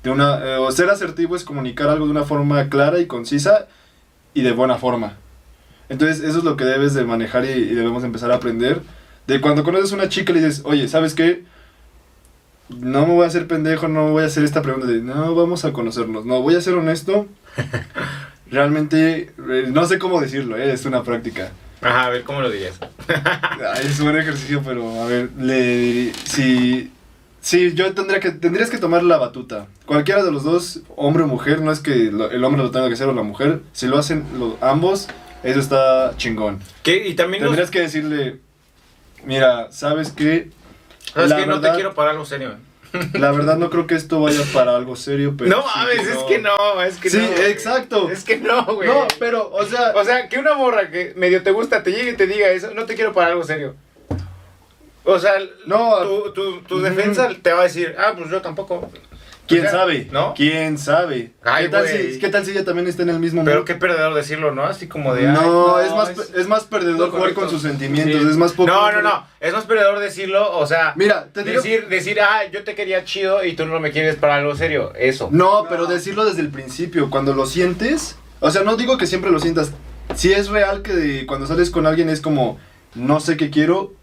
De 0.05 0.11
una, 0.11 0.39
eh, 0.45 0.59
ser 0.71 0.89
asertivo 0.89 1.35
es 1.35 1.43
comunicar 1.45 1.89
algo 1.89 2.05
de 2.05 2.13
una 2.13 2.23
forma 2.25 2.69
clara 2.69 3.01
y 3.01 3.07
concisa 3.07 3.67
y 4.35 4.43
de 4.43 4.53
buena 4.53 4.77
forma. 4.77 5.17
Entonces 5.89 6.21
eso 6.21 6.39
es 6.39 6.45
lo 6.45 6.57
que 6.57 6.65
debes 6.65 6.95
de 6.95 7.03
manejar 7.05 7.45
y, 7.45 7.49
y 7.51 7.75
debemos 7.75 8.05
empezar 8.05 8.31
a 8.31 8.37
aprender. 8.37 8.83
De 9.27 9.41
cuando 9.41 9.65
conoces 9.65 9.91
a 9.93 9.97
una 9.97 10.09
chica 10.09 10.31
y 10.33 10.37
le 10.37 10.45
dices, 10.47 10.63
oye, 10.65 10.87
¿sabes 10.87 11.15
qué? 11.15 11.43
No 12.81 13.07
me 13.07 13.15
voy 13.15 13.25
a 13.25 13.29
hacer 13.29 13.47
pendejo, 13.47 13.89
no 13.89 14.11
voy 14.13 14.23
a 14.23 14.27
hacer 14.27 14.45
esta 14.45 14.63
pregunta 14.63 14.87
de, 14.87 15.01
no, 15.01 15.35
vamos 15.35 15.65
a 15.65 15.73
conocernos. 15.73 16.25
No, 16.25 16.41
voy 16.43 16.55
a 16.57 16.61
ser 16.61 16.75
honesto. 16.75 17.27
Realmente, 18.51 19.33
eh, 19.51 19.65
no 19.71 19.87
sé 19.87 19.99
cómo 19.99 20.21
decirlo, 20.21 20.57
eh, 20.57 20.73
es 20.73 20.85
una 20.85 21.03
práctica. 21.03 21.53
Ajá, 21.81 22.07
a 22.07 22.11
ver, 22.11 22.23
¿cómo 22.23 22.41
lo 22.43 22.51
dirías? 22.51 22.79
Es 23.83 23.99
un 23.99 24.07
buen 24.07 24.19
ejercicio, 24.19 24.63
pero 24.65 25.03
a 25.03 25.07
ver, 25.07 25.31
le 25.39 26.13
si 26.25 26.93
sí, 27.41 27.73
yo 27.75 27.93
tendría 27.95 28.21
que 28.21 28.31
tendrías 28.31 28.71
que 28.71 28.79
tomar 28.79 29.03
la 29.03 29.17
batuta. 29.17 29.67
Cualquiera 29.87 30.23
de 30.23 30.31
los 30.31 30.45
dos, 30.45 30.81
hombre 30.97 31.25
o 31.25 31.27
mujer, 31.27 31.61
no 31.61 31.73
es 31.73 31.81
que 31.81 32.11
lo- 32.13 32.31
el 32.31 32.45
hombre 32.45 32.63
lo 32.63 32.71
tenga 32.71 32.87
que 32.89 32.95
hacer 32.95 33.09
o 33.09 33.13
la 33.15 33.23
mujer, 33.23 33.61
si 33.73 33.87
lo 33.87 33.99
hacen 33.99 34.25
lo- 34.39 34.59
ambos, 34.61 35.09
eso 35.43 35.59
está 35.59 36.13
chingón. 36.19 36.61
¿Qué? 36.83 37.09
Y 37.09 37.15
también 37.15 37.43
los... 37.43 37.51
Tendrías 37.51 37.71
que 37.71 37.81
decirle, 37.81 38.39
mira, 39.25 39.73
sabes 39.73 40.13
qué, 40.13 40.51
¿Sabes 41.15 41.31
la 41.31 41.37
qué? 41.37 41.47
No 41.47 41.55
te 41.57 41.61
verdad- 41.63 41.75
quiero 41.75 41.95
para 41.95 42.11
algo 42.11 42.25
serio. 42.25 42.55
la 43.15 43.31
verdad 43.33 43.57
no 43.57 43.71
creo 43.71 43.87
que 43.87 43.95
esto 43.95 44.21
vaya 44.21 44.43
para 44.53 44.77
algo 44.77 44.97
serio, 44.97 45.35
pero 45.39 45.49
no 45.49 45.63
sí 45.63 45.69
mames, 45.77 46.07
es 46.09 46.19
que 46.25 46.39
no, 46.39 46.83
es 46.83 46.97
que 46.99 47.09
Sí, 47.09 47.17
no. 47.19 47.29
güey. 47.37 47.51
exacto. 47.51 48.11
Es 48.11 48.23
que 48.23 48.37
no, 48.37 48.65
güey. 48.67 48.87
No, 48.89 49.07
pero 49.19 49.51
o 49.51 49.65
sea, 49.65 49.93
O 49.95 50.05
sea, 50.05 50.29
que 50.29 50.39
una 50.39 50.55
morra 50.55 50.91
que 50.91 51.15
medio 51.17 51.43
te 51.43 51.53
gusta 51.53 51.83
te 51.83 51.91
llegue 51.91 52.11
y 52.11 52.17
te 52.17 52.27
diga 52.27 52.49
eso, 52.51 52.73
no 52.75 52.85
te 52.85 52.95
quiero 52.95 53.13
para 53.15 53.29
algo 53.29 53.43
serio. 53.45 53.75
O 55.05 55.19
sea, 55.19 55.33
No. 55.67 55.97
tu, 56.03 56.33
tu, 56.33 56.61
tu 56.63 56.81
defensa 56.83 57.29
te 57.41 57.53
va 57.53 57.61
a 57.61 57.65
decir, 57.65 57.97
ah, 57.99 58.13
pues 58.17 58.31
yo 58.31 58.41
tampoco. 58.43 58.91
Quién 59.53 59.67
o 59.67 59.71
sea, 59.71 59.79
sabe, 59.81 60.09
¿no? 60.11 60.35
¿Quién 60.35 60.79
sabe? 60.79 61.33
Ay, 61.45 61.65
¿Qué 61.65 61.71
tal 61.71 61.89
si 61.89 62.19
qué 62.19 62.29
tal 62.29 62.45
si 62.45 62.51
ella 62.53 62.65
también 62.65 62.87
está 62.89 63.03
en 63.03 63.11
el 63.11 63.19
mismo 63.19 63.45
Pero 63.45 63.59
mood? 63.59 63.67
qué 63.67 63.75
perdedor 63.75 64.15
decirlo, 64.15 64.53
¿no? 64.53 64.65
Así 64.65 64.89
como 64.89 65.15
de, 65.15 65.29
ay, 65.29 65.35
no, 65.35 65.43
no, 65.69 65.81
es 65.81 65.91
más 65.93 66.11
es- 66.11 66.33
es 66.35 66.49
más 66.49 66.65
perdedor 66.65 67.11
jugar 67.11 67.33
con 67.35 67.49
sus 67.49 67.63
sentimientos, 67.63 68.23
Sí. 68.23 68.29
es 68.29 68.37
más 68.37 68.53
poco 68.53 68.71
No, 68.71 68.91
no, 68.93 69.03
no. 69.03 69.27
Es 69.41 69.53
más 69.53 69.65
perdedor 69.65 69.99
decirlo, 69.99 70.57
o 70.59 70.67
sea, 70.67 70.93
Mira, 70.97 71.29
te 71.33 71.43
digo 71.45 71.57
decir, 71.63 71.89
decir, 71.89 72.21
ah, 72.21 72.43
yo 72.53 72.65
te 72.65 72.75
quería 72.75 73.05
chido 73.05 73.45
y 73.45 73.55
tú 73.55 73.67
no 73.67 73.81
me 73.81 73.91
quieres 73.93 74.17
para 74.17 74.37
algo 74.37 74.55
serio. 74.55 74.93
Eso. 74.97 75.29
No, 75.33 75.63
No. 75.65 75.69
pero 75.69 75.87
decirlo 75.87 76.25
desde 76.25 76.41
el 76.43 76.49
principio, 76.51 77.11
cuando 77.11 77.35
lo 77.35 77.47
sientes, 77.47 78.17
o 78.41 78.51
sea, 78.51 78.63
no 78.63 78.77
digo 78.77 78.99
que 78.99 79.07
siempre 79.07 79.31
lo 79.31 79.39
sientas. 79.41 79.73
Si 80.15 80.33
es 80.33 80.49
real 80.49 80.83
que 80.83 81.25
cuando 81.27 81.47
sales 81.47 81.71
con 81.71 81.87
alguien 81.87 82.09
es 82.11 82.21
como 82.21 82.59
no 82.95 83.21
sé 83.21 83.37
qué 83.39 83.49
quiero, 83.51 83.95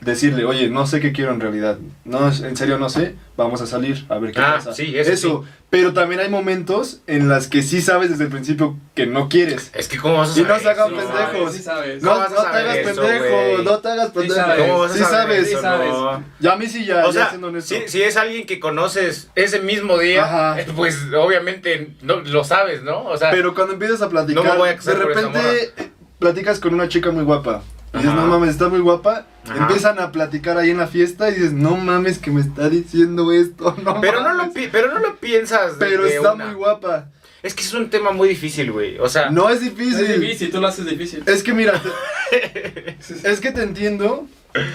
decirle, 0.00 0.44
"Oye, 0.44 0.68
no 0.70 0.86
sé 0.86 1.00
qué 1.00 1.12
quiero 1.12 1.32
en 1.32 1.40
realidad. 1.40 1.78
No, 2.04 2.28
en 2.28 2.56
serio 2.56 2.78
no 2.78 2.88
sé, 2.88 3.14
vamos 3.36 3.60
a 3.60 3.66
salir 3.66 4.04
a 4.08 4.18
ver 4.18 4.32
qué 4.32 4.40
Ah, 4.40 4.54
pasa." 4.56 4.72
sí, 4.72 4.96
eso 4.96 5.44
pero 5.70 5.92
también 5.92 6.18
hay 6.20 6.30
momentos 6.30 7.02
en 7.06 7.28
las 7.28 7.46
que 7.46 7.62
sí 7.62 7.82
sabes 7.82 8.08
desde 8.08 8.24
el 8.24 8.30
principio 8.30 8.78
que 8.94 9.04
no 9.06 9.28
quieres. 9.28 9.70
Es 9.74 9.86
que, 9.86 9.98
¿cómo 9.98 10.16
vas 10.16 10.34
a 10.34 10.40
Y 10.40 10.44
no 10.44 10.58
se 10.58 10.66
hagan 10.70 10.94
eso? 10.94 11.08
pendejos. 11.12 11.52
Sí 11.52 11.62
sabes. 11.62 12.02
No, 12.02 12.08
¿Cómo 12.12 12.20
vas 12.20 12.30
a 12.32 12.34
no 12.36 12.40
te 12.40 12.56
hagas 12.56 12.76
eso, 12.78 13.02
pendejo, 13.02 13.62
no 13.64 13.78
te 13.80 13.88
hagas 13.88 14.10
pendejo. 14.12 14.34
sabes. 14.34 14.62
¿Cómo 14.66 14.78
vas 14.78 14.90
a 14.90 14.94
sí 14.94 15.00
saber 15.00 15.12
sabes. 15.20 15.48
eso? 15.48 15.56
Sí 15.58 15.62
sabes. 15.62 15.90
No. 15.90 16.24
Ya 16.40 16.52
a 16.52 16.56
mí 16.56 16.66
sí 16.68 16.84
ya, 16.86 17.02
O 17.04 17.06
ya 17.08 17.12
sea, 17.12 17.28
siendo 17.28 17.48
honesto. 17.48 17.74
si, 17.74 17.88
si 17.88 18.02
es 18.02 18.16
alguien 18.16 18.46
que 18.46 18.58
conoces 18.60 19.28
ese 19.34 19.60
mismo 19.60 19.98
día, 19.98 20.24
Ajá. 20.24 20.58
eh, 20.60 20.66
pues 20.74 20.96
obviamente 21.14 21.90
no, 22.00 22.20
lo 22.20 22.44
sabes, 22.44 22.82
¿no? 22.82 23.04
O 23.04 23.16
sea, 23.18 23.30
Pero 23.30 23.54
cuando 23.54 23.74
empiezas 23.74 24.00
a 24.00 24.08
platicar, 24.08 24.42
No 24.44 24.50
me 24.52 24.56
voy 24.58 24.68
a 24.70 24.74
de 24.76 24.94
repente 24.94 25.72
platicas 26.18 26.60
con 26.60 26.72
una 26.72 26.88
chica 26.88 27.10
muy 27.10 27.24
guapa. 27.24 27.62
Y 27.94 27.96
dices, 27.98 28.12
Ajá. 28.12 28.20
no 28.20 28.26
mames, 28.28 28.50
está 28.50 28.68
muy 28.68 28.80
guapa. 28.80 29.26
Ajá. 29.44 29.56
Empiezan 29.62 29.98
a 29.98 30.12
platicar 30.12 30.58
ahí 30.58 30.70
en 30.70 30.76
la 30.78 30.86
fiesta 30.86 31.30
y 31.30 31.34
dices, 31.34 31.52
no 31.52 31.76
mames, 31.76 32.18
que 32.18 32.30
me 32.30 32.40
está 32.40 32.68
diciendo 32.68 33.32
esto. 33.32 33.74
No 33.82 34.00
pero, 34.00 34.20
no 34.20 34.30
lo, 34.32 34.36
mames". 34.38 34.54
pi- 34.54 34.68
pero 34.70 34.92
no 34.92 34.98
lo 35.00 35.16
piensas. 35.16 35.72
Pero 35.78 36.04
de 36.04 36.16
está 36.16 36.34
una. 36.34 36.46
muy 36.46 36.54
guapa. 36.54 37.08
Es 37.42 37.54
que 37.54 37.62
es 37.62 37.72
un 37.72 37.88
tema 37.88 38.10
muy 38.10 38.28
difícil, 38.28 38.72
güey. 38.72 38.98
O 38.98 39.08
sea, 39.08 39.30
No 39.30 39.48
es 39.48 39.62
Es 39.62 39.70
difícil. 39.76 40.20
difícil, 40.20 40.50
tú 40.50 40.60
lo 40.60 40.66
haces 40.66 40.84
difícil. 40.86 41.22
Es 41.26 41.42
que 41.42 41.52
mira, 41.54 41.80
te- 41.80 42.96
es 43.30 43.40
que 43.40 43.52
te 43.52 43.62
entiendo 43.62 44.26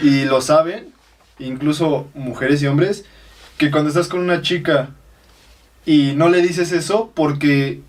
y 0.01 0.25
lo 0.25 0.41
saben, 0.41 0.87
incluso 1.39 2.07
mujeres 2.13 2.61
y 2.63 2.67
hombres, 2.67 3.05
que 3.57 3.69
cuando 3.69 3.89
estás 3.89 4.07
con 4.07 4.21
una 4.21 4.41
chica 4.41 4.89
y 5.85 6.13
no 6.15 6.29
le 6.29 6.41
dices 6.41 6.71
eso 6.71 7.11
porque 7.13 7.81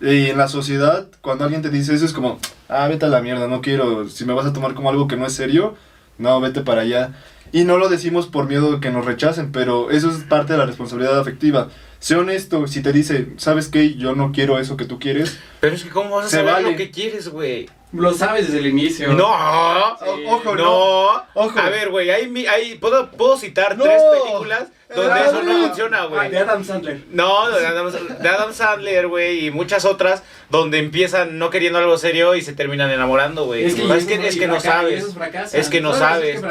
eh, 0.00 0.28
en 0.30 0.36
la 0.36 0.48
sociedad 0.48 1.08
cuando 1.20 1.44
alguien 1.44 1.62
te 1.62 1.70
dice 1.70 1.94
eso 1.94 2.04
es 2.04 2.12
como, 2.12 2.40
ah, 2.72 2.88
vete 2.88 3.06
a 3.06 3.08
la 3.08 3.20
mierda, 3.20 3.48
no 3.48 3.60
quiero, 3.60 4.08
si 4.08 4.24
me 4.24 4.32
vas 4.32 4.46
a 4.46 4.52
tomar 4.52 4.74
como 4.74 4.90
algo 4.90 5.08
que 5.08 5.16
no 5.16 5.26
es 5.26 5.32
serio, 5.32 5.76
no, 6.18 6.40
vete 6.40 6.62
para 6.62 6.82
allá. 6.82 7.14
Y 7.52 7.64
no 7.64 7.76
lo 7.76 7.88
decimos 7.88 8.26
por 8.26 8.46
miedo 8.46 8.72
de 8.72 8.80
que 8.80 8.90
nos 8.90 9.04
rechacen, 9.04 9.52
pero 9.52 9.90
eso 9.90 10.10
es 10.10 10.24
parte 10.24 10.54
de 10.54 10.58
la 10.58 10.66
responsabilidad 10.66 11.18
afectiva. 11.18 11.68
Sé 11.98 12.16
honesto, 12.16 12.66
si 12.66 12.82
te 12.82 12.92
dice, 12.92 13.28
¿sabes 13.36 13.68
qué? 13.68 13.94
Yo 13.94 14.14
no 14.14 14.32
quiero 14.32 14.58
eso 14.58 14.76
que 14.76 14.86
tú 14.86 14.98
quieres. 14.98 15.38
pero 15.60 15.74
es 15.74 15.84
que 15.84 15.90
¿cómo 15.90 16.16
vas 16.16 16.26
a 16.26 16.30
saber 16.30 16.52
vale. 16.54 16.70
lo 16.72 16.76
que 16.76 16.90
quieres, 16.90 17.28
güey? 17.28 17.68
Lo 17.92 18.12
sabes 18.14 18.46
desde 18.46 18.60
el 18.60 18.66
inicio. 18.66 19.12
No, 19.12 19.96
Sí. 19.98 20.24
O- 20.26 20.34
ojo, 20.36 20.54
no. 20.56 20.62
no. 20.64 21.24
Ojo. 21.34 21.58
A 21.60 21.68
ver, 21.68 21.90
güey, 21.90 22.10
hay, 22.10 22.26
mi- 22.28 22.46
hay, 22.46 22.76
¿puedo, 22.76 23.10
puedo 23.10 23.36
citar 23.36 23.76
No. 23.76 23.84
tres 23.84 24.02
películas 24.22 24.68
donde 24.94 25.12
Ah, 25.12 25.24
eso 25.26 25.42
no 25.42 25.52
no. 25.58 25.66
funciona, 25.66 26.02
Ah, 26.02 26.06
güey. 26.06 26.30
de 26.30 26.38
Adam 26.38 26.64
Sandler. 26.64 27.00
No, 27.10 27.50
de 27.50 27.66
Adam, 27.66 27.90
de 27.92 28.28
Adam 28.28 28.52
Sandler, 28.52 29.08
güey, 29.08 29.46
y 29.46 29.50
muchas 29.50 29.84
otras 29.84 30.22
donde 30.50 30.78
empiezan 30.78 31.38
no 31.38 31.50
queriendo 31.50 31.78
algo 31.78 31.96
serio 31.98 32.34
y 32.34 32.42
se 32.42 32.52
terminan 32.54 32.90
enamorando, 32.90 33.44
güey. 33.44 33.64
Es, 33.64 33.74
que, 33.74 33.82
es 33.82 34.06
que, 34.06 34.26
es 34.26 34.36
que 34.36 34.46
no 34.48 34.60
sabes. 34.60 35.04
Es 35.52 35.68
que 35.68 35.80
no 35.80 35.94
sabes. 35.94 36.42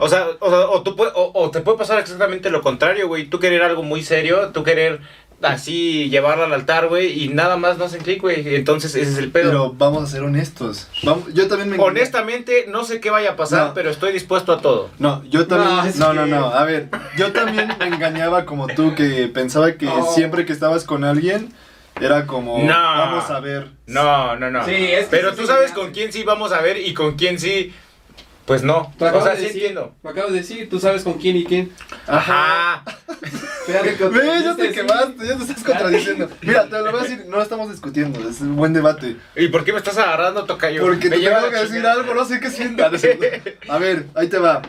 O 0.00 0.08
sea, 0.08 0.26
o, 0.40 0.48
sea, 0.50 0.60
o 0.68 0.82
tú 0.82 0.96
o, 1.00 1.30
o 1.34 1.50
te 1.50 1.60
puede 1.60 1.78
pasar 1.78 1.98
exactamente 2.00 2.50
lo 2.50 2.62
contrario, 2.62 3.06
güey. 3.08 3.24
Tú 3.26 3.38
querer 3.40 3.62
algo 3.62 3.82
muy 3.82 4.02
serio, 4.02 4.50
tú 4.52 4.62
querer 4.64 5.00
así 5.42 6.08
llevarla 6.10 6.44
al 6.44 6.52
altar, 6.52 6.88
güey, 6.88 7.22
y 7.24 7.28
nada 7.28 7.56
más 7.56 7.78
no 7.78 7.84
hacen 7.84 8.02
clic, 8.02 8.20
güey. 8.20 8.56
Entonces 8.56 8.94
ese 8.94 9.10
es 9.12 9.18
el 9.18 9.30
pedo. 9.30 9.50
Pero 9.50 9.72
vamos 9.76 10.02
a 10.02 10.06
ser 10.06 10.22
honestos. 10.22 10.88
Vamos, 11.02 11.32
yo 11.34 11.46
también 11.48 11.70
me 11.70 11.78
Honestamente, 11.78 12.66
no 12.68 12.84
sé 12.84 13.00
qué 13.00 13.10
vaya 13.10 13.32
a 13.32 13.36
pasar, 13.36 13.68
No. 13.68 13.74
pero 13.74 13.90
estoy 13.90 14.12
dispuesto 14.12 14.52
a 14.52 14.60
todo. 14.60 14.90
No, 14.98 15.22
yo 15.24 15.46
también. 15.46 15.94
No, 15.98 16.12
No, 16.12 16.26
no, 16.26 16.46
A 16.48 16.64
ver, 16.64 16.88
yo 17.16 17.32
también 17.32 17.68
me 17.78 17.86
engañaba 17.86 18.44
como 18.44 18.66
tú, 18.66 18.94
que 18.94 19.28
pensaba 19.28 19.72
que 19.74 19.86
No. 19.86 20.06
siempre 20.12 20.44
que 20.44 20.52
estabas 20.52 20.84
con 20.84 21.04
alguien 21.04 21.52
era 22.00 22.26
como. 22.26 22.58
No. 22.58 22.72
Vamos 22.74 23.30
a 23.30 23.40
ver. 23.40 23.68
No, 23.86 24.36
no, 24.36 24.50
no. 24.50 24.64
Sí, 24.64 24.72
es 24.74 25.06
que 25.06 25.10
pero 25.10 25.30
sí 25.32 25.36
tú 25.40 25.46
sabes 25.46 25.72
con 25.72 25.92
quién 25.92 26.12
sí 26.12 26.22
vamos 26.24 26.52
a 26.52 26.60
ver 26.60 26.76
y 26.78 26.94
con 26.94 27.16
quién 27.16 27.38
sí, 27.38 27.72
pues 28.48 28.62
no. 28.62 28.90
O 28.98 28.98
sea, 28.98 29.34
de 29.34 29.36
sí 29.36 29.42
decir, 29.42 29.56
entiendo. 29.56 29.94
Lo 30.02 30.08
acabas 30.08 30.32
de 30.32 30.38
decir, 30.38 30.70
tú 30.70 30.80
sabes 30.80 31.02
con 31.02 31.18
quién 31.18 31.36
y 31.36 31.44
quién. 31.44 31.70
Ajá. 32.06 32.82
Fíjate 33.66 34.08
Ve, 34.08 34.42
ya 34.42 34.56
te 34.56 34.72
quemaste, 34.72 35.26
ya 35.26 35.36
te 35.36 35.42
estás 35.42 35.62
contradiciendo. 35.62 36.30
Mira, 36.40 36.64
te 36.64 36.78
lo 36.78 36.90
voy 36.90 37.00
a 37.00 37.02
decir, 37.02 37.26
no 37.28 37.42
estamos 37.42 37.70
discutiendo, 37.70 38.26
es 38.26 38.40
un 38.40 38.56
buen 38.56 38.72
debate. 38.72 39.16
¿Y 39.36 39.48
por 39.48 39.66
qué 39.66 39.72
me 39.74 39.78
estás 39.78 39.98
agarrando, 39.98 40.46
Tocayo? 40.46 40.80
Porque 40.80 41.10
Me 41.10 41.18
te 41.18 41.24
tengo 41.24 41.50
que 41.50 41.56
decir 41.56 41.86
algo, 41.86 42.14
no 42.14 42.24
sé 42.24 42.40
qué 42.40 42.50
sienta. 42.50 42.90
A 43.68 43.78
ver, 43.78 44.06
ahí 44.14 44.28
te 44.28 44.38
va. 44.38 44.62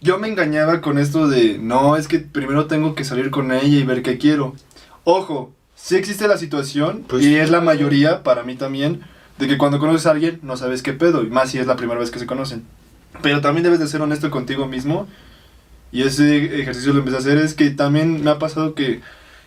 Yo 0.00 0.18
me 0.18 0.28
engañaba 0.28 0.80
con 0.80 0.96
esto 0.96 1.26
de, 1.26 1.58
no, 1.58 1.96
es 1.96 2.06
que 2.06 2.20
primero 2.20 2.68
tengo 2.68 2.94
que 2.94 3.02
salir 3.02 3.32
con 3.32 3.50
ella 3.50 3.66
y 3.66 3.82
ver 3.82 4.02
qué 4.02 4.16
quiero. 4.18 4.54
Ojo, 5.02 5.52
sí 5.74 5.96
existe 5.96 6.28
la 6.28 6.38
situación, 6.38 7.04
Pues 7.08 7.24
y 7.24 7.34
es 7.34 7.50
la 7.50 7.60
mayoría, 7.60 8.22
para 8.22 8.44
mí 8.44 8.54
también, 8.54 9.02
de 9.38 9.48
que 9.48 9.58
cuando 9.58 9.80
conoces 9.80 10.06
a 10.06 10.12
alguien 10.12 10.38
no 10.44 10.56
sabes 10.56 10.82
qué 10.82 10.92
pedo, 10.92 11.24
y 11.24 11.30
más 11.30 11.50
si 11.50 11.58
es 11.58 11.66
la 11.66 11.74
primera 11.74 11.98
vez 11.98 12.12
que 12.12 12.20
se 12.20 12.26
conocen. 12.26 12.64
Pero 13.22 13.40
también 13.40 13.64
debes 13.64 13.78
de 13.80 13.86
ser 13.88 14.00
honesto 14.02 14.30
contigo 14.30 14.66
mismo, 14.66 15.08
y 15.90 16.02
ese 16.02 16.60
ejercicio 16.60 16.92
lo 16.92 16.98
empecé 17.00 17.16
a 17.16 17.20
hacer, 17.20 17.38
es 17.38 17.54
que 17.54 17.70
también 17.70 18.22
me 18.22 18.30
ha 18.30 18.38
pasado 18.38 18.74
que 18.74 19.00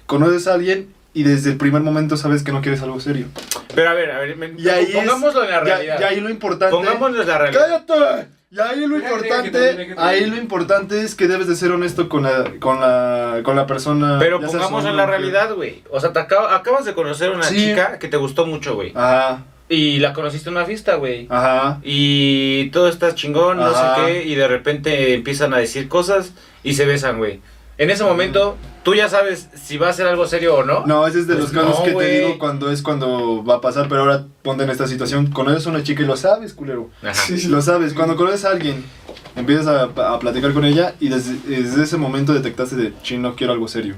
conoces 0.07 0.47
a 0.47 0.53
alguien 0.55 0.93
y 1.13 1.23
desde 1.23 1.51
el 1.51 1.57
primer 1.57 1.81
momento 1.81 2.17
sabes 2.17 2.41
que 2.43 2.51
no 2.51 2.61
quieres 2.61 2.81
algo 2.81 2.99
serio. 2.99 3.27
Pero 3.75 3.89
a 3.89 3.93
ver, 3.93 4.11
a 4.11 4.19
ver, 4.19 4.35
me- 4.37 4.53
Y 4.57 4.67
ahí 4.69 4.85
es- 4.85 4.95
pongámoslo 4.95 5.43
en 5.43 5.51
la 5.51 5.59
realidad. 5.61 5.99
ya 5.99 6.07
ahí 6.07 6.19
lo 6.19 6.29
importante. 6.29 6.75
Pongámoslo 6.75 7.21
en 7.21 7.27
la 7.27 7.37
realidad. 7.37 7.85
¡Cállate! 7.87 8.27
Y 8.53 8.59
ahí 8.59 8.85
lo 8.85 8.97
importante, 8.97 9.93
ahí 9.97 10.25
lo 10.25 10.35
importante 10.35 11.01
es 11.03 11.15
que 11.15 11.27
debes 11.29 11.47
de 11.47 11.55
ser 11.55 11.71
honesto 11.71 12.09
con 12.09 12.23
la, 12.23 12.51
con 12.59 12.81
la, 12.81 13.39
con 13.43 13.55
la 13.55 13.65
persona. 13.65 14.17
Pero 14.19 14.41
pongamos 14.41 14.83
en 14.85 14.97
la 14.97 15.05
realidad, 15.05 15.53
güey. 15.53 15.83
O 15.89 16.01
sea, 16.01 16.11
te 16.11 16.19
acaba- 16.19 16.53
acabas 16.53 16.83
de 16.83 16.93
conocer 16.93 17.29
una 17.31 17.43
Sí. 17.43 17.55
chica 17.55 17.97
que 17.97 18.09
te 18.09 18.17
gustó 18.17 18.45
mucho, 18.45 18.75
güey. 18.75 18.91
Ajá, 18.93 19.43
Y 19.73 19.99
la 19.99 20.11
conociste 20.11 20.49
en 20.49 20.57
una 20.57 20.65
fiesta, 20.65 20.95
güey. 20.95 21.27
ajá. 21.29 21.79
Y 21.83 22.69
todo 22.71 22.89
está 22.89 23.15
chingón, 23.15 23.57
no 23.57 23.73
sé 23.73 23.83
qué. 23.95 24.25
Y 24.25 24.35
de 24.35 24.47
repente 24.47 25.13
empiezan 25.13 25.53
a 25.53 25.59
decir 25.59 25.87
cosas 25.87 26.33
y 26.61 26.73
se 26.73 26.85
besan, 26.85 27.17
güey. 27.19 27.39
En 27.77 27.89
ese 27.89 28.03
momento, 28.03 28.57
tú 28.83 28.93
ya 28.93 29.07
sabes 29.07 29.47
si 29.55 29.77
va 29.77 29.87
a 29.89 29.93
ser 29.93 30.07
algo 30.07 30.27
serio 30.27 30.57
o 30.57 30.63
no. 30.65 30.85
No, 30.85 31.07
ese 31.07 31.21
es 31.21 31.27
de 31.27 31.35
Pues 31.35 31.53
los 31.53 31.63
casos 31.63 31.79
no, 31.79 31.85
que 31.85 31.93
te 31.93 32.19
digo 32.19 32.37
cuando 32.37 32.69
es 32.69 32.81
cuando 32.81 33.43
va 33.45 33.55
a 33.55 33.61
pasar, 33.61 33.87
pero 33.87 34.01
ahora 34.01 34.25
ponte 34.43 34.65
en 34.65 34.69
esta 34.69 34.87
situación. 34.87 35.31
Conoces 35.31 35.65
a 35.65 35.69
una 35.69 35.81
chica 35.83 36.03
y 36.03 36.05
lo 36.05 36.17
sabes, 36.17 36.53
culero. 36.53 36.89
Ajá. 37.01 37.23
Lo 37.47 37.61
sabes, 37.61 37.93
cuando 37.93 38.17
conoces 38.17 38.43
a 38.43 38.51
alguien, 38.51 38.83
empiezas 39.37 39.67
a, 39.67 39.83
a 40.13 40.19
platicar 40.19 40.51
con 40.53 40.65
ella 40.65 40.95
y 40.99 41.07
desde, 41.07 41.33
desde 41.47 41.83
ese 41.83 41.95
momento 41.97 42.33
detectaste 42.33 42.75
de, 42.75 42.93
ching, 43.01 43.21
no 43.21 43.35
quiero 43.35 43.53
algo 43.53 43.67
serio. 43.69 43.95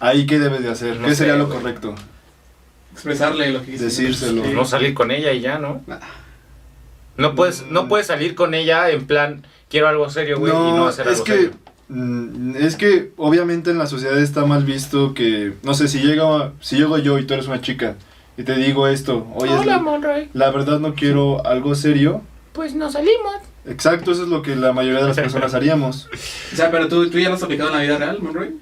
Ahí, 0.00 0.26
¿qué 0.26 0.38
debes 0.38 0.62
de 0.62 0.70
hacer? 0.70 0.96
No 0.96 1.04
¿Qué 1.06 1.10
sé, 1.10 1.16
sería 1.18 1.36
lo 1.36 1.48
correcto? 1.48 1.94
Expresarle 2.98 3.52
lo 3.52 3.60
que 3.60 3.66
quieres 3.66 3.82
Decírselo. 3.82 4.44
Sí. 4.44 4.52
No 4.52 4.64
salir 4.64 4.92
con 4.92 5.12
ella 5.12 5.32
y 5.32 5.40
ya, 5.40 5.58
¿no? 5.58 5.82
Nah. 5.86 6.00
No 7.16 7.36
puedes, 7.36 7.64
no 7.70 7.86
puedes 7.86 8.08
salir 8.08 8.34
con 8.34 8.54
ella 8.54 8.90
en 8.90 9.06
plan, 9.06 9.46
quiero 9.70 9.86
algo 9.86 10.10
serio, 10.10 10.38
güey, 10.38 10.52
y 10.52 10.56
no 10.56 10.86
hacer 10.88 11.06
es 11.06 11.12
algo 11.14 11.24
que, 11.24 11.32
serio. 11.32 11.50
mm, 11.88 12.56
es 12.56 12.74
que 12.76 13.12
obviamente 13.16 13.70
en 13.70 13.78
la 13.78 13.86
sociedad 13.86 14.18
está 14.18 14.44
mal 14.46 14.64
visto 14.64 15.14
que, 15.14 15.52
no 15.62 15.74
sé, 15.74 15.86
si 15.86 16.00
llega, 16.00 16.52
si 16.60 16.76
llego 16.76 16.98
yo 16.98 17.18
y 17.18 17.24
tú 17.24 17.34
eres 17.34 17.46
una 17.46 17.60
chica 17.60 17.94
y 18.36 18.42
te 18.42 18.54
digo 18.56 18.88
esto, 18.88 19.26
oye, 19.34 19.54
es 19.54 19.64
la, 19.64 19.78
Monroy. 19.78 20.28
la 20.32 20.50
verdad 20.50 20.80
no 20.80 20.94
quiero 20.94 21.44
algo 21.46 21.74
serio. 21.76 22.22
Pues 22.52 22.74
no 22.74 22.90
salimos. 22.90 23.36
Exacto, 23.64 24.10
eso 24.10 24.24
es 24.24 24.28
lo 24.28 24.42
que 24.42 24.56
la 24.56 24.72
mayoría 24.72 25.00
de 25.00 25.08
las 25.08 25.16
personas 25.16 25.54
haríamos. 25.54 26.08
O 26.52 26.56
sea, 26.56 26.70
pero 26.70 26.88
tú, 26.88 27.08
tú 27.10 27.18
ya 27.20 27.28
lo 27.28 27.36
has 27.36 27.42
aplicado 27.42 27.70
en 27.70 27.76
la 27.76 27.82
vida 27.82 27.98
real, 27.98 28.18
Monroy. 28.20 28.56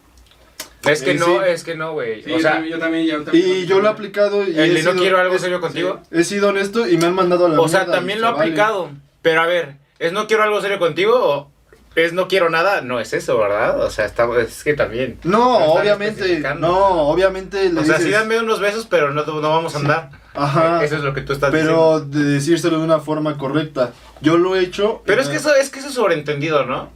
Es 0.89 1.03
que 1.03 1.13
Eh, 1.13 1.15
no, 1.15 1.43
es 1.43 1.65
que 1.65 1.75
no, 1.75 1.93
güey. 1.93 2.23
Sí, 2.23 2.31
o 2.33 2.37
yo 2.37 2.41
sea, 2.43 2.65
yo 2.65 2.79
también, 2.79 3.07
yo 3.07 3.23
también. 3.23 3.47
Y 3.49 3.67
yo 3.67 3.81
lo 3.81 3.89
he 3.89 3.91
aplicado 3.91 4.43
y 4.47 4.59
el 4.59 4.77
he 4.77 4.83
no 4.83 4.91
sido- 4.93 5.03
quiero 5.03 5.19
algo 5.19 5.39
serio 5.39 5.61
contigo. 5.61 6.01
He 6.11 6.25
sido 6.25 6.49
honesto 6.51 6.87
y 6.89 6.97
me 6.99 7.07
han 7.07 7.15
mandado 7.15 7.47
a 7.47 7.49
la 7.49 7.61
O 7.61 7.69
sea, 7.69 7.81
mierda, 7.81 7.95
también 7.95 8.21
lo 8.21 8.29
he 8.29 8.31
aplicado. 8.31 8.91
Pero 9.23 9.41
a 9.43 9.47
ver, 9.47 9.77
¿es 9.99 10.13
no 10.13 10.27
quiero 10.27 10.43
algo 10.43 10.61
serio 10.61 10.79
contigo 10.79 11.15
o 11.19 11.51
es 11.97 12.13
no 12.13 12.29
quiero 12.29 12.51
nada? 12.51 12.83
No 12.83 13.01
es 13.01 13.13
eso, 13.13 13.39
¿verdad? 13.39 13.81
O 13.83 13.91
sea, 13.91 14.05
está, 14.05 14.29
es 14.41 14.63
que 14.63 14.75
también. 14.75 15.19
No, 15.25 15.57
obviamente, 15.73 16.43
no, 16.59 17.09
obviamente 17.09 17.71
le 17.71 17.81
O 17.81 17.85
sea, 17.85 17.95
dices, 17.97 18.05
sí 18.05 18.11
dame 18.11 18.39
unos 18.39 18.61
besos, 18.61 18.87
pero 18.89 19.13
no, 19.13 19.25
no 19.25 19.41
vamos 19.41 19.75
a 19.75 19.79
andar. 19.79 20.11
ajá, 20.35 20.85
Eso 20.85 20.97
es 20.97 21.03
lo 21.03 21.15
que 21.15 21.23
tú 21.23 21.33
estás 21.33 21.51
pero 21.51 22.01
diciendo. 22.01 22.25
de 22.27 22.33
decírselo 22.35 22.79
de 22.79 22.85
una 22.85 23.01
forma 23.01 23.39
correcta. 23.39 23.93
Yo 24.21 24.37
lo 24.37 24.55
he 24.57 24.61
hecho. 24.61 25.03
Pero 25.07 25.21
eh, 25.21 25.25
es 25.25 25.29
que 25.31 25.37
eso 25.37 25.55
es 25.55 25.71
que 25.71 25.79
eso 25.81 25.89
es 25.89 25.95
sobreentendido, 25.95 26.65
¿no? 26.67 26.91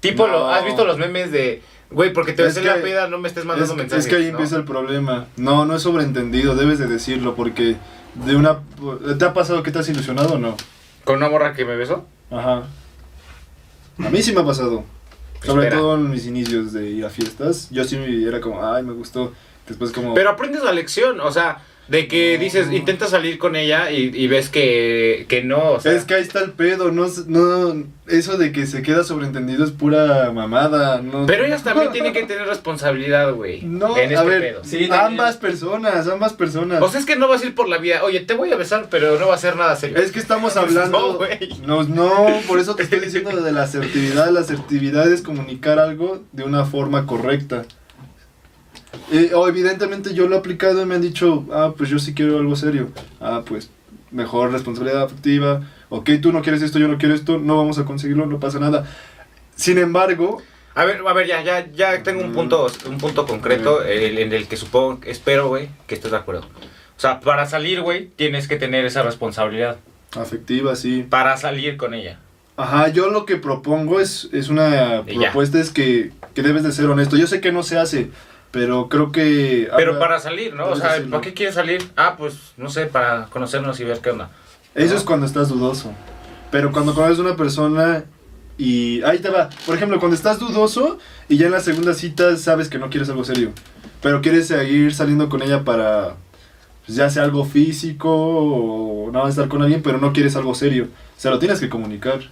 Tipo, 0.00 0.28
No. 0.28 0.32
lo, 0.34 0.48
¿has 0.50 0.64
visto 0.64 0.84
los 0.84 0.96
memes 0.96 1.32
de, 1.32 1.60
güey, 1.90 2.12
porque 2.12 2.32
te 2.32 2.42
Es 2.42 2.54
ves 2.54 2.56
en 2.58 2.66
la 2.66 2.76
peda, 2.82 3.08
no 3.08 3.18
me 3.18 3.28
estés 3.28 3.44
mandando 3.44 3.72
es, 3.72 3.78
mensajes? 3.78 4.04
es 4.06 4.10
que 4.10 4.16
ahí 4.16 4.24
¿no? 4.24 4.30
empieza 4.30 4.56
el 4.56 4.64
problema. 4.64 5.26
No, 5.36 5.64
no 5.64 5.76
es 5.76 5.82
sobreentendido, 5.82 6.54
debes 6.54 6.78
de 6.78 6.86
decirlo 6.86 7.34
porque 7.34 7.76
de 8.14 8.36
una 8.36 8.60
¿te 9.18 9.24
ha 9.24 9.32
pasado 9.34 9.62
que 9.62 9.70
te 9.70 9.78
has 9.78 9.88
ilusionado 9.88 10.34
o 10.34 10.38
no? 10.38 10.56
¿Con 11.04 11.16
una 11.16 11.28
morra 11.28 11.54
que 11.54 11.64
me 11.64 11.76
besó? 11.76 12.06
Ajá. 12.30 12.64
A 14.04 14.10
mí 14.10 14.22
sí 14.22 14.32
me 14.32 14.40
ha 14.40 14.44
pasado. 14.44 14.84
Sobre 15.42 15.64
Espera. 15.64 15.80
todo 15.80 15.94
en 15.94 16.10
mis 16.10 16.26
inicios 16.26 16.72
de 16.72 16.90
ir 16.90 17.04
a 17.04 17.10
fiestas. 17.10 17.68
Yo 17.70 17.84
sí 17.84 17.96
era 18.26 18.40
como, 18.40 18.64
ay, 18.66 18.82
me 18.82 18.92
gustó. 18.92 19.32
Después 19.66 19.92
como... 19.92 20.14
Pero 20.14 20.30
aprendes 20.30 20.62
la 20.64 20.72
lección, 20.72 21.20
o 21.20 21.30
sea, 21.30 21.58
de 21.88 22.06
que 22.06 22.36
No. 22.36 22.44
dices, 22.44 22.72
intentas 22.72 23.10
salir 23.10 23.38
con 23.38 23.56
ella 23.56 23.90
y, 23.90 24.10
y 24.14 24.26
ves 24.28 24.48
que, 24.50 25.24
que 25.28 25.42
no, 25.42 25.72
o 25.72 25.80
sea. 25.80 25.92
es 25.92 26.04
que 26.04 26.14
ahí 26.14 26.22
está 26.22 26.40
el 26.40 26.52
pedo, 26.52 26.92
no, 26.92 27.06
no, 27.26 27.84
eso 28.06 28.36
de 28.36 28.52
que 28.52 28.66
se 28.66 28.82
queda 28.82 29.04
sobreentendido 29.04 29.64
es 29.64 29.70
pura 29.70 30.30
mamada, 30.32 31.00
no. 31.00 31.24
Pero 31.26 31.44
ellas 31.46 31.64
también 31.64 31.90
tienen 31.92 32.12
que 32.12 32.22
tener 32.26 32.46
responsabilidad, 32.46 33.32
güey. 33.32 33.62
No, 33.62 33.96
en 33.96 34.10
a 34.10 34.14
este 34.14 34.26
ver, 34.26 34.40
pedo. 34.40 34.64
Sí, 34.64 34.88
ambas 34.92 35.36
personas, 35.38 36.06
ambas 36.08 36.34
personas. 36.34 36.82
O 36.82 36.88
sea, 36.90 37.00
es 37.00 37.06
que 37.06 37.16
no 37.16 37.26
vas 37.28 37.42
a 37.42 37.46
ir 37.46 37.54
por 37.54 37.68
la 37.68 37.78
vida, 37.78 38.02
oye, 38.04 38.20
te 38.20 38.34
voy 38.34 38.52
a 38.52 38.56
besar, 38.56 38.88
pero 38.90 39.18
no 39.18 39.28
va 39.28 39.34
a 39.34 39.38
ser 39.38 39.56
nada 39.56 39.74
serio. 39.76 39.96
es 39.98 40.12
que 40.12 40.18
estamos 40.18 40.56
hablando. 40.58 40.98
No, 40.98 41.14
güey. 41.16 41.38
No, 41.66 41.84
no, 41.84 42.26
por 42.46 42.58
eso 42.58 42.74
te 42.76 42.82
estoy 42.82 43.00
diciendo 43.00 43.30
de 43.40 43.52
la 43.52 43.62
asertividad. 43.62 44.30
La 44.30 44.40
asertividad 44.40 45.10
es 45.10 45.22
comunicar 45.22 45.78
algo 45.78 46.22
de 46.32 46.44
una 46.44 46.64
forma 46.66 47.06
correcta. 47.06 47.64
Eh, 49.12 49.32
o 49.34 49.48
evidentemente 49.48 50.14
yo 50.14 50.28
lo 50.28 50.36
he 50.36 50.38
aplicado 50.38 50.82
y 50.82 50.86
me 50.86 50.94
han 50.94 51.00
dicho, 51.02 51.44
ah, 51.52 51.72
pues 51.76 51.90
yo 51.90 51.98
sí 51.98 52.14
quiero 52.14 52.38
algo 52.38 52.56
serio. 52.56 52.90
Ah, 53.20 53.42
pues 53.46 53.70
mejor 54.10 54.52
responsabilidad 54.52 55.02
afectiva. 55.02 55.62
Ok, 55.90 56.10
tú 56.22 56.32
no 56.32 56.42
quieres 56.42 56.62
esto, 56.62 56.78
yo 56.78 56.88
no 56.88 56.98
quiero 56.98 57.14
esto, 57.14 57.38
no 57.38 57.56
vamos 57.56 57.78
a 57.78 57.84
conseguirlo, 57.84 58.26
no 58.26 58.40
pasa 58.40 58.58
nada. 58.58 58.86
Sin 59.56 59.78
embargo, 59.78 60.42
A 60.74 60.84
ver, 60.84 61.00
a 61.04 61.12
ver, 61.12 61.26
ya, 61.26 61.42
ya, 61.42 61.66
ya 61.72 62.00
tengo 62.04 62.22
un 62.22 62.30
Mm. 62.30 62.34
punto, 62.34 62.70
un 62.88 62.98
punto 62.98 63.26
concreto 63.26 63.82
el- 63.82 64.16
en 64.18 64.32
el 64.32 64.46
que 64.46 64.56
supongo, 64.56 65.00
espero, 65.06 65.48
güey, 65.48 65.70
que 65.88 65.96
estés 65.96 66.12
de 66.12 66.16
acuerdo. 66.18 66.42
O 66.42 67.00
sea, 67.00 67.18
para 67.18 67.46
salir, 67.46 67.80
güey, 67.80 68.10
tienes 68.14 68.46
que 68.46 68.54
tener 68.56 68.84
esa 68.84 69.02
responsabilidad. 69.02 69.78
afectiva, 70.16 70.76
sí. 70.76 71.04
Para 71.08 71.36
salir 71.36 71.76
con 71.76 71.94
ella. 71.94 72.20
Ajá, 72.56 72.88
yo 72.88 73.10
lo 73.10 73.26
que 73.26 73.36
propongo 73.36 73.98
es, 73.98 74.28
es 74.32 74.48
una 74.50 75.02
propuesta, 75.04 75.58
es 75.58 75.70
que, 75.70 76.12
que 76.34 76.42
debes 76.42 76.62
de 76.62 76.70
ser 76.70 76.86
honesto. 76.86 77.16
Yo 77.16 77.26
sé 77.26 77.40
que 77.40 77.50
no 77.50 77.62
se 77.64 77.76
hace, 77.76 78.10
pero 78.58 78.88
creo 78.88 79.12
que... 79.12 79.70
Pero 79.76 80.00
para 80.00 80.18
salir, 80.18 80.52
¿no? 80.52 80.66
O 80.66 80.74
sea, 80.74 80.94
decirlo. 80.94 81.12
¿para 81.12 81.20
qué 81.20 81.32
quieres 81.32 81.54
salir? 81.54 81.88
Ah, 81.94 82.16
pues, 82.18 82.34
no 82.56 82.68
sé, 82.68 82.86
para 82.86 83.26
conocernos 83.26 83.78
y 83.78 83.84
ver 83.84 84.00
qué 84.00 84.10
onda. 84.10 84.30
Eso 84.74 84.94
¿no? 84.94 84.98
es 84.98 85.04
cuando 85.04 85.26
estás 85.26 85.48
dudoso. 85.48 85.92
Pero 86.50 86.72
cuando 86.72 86.92
conoces 86.92 87.20
a 87.20 87.22
una 87.22 87.36
persona 87.36 88.02
y... 88.56 89.00
Ahí 89.02 89.20
te 89.20 89.30
va. 89.30 89.48
Por 89.64 89.76
ejemplo, 89.76 90.00
cuando 90.00 90.16
estás 90.16 90.40
dudoso 90.40 90.98
y 91.28 91.36
ya 91.36 91.46
en 91.46 91.52
la 91.52 91.60
segunda 91.60 91.94
cita 91.94 92.36
sabes 92.36 92.68
que 92.68 92.80
no 92.80 92.90
quieres 92.90 93.08
algo 93.10 93.22
serio. 93.22 93.52
Pero 94.02 94.22
quieres 94.22 94.48
seguir 94.48 94.92
saliendo 94.92 95.28
con 95.28 95.40
ella 95.40 95.62
para... 95.62 96.16
Pues 96.84 96.96
ya 96.96 97.08
sea 97.10 97.22
algo 97.22 97.44
físico 97.44 98.10
o 98.10 99.12
nada 99.12 99.26
más 99.26 99.34
estar 99.34 99.46
con 99.46 99.62
alguien, 99.62 99.82
pero 99.82 99.98
no 99.98 100.12
quieres 100.12 100.34
algo 100.34 100.56
serio. 100.56 100.88
Se 101.16 101.30
lo 101.30 101.38
tienes 101.38 101.60
que 101.60 101.68
comunicar. 101.68 102.22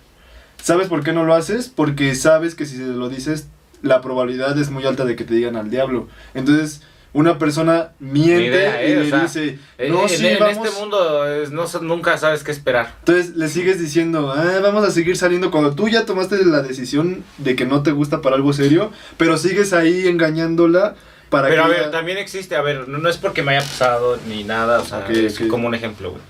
¿Sabes 0.61 0.89
por 0.89 1.05
qué 1.05 1.13
no 1.13 1.23
lo 1.23 1.35
haces? 1.35 1.69
Porque 1.69 2.17
sabes 2.17 2.57
que 2.57 2.67
si 2.67 2.79
se 2.79 2.87
lo 2.87 3.09
dices, 3.09 3.47
la 3.83 4.01
probabilidad 4.01 4.59
es 4.59 4.71
muy 4.71 4.85
alta 4.87 5.05
de 5.05 5.17
que 5.17 5.25
te 5.25 5.35
digan 5.35 5.57
al 5.57 5.71
diablo. 5.71 6.09
Entonces, 6.35 6.83
una 7.13 7.39
persona 7.39 7.93
miente 7.99 8.45
y 8.87 8.91
¿eh? 8.93 8.97
O 8.99 9.03
le 9.05 9.09
sea, 9.11 9.21
dice, 9.23 9.59
Eh, 9.79 9.89
no, 9.91 10.03
en, 10.03 10.09
sí, 10.11 10.27
en 10.27 10.39
vamos... 10.39 10.67
este 10.67 10.79
mundo 10.81 11.27
es- 11.27 11.51
no, 11.51 11.65
nunca 11.81 12.19
sabes 12.19 12.43
qué 12.45 12.53
esperar. 12.53 12.95
Entonces 12.99 13.37
le 13.37 13.49
sigues 13.49 13.81
diciendo, 13.81 14.33
ah, 14.37 14.59
vamos 14.63 14.87
a 14.87 14.91
seguir 14.91 15.17
saliendo 15.17 15.51
cuando 15.51 15.75
tú 15.75 15.89
ya 15.89 16.05
tomaste 16.05 16.45
la 16.45 16.61
decisión 16.61 17.25
de 17.39 17.57
que 17.57 17.65
no 17.65 17.83
te 17.83 17.93
gusta 17.93 18.21
para 18.21 18.37
algo 18.37 18.53
serio, 18.53 18.91
pero 19.17 19.39
sigues 19.39 19.73
ahí 19.73 20.07
engañándola 20.09 20.95
para 21.31 21.49
Pero 21.49 21.63
a 21.65 21.67
que 21.67 21.73
ver, 21.73 21.81
ella- 21.83 21.91
también 21.91 22.19
existe, 22.19 22.55
a 22.55 22.61
ver, 22.63 22.87
no, 22.87 22.99
no 22.99 23.09
es 23.09 23.17
porque 23.17 23.43
me 23.43 23.57
haya 23.57 23.67
pasado 23.67 24.19
ni 24.29 24.45
nada, 24.45 24.81
o 24.81 24.85
sea, 24.85 24.99
Ok, 24.99 25.11
es 25.11 25.41
ok. 25.41 25.49
como 25.49 25.69
un 25.69 25.75
ejemplo, 25.75 26.11
güey. 26.11 26.23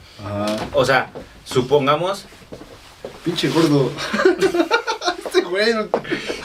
O 0.72 0.85
sea, 0.85 1.11
supongamos, 1.44 2.26
Pinche 3.24 3.48
gordo. 3.48 3.90
güey 5.48 5.74
no, 5.74 5.88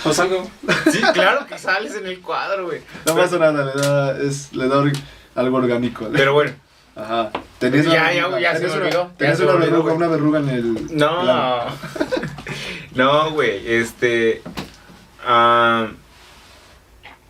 ¿Os 0.06 0.20
algo? 0.20 0.50
sí, 0.92 1.02
claro 1.14 1.46
que 1.48 1.58
sales 1.58 1.96
en 1.96 2.06
el 2.08 2.20
cuadro, 2.22 2.66
güey. 2.66 2.82
no 3.06 3.16
pasa 3.16 3.38
nada, 3.38 3.66
le 3.74 3.82
da, 3.82 4.18
es, 4.22 4.54
le 4.54 4.68
da 4.68 4.78
or- 4.80 4.92
algo 5.36 5.58
orgánico. 5.58 6.08
Pero 6.12 6.34
bueno, 6.34 6.52
Ajá. 6.96 7.32
Tenías 7.58 7.86
Ya, 7.86 7.92
una, 8.28 8.40
ya, 8.40 8.40
ya 8.40 8.54
se 8.54 8.60
tenías 8.60 8.62
me 8.62 8.68
una- 8.68 8.86
olvidó, 8.86 9.12
tenías 9.18 9.40
una 9.40 9.52
olvidó, 9.54 9.72
verruga, 9.72 9.94
una 9.94 10.08
verruga 10.08 10.40
en 10.40 10.50
el... 10.50 10.98
no. 10.98 11.62
No, 12.96 13.32
güey, 13.32 13.66
este... 13.76 14.42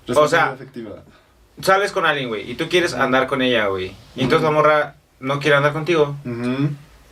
Responsabilidad 0.08 0.96
sea, 0.96 1.06
sales 1.62 1.92
con 1.92 2.06
alguien, 2.06 2.30
güey, 2.30 2.50
y 2.50 2.56
tú 2.56 2.68
quieres 2.70 2.94
andar 2.96 3.28
con 3.28 3.42
ella, 3.42 3.68
güey. 3.68 3.94
Y 4.16 4.24
entonces 4.24 4.44
la 4.44 4.52
morra 4.52 4.96
no 5.20 5.40
quiere 5.40 5.58
andar 5.58 5.74
contigo, 5.74 6.16
Ujú. 6.26 6.70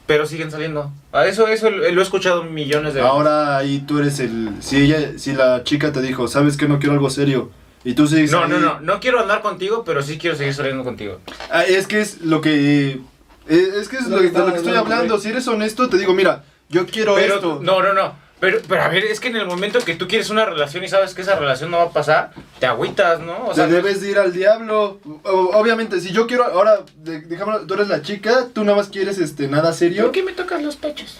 Pero 0.09 0.25
siguen 0.25 0.49
saliendo. 0.49 0.91
A 1.11 1.27
eso, 1.27 1.47
eso 1.47 1.69
lo 1.69 1.85
he 1.99 2.03
escuchado 2.03 2.43
millones 2.43 2.95
de 2.95 3.01
veces. 3.01 3.11
Ahora 3.13 3.57
ahí 3.57 3.83
tú 3.87 3.99
eres 3.99 4.19
el... 4.19 4.49
Si 4.59 4.77
ella, 4.81 5.19
si 5.19 5.33
la 5.33 5.63
chica 5.63 5.91
te 5.91 6.01
dijo, 6.01 6.27
sabes 6.27 6.57
que 6.57 6.67
no 6.67 6.79
quiero 6.79 6.93
algo 6.93 7.11
serio, 7.11 7.51
y 7.83 7.93
tú 7.93 8.07
sigues 8.07 8.31
No, 8.31 8.45
ahí- 8.45 8.49
no, 8.49 8.57
no, 8.57 8.79
no 8.79 8.99
quiero 8.99 9.19
andar 9.19 9.43
contigo, 9.43 9.83
pero 9.85 10.01
sí 10.01 10.17
quiero 10.17 10.35
seguir 10.35 10.55
saliendo 10.55 10.83
contigo. 10.83 11.19
Ah, 11.51 11.63
es 11.63 11.85
que 11.85 12.01
es 12.01 12.21
lo 12.21 12.41
que. 12.41 13.01
eh, 13.47 13.69
Es 13.79 13.87
que 13.87 13.97
es 13.97 14.07
Lo 14.07 14.15
lo, 14.15 14.21
que 14.23 14.31
de 14.31 14.39
lo 14.39 14.45
que 14.51 14.57
estoy 14.57 14.75
hablando. 14.75 15.19
Si 15.19 15.29
eres 15.29 15.47
honesto, 15.47 15.87
te 15.89 15.99
digo, 15.99 16.15
mira, 16.15 16.43
yo 16.69 16.87
quiero 16.87 17.13
Pero, 17.13 17.35
esto. 17.35 17.59
no, 17.61 17.83
no, 17.83 17.93
no. 17.93 18.15
Pero, 18.39 18.59
pero 18.69 18.81
a 18.83 18.87
ver, 18.87 19.03
es 19.03 19.19
que 19.19 19.27
en 19.27 19.35
el 19.35 19.45
momento 19.45 19.79
que 19.79 19.95
tú 19.95 20.07
quieres 20.07 20.29
una 20.29 20.45
relación 20.45 20.81
y 20.83 20.87
sabes 20.87 21.13
que 21.13 21.21
esa 21.23 21.35
relación 21.35 21.71
no 21.71 21.77
va 21.77 21.83
a 21.83 21.89
pasar, 21.91 22.31
te 22.59 22.65
agüitas, 22.65 23.19
¿no? 23.19 23.47
O 23.47 23.53
sea, 23.53 23.67
te 23.67 23.73
debes 23.73 23.99
de 24.01 24.11
ir 24.11 24.17
al 24.17 24.31
diablo. 24.31 24.99
O- 25.23 25.51
obviamente, 25.57 25.99
si 25.99 26.11
yo 26.13 26.25
quiero. 26.25 26.45
Ahora, 26.45 26.79
de- 26.95 27.19
dejémoslo, 27.21 27.67
tú 27.67 27.73
eres 27.73 27.89
la 27.89 28.01
chica, 28.01 28.47
tú 28.53 28.63
nada 28.63 28.77
más 28.77 28.87
quieres 28.87 29.17
este, 29.17 29.47
nada 29.49 29.73
serio. 29.73 30.03
¿por 30.03 30.11
qué 30.13 30.23
me 30.23 30.31
tocas 30.31 30.61
los 30.63 30.77
pechos? 30.77 31.17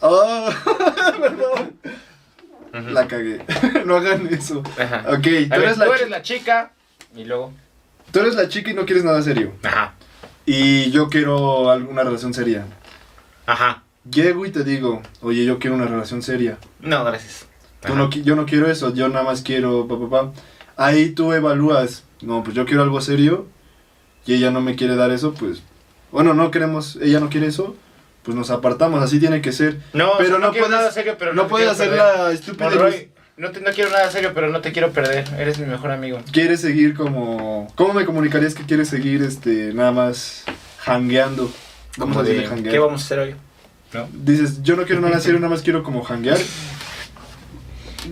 Ah, 0.00 0.48
perdón. 1.20 1.72
Ujú. 2.72 2.90
La 2.90 3.06
cagué. 3.06 3.44
no 3.84 3.96
hagan 3.96 4.26
eso. 4.32 4.62
Ajá. 4.78 5.04
Ok, 5.08 5.16
A 5.16 5.54
tú 5.56 5.60
ver, 5.60 5.62
eres 5.62 5.78
la 5.78 5.84
tú 5.86 5.92
chica. 5.92 5.94
eres 5.96 6.10
la 6.10 6.22
chica 6.22 6.72
y 7.14 7.24
luego... 7.24 7.52
tú 8.12 8.20
eres 8.20 8.34
la 8.34 8.48
chica 8.48 8.70
y 8.70 8.74
no 8.74 8.84
quieres 8.86 9.04
nada 9.04 9.20
serio. 9.22 9.52
Ajá. 9.62 9.94
Y 10.46 10.90
yo 10.90 11.08
quiero 11.10 11.70
alguna 11.70 12.02
relación 12.02 12.32
seria. 12.34 12.64
Ajá. 13.46 13.82
Llego 14.10 14.46
y 14.46 14.50
te 14.50 14.64
digo, 14.64 15.02
oye, 15.22 15.44
yo 15.44 15.58
quiero 15.58 15.76
una 15.76 15.86
relación 15.86 16.22
seria. 16.22 16.58
No, 16.80 17.04
gracias. 17.04 17.46
Tú 17.86 17.94
no, 17.94 18.10
yo 18.10 18.36
no 18.36 18.46
quiero 18.46 18.70
eso, 18.70 18.92
yo 18.94 19.08
nada 19.08 19.24
más 19.24 19.42
quiero 19.42 19.86
pa, 19.86 19.98
pa, 19.98 20.08
pa. 20.10 20.32
Ahí 20.76 21.10
tú 21.10 21.32
evalúas, 21.32 22.04
no, 22.20 22.42
pues 22.42 22.54
yo 22.56 22.66
quiero 22.66 22.82
algo 22.82 23.00
serio 23.00 23.46
y 24.26 24.34
ella 24.34 24.50
no 24.50 24.60
me 24.60 24.74
quiere 24.76 24.96
dar 24.96 25.10
eso, 25.10 25.34
pues 25.34 25.62
bueno, 26.12 26.34
no 26.34 26.50
queremos, 26.50 26.96
ella 27.02 27.20
no 27.20 27.28
quiere 27.30 27.46
eso, 27.46 27.76
pues 28.22 28.36
nos 28.36 28.50
apartamos, 28.50 29.02
así 29.02 29.18
tiene 29.20 29.40
que 29.40 29.52
ser. 29.52 29.80
No, 29.92 30.12
o 30.12 30.16
Pero 30.18 30.30
sea, 30.30 30.38
no, 30.38 30.46
no 30.46 30.52
puedes- 30.52 30.70
nada 30.70 30.90
serio, 30.90 31.16
pero 31.18 31.32
no, 31.34 31.42
no 31.42 31.48
puedes 31.48 31.68
hacer 31.68 31.90
perder. 31.90 32.04
la 32.18 32.32
estúpida 32.32 32.70
Monroy, 32.70 33.10
no, 33.36 33.50
te- 33.50 33.60
no 33.60 33.70
quiero 33.72 33.90
nada 33.90 34.10
serio, 34.10 34.32
pero 34.34 34.48
no 34.50 34.60
te 34.60 34.72
quiero 34.72 34.90
perder. 34.92 35.24
Eres 35.38 35.58
mi 35.58 35.66
mejor 35.66 35.90
amigo. 35.92 36.18
Quieres 36.32 36.60
seguir 36.60 36.94
como 36.94 37.68
¿Cómo 37.76 37.92
me 37.94 38.04
comunicarías 38.04 38.54
que 38.54 38.64
quieres 38.64 38.88
seguir 38.88 39.22
este 39.22 39.72
nada 39.74 39.92
más 39.92 40.44
hangueando? 40.84 41.50
Vamos 41.98 42.16
a 42.16 42.22
decirle 42.22 42.42
de, 42.48 42.54
hanguear. 42.54 42.72
¿qué 42.72 42.78
vamos 42.78 43.02
a 43.02 43.04
hacer 43.04 43.18
hoy? 43.20 43.34
¿No? 43.96 44.08
Dices, 44.12 44.62
yo 44.62 44.76
no 44.76 44.84
quiero 44.84 45.00
nada 45.00 45.20
serio, 45.20 45.38
nada 45.40 45.50
más 45.50 45.62
quiero 45.62 45.82
como 45.82 46.04
hanguear. 46.04 46.38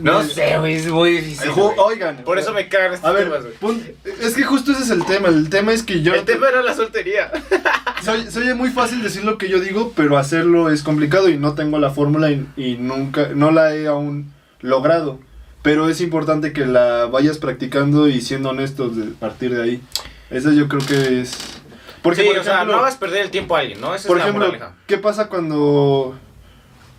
No 0.01 0.25
sé, 0.25 0.59
güey, 0.59 0.75
es 0.75 0.91
muy 0.91 1.13
difícil. 1.13 1.53
güey. 1.53 1.69
Oigan, 1.79 2.17
Por 2.25 2.39
eso 2.39 2.53
me 2.53 2.69
cagan 2.69 2.95
estos 2.95 3.09
A 3.09 3.13
ver, 3.13 3.25
temas, 3.31 3.45
güey. 3.61 3.95
es 4.21 4.35
que 4.35 4.43
justo 4.43 4.73
ese 4.73 4.83
es 4.83 4.91
el 4.91 5.05
tema. 5.05 5.29
El 5.29 5.49
tema 5.49 5.73
es 5.73 5.85
que 5.85 6.03
yo. 6.03 6.15
El 6.15 6.25
tema 6.25 6.49
era 6.49 6.63
la 6.63 6.75
soltería. 6.75 7.31
Soy, 8.03 8.31
soy 8.31 8.53
muy 8.53 8.69
fácil 8.69 9.03
decir 9.03 9.25
lo 9.25 9.39
que 9.39 9.49
yo 9.49 9.61
digo, 9.61 9.95
pero 9.97 10.19
hacerlo 10.19 10.69
es 10.69 10.83
complicado 10.83 11.31
y 11.31 11.39
no 11.39 11.55
tengo 11.55 11.79
la 11.79 11.89
fórmula 11.91 12.31
y, 12.31 12.47
y 12.55 12.77
nunca, 12.77 13.31
no 13.35 13.51
la 13.51 13.75
he 13.75 13.87
aún 13.87 14.31
logrado. 14.61 15.21
Pero 15.63 15.89
es 15.89 16.03
importante 16.03 16.53
que 16.53 16.67
la 16.67 17.07
vayas 17.07 17.39
practicando 17.39 18.07
y 18.09 18.21
siendo 18.21 18.51
honestos 18.51 18.97
de 18.97 19.05
partir 19.05 19.55
de 19.55 19.63
ahí. 19.63 19.81
Eso 20.29 20.53
yo 20.53 20.69
creo 20.69 20.85
que 20.85 21.23
es. 21.23 21.63
Porque, 22.05 22.21
sí, 22.23 22.29
por 22.29 22.39
o 22.39 22.45
sea, 22.45 22.65
no 22.65 22.77
hagas 22.77 22.97
perder 22.97 23.23
el 23.23 23.31
tiempo 23.33 23.57
a 23.57 23.61
alguien, 23.61 23.81
¿no? 23.81 23.95
Esa 23.95 24.07
por 24.07 24.19
es 24.19 24.23
ejemplo, 24.25 24.45
moraleja. 24.47 24.75
¿qué 24.87 24.99
pasa 24.99 25.29
cuando 25.29 26.15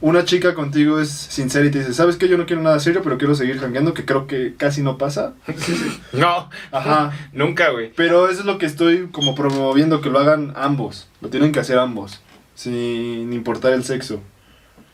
una 0.02 0.26
chica 0.26 0.54
contigo 0.56 1.00
es 1.00 1.10
sincera 1.10 1.66
y 1.66 1.72
te 1.72 1.80
dice, 1.80 1.94
¿sabes 1.94 2.18
que 2.18 2.28
Yo 2.28 2.38
no 2.38 2.46
quiero 2.46 2.62
nada 2.62 2.80
serio, 2.80 3.02
pero 3.04 3.18
quiero 3.18 3.34
seguir 3.36 3.60
jangueando, 3.60 3.94
que 3.94 4.04
creo 4.04 4.28
que 4.28 4.56
casi 4.58 4.82
no 4.82 4.98
pasa. 4.98 5.34
No, 6.12 6.50
Ajá. 6.72 7.14
nunca, 7.34 7.70
güey. 7.70 7.94
Pero 7.96 8.30
eso 8.30 8.40
es 8.42 8.46
lo 8.46 8.58
que 8.58 8.66
estoy 8.66 9.08
como 9.12 9.36
promoviendo, 9.36 10.02
que 10.02 10.10
lo 10.10 10.20
hagan 10.20 10.54
ambos. 10.56 11.08
Lo 11.22 11.30
tienen 11.30 11.52
que 11.52 11.60
hacer 11.60 11.78
ambos. 11.78 12.20
Sin 12.56 13.32
importar 13.32 13.74
el 13.74 13.84
sexo. 13.84 14.22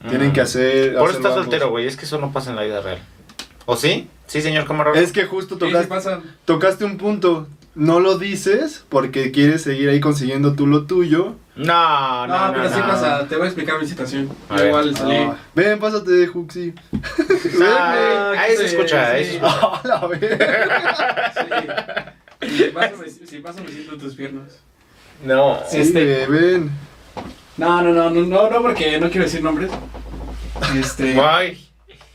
Tienen 0.10 0.30
Mm. 0.32 0.34
que 0.34 0.42
hacer... 0.42 0.96
Por 0.96 1.10
eso 1.10 1.18
estás 1.20 1.32
ambos. 1.34 1.46
soltero, 1.46 1.70
güey. 1.70 1.88
Es 1.88 1.96
que 1.96 2.06
eso 2.06 2.18
no 2.20 2.32
pasa 2.34 2.50
en 2.50 2.56
la 2.58 2.64
vida 2.64 2.82
real. 2.82 3.00
¿O 3.66 3.76
sí? 3.78 4.10
Sí, 4.28 4.42
señor 4.42 4.66
Camarón. 4.66 4.98
Es 4.98 5.12
que 5.12 5.26
justo 5.26 5.56
Sí, 5.56 5.62
sí 5.66 5.68
tocaste, 5.72 5.88
pasa. 5.88 6.22
tocaste 6.46 6.86
un 6.86 6.98
punto. 6.98 7.48
No 7.74 8.02
lo 8.02 8.18
dices 8.18 8.84
porque 8.90 9.32
quieres 9.32 9.62
seguir 9.62 9.88
ahí 9.90 10.02
consiguiendo 10.02 10.54
tú 10.56 10.68
lo 10.68 10.86
tuyo. 10.86 11.36
No, 11.56 12.28
no, 12.28 12.28
No, 12.28 12.48
no. 12.48 12.54
pero 12.54 12.70
sí 12.70 12.80
no. 12.80 12.88
pasa. 12.88 13.28
Te 13.28 13.36
voy 13.36 13.46
a 13.46 13.48
explicar 13.48 13.80
mi 13.80 13.88
situación. 13.88 14.30
A 14.50 14.58
Yo 14.58 14.68
igual 14.68 14.96
salí. 14.96 15.16
Ah, 15.16 15.38
ven, 15.56 15.80
pásate, 15.80 16.28
Juxi. 16.28 16.74
Ah, 17.64 18.34
ahí 18.38 18.56
se 18.58 18.66
escucha, 18.66 19.12
ahí 19.12 19.26
se 19.26 19.36
escucha. 19.36 19.56
A 19.84 19.88
la 19.88 20.08
verga. 20.08 22.14
Sí. 22.42 22.58
Si 22.58 22.64
paso, 22.72 22.98
me, 22.98 23.10
si 23.10 23.40
paso, 23.40 23.64
me 23.64 23.70
siento 23.70 23.94
en 23.94 24.00
tus 24.00 24.16
piernas. 24.16 24.60
No. 25.24 25.60
Sí, 25.70 25.78
Este- 25.78 26.26
ven. 26.28 26.72
No, 27.58 27.82
no, 27.82 27.94
no, 27.94 28.10
no, 28.10 28.22
no, 28.22 28.50
no, 28.50 28.62
porque 28.62 29.00
no 29.00 29.10
quiero 29.10 29.26
decir 29.26 29.44
nombres. 29.44 29.72
Este. 30.78 31.20
Ay, 31.22 31.68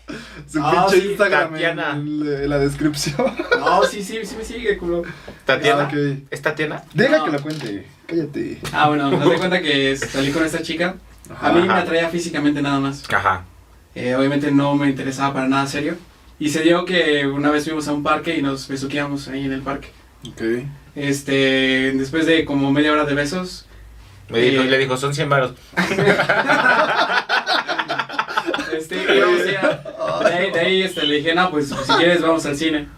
Su 0.50 0.60
Ah, 0.62 0.86
pinche 0.88 1.00
sí, 1.02 1.08
Instagram 1.10 1.50
Tatiana. 1.52 1.90
en, 1.92 2.22
en 2.42 2.48
la 2.50 2.58
descripción. 2.58 3.16
No, 3.58 3.82
sí, 3.84 4.02
sí, 4.02 4.20
sí 4.24 4.36
me 4.38 4.44
sigue, 4.44 4.78
culo. 4.78 5.02
Tatiana. 5.44 5.82
Ah, 5.84 5.92
ok. 5.92 6.18
¿Es 6.30 6.40
Tatiana? 6.42 6.82
Deja 6.94 7.18
No. 7.18 7.24
que 7.24 7.30
la 7.32 7.38
cuente. 7.40 7.86
Cállate. 8.06 8.60
Ah, 8.72 8.88
bueno, 8.88 9.10
me 9.10 9.18
doy 9.24 9.36
cuenta 9.38 9.60
que 9.60 9.96
salí 9.96 10.30
con 10.30 10.44
esta 10.44 10.62
chica. 10.62 10.94
A 11.40 11.50
mí 11.50 11.66
me 11.66 11.72
atraía 11.74 12.08
físicamente 12.08 12.62
nada 12.62 12.78
más. 12.78 13.02
Ajá. 13.12 13.44
Eh, 13.96 14.14
obviamente 14.14 14.52
no 14.52 14.74
me 14.76 14.88
interesaba 14.88 15.34
para 15.34 15.48
nada 15.48 15.66
serio. 15.66 15.96
Y 16.38 16.50
se 16.50 16.60
dio 16.62 16.84
que 16.84 17.26
una 17.26 17.50
vez 17.50 17.64
fuimos 17.64 17.88
a 17.88 17.92
un 17.92 18.02
parque 18.04 18.36
y 18.36 18.42
nos 18.42 18.68
besuqueamos 18.68 19.26
ahí 19.28 19.44
en 19.46 19.52
el 19.52 19.62
parque. 19.62 19.88
Ok. 20.28 20.42
Este, 20.94 21.92
después 21.94 22.26
de 22.26 22.44
como 22.44 22.70
media 22.70 22.92
hora 22.92 23.04
de 23.04 23.14
besos, 23.14 23.66
Me 24.28 24.40
dijo, 24.40 24.62
Eh. 24.62 24.66
le 24.70 24.78
dijo, 24.78 24.96
son 24.96 25.14
100 25.14 25.28
varos. 25.28 25.52
este, 28.76 28.96
de 29.06 30.32
ahí, 30.32 30.50
de 30.52 30.60
ahí, 30.60 30.82
este, 30.82 31.04
le 31.04 31.16
dije, 31.16 31.34
no, 31.34 31.50
pues 31.50 31.68
si 31.68 31.92
quieres 31.94 32.22
vamos 32.22 32.44
al 32.46 32.56
cine. 32.56 32.88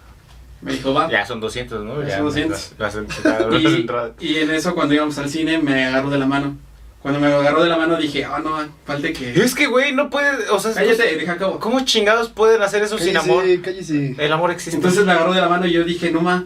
Me 0.60 0.72
dijo, 0.72 0.92
va. 0.92 1.10
Ya 1.10 1.24
son 1.24 1.40
200, 1.40 1.84
¿no? 1.84 2.02
Ya 2.02 2.16
son 2.16 2.26
200. 2.26 2.74
Las, 2.78 2.94
las, 2.94 3.24
las 3.24 4.10
Y, 4.20 4.38
en 4.38 4.50
eso 4.50 4.74
cuando 4.74 4.94
íbamos 4.94 5.16
al 5.18 5.30
cine 5.30 5.58
me 5.58 5.84
agarró 5.84 6.10
de 6.10 6.18
la 6.18 6.26
mano. 6.26 6.56
Cuando 7.00 7.20
me 7.20 7.28
agarró 7.28 7.62
de 7.62 7.68
la 7.68 7.76
mano 7.76 7.96
dije, 7.96 8.24
ah, 8.24 8.40
no, 8.42 8.58
falta 8.84 9.12
que... 9.12 9.32
Es 9.32 9.54
que, 9.54 9.66
güey, 9.66 9.92
no 9.92 10.10
puede. 10.10 10.50
O 10.50 10.58
sea, 10.58 10.74
Cállate, 10.74 11.16
deja 11.16 11.32
acabo. 11.32 11.60
¿cómo 11.60 11.84
chingados 11.84 12.28
pueden 12.28 12.60
hacer 12.60 12.82
eso 12.82 12.98
sin 12.98 13.16
amor? 13.16 13.44
Cállese. 13.62 14.16
El 14.18 14.32
amor 14.32 14.50
existe. 14.50 14.76
Entonces 14.76 15.04
me 15.04 15.12
agarró 15.12 15.32
de 15.32 15.40
la 15.40 15.48
mano 15.48 15.66
y 15.66 15.72
yo 15.72 15.84
dije, 15.84 16.10
no 16.10 16.22
ma, 16.22 16.44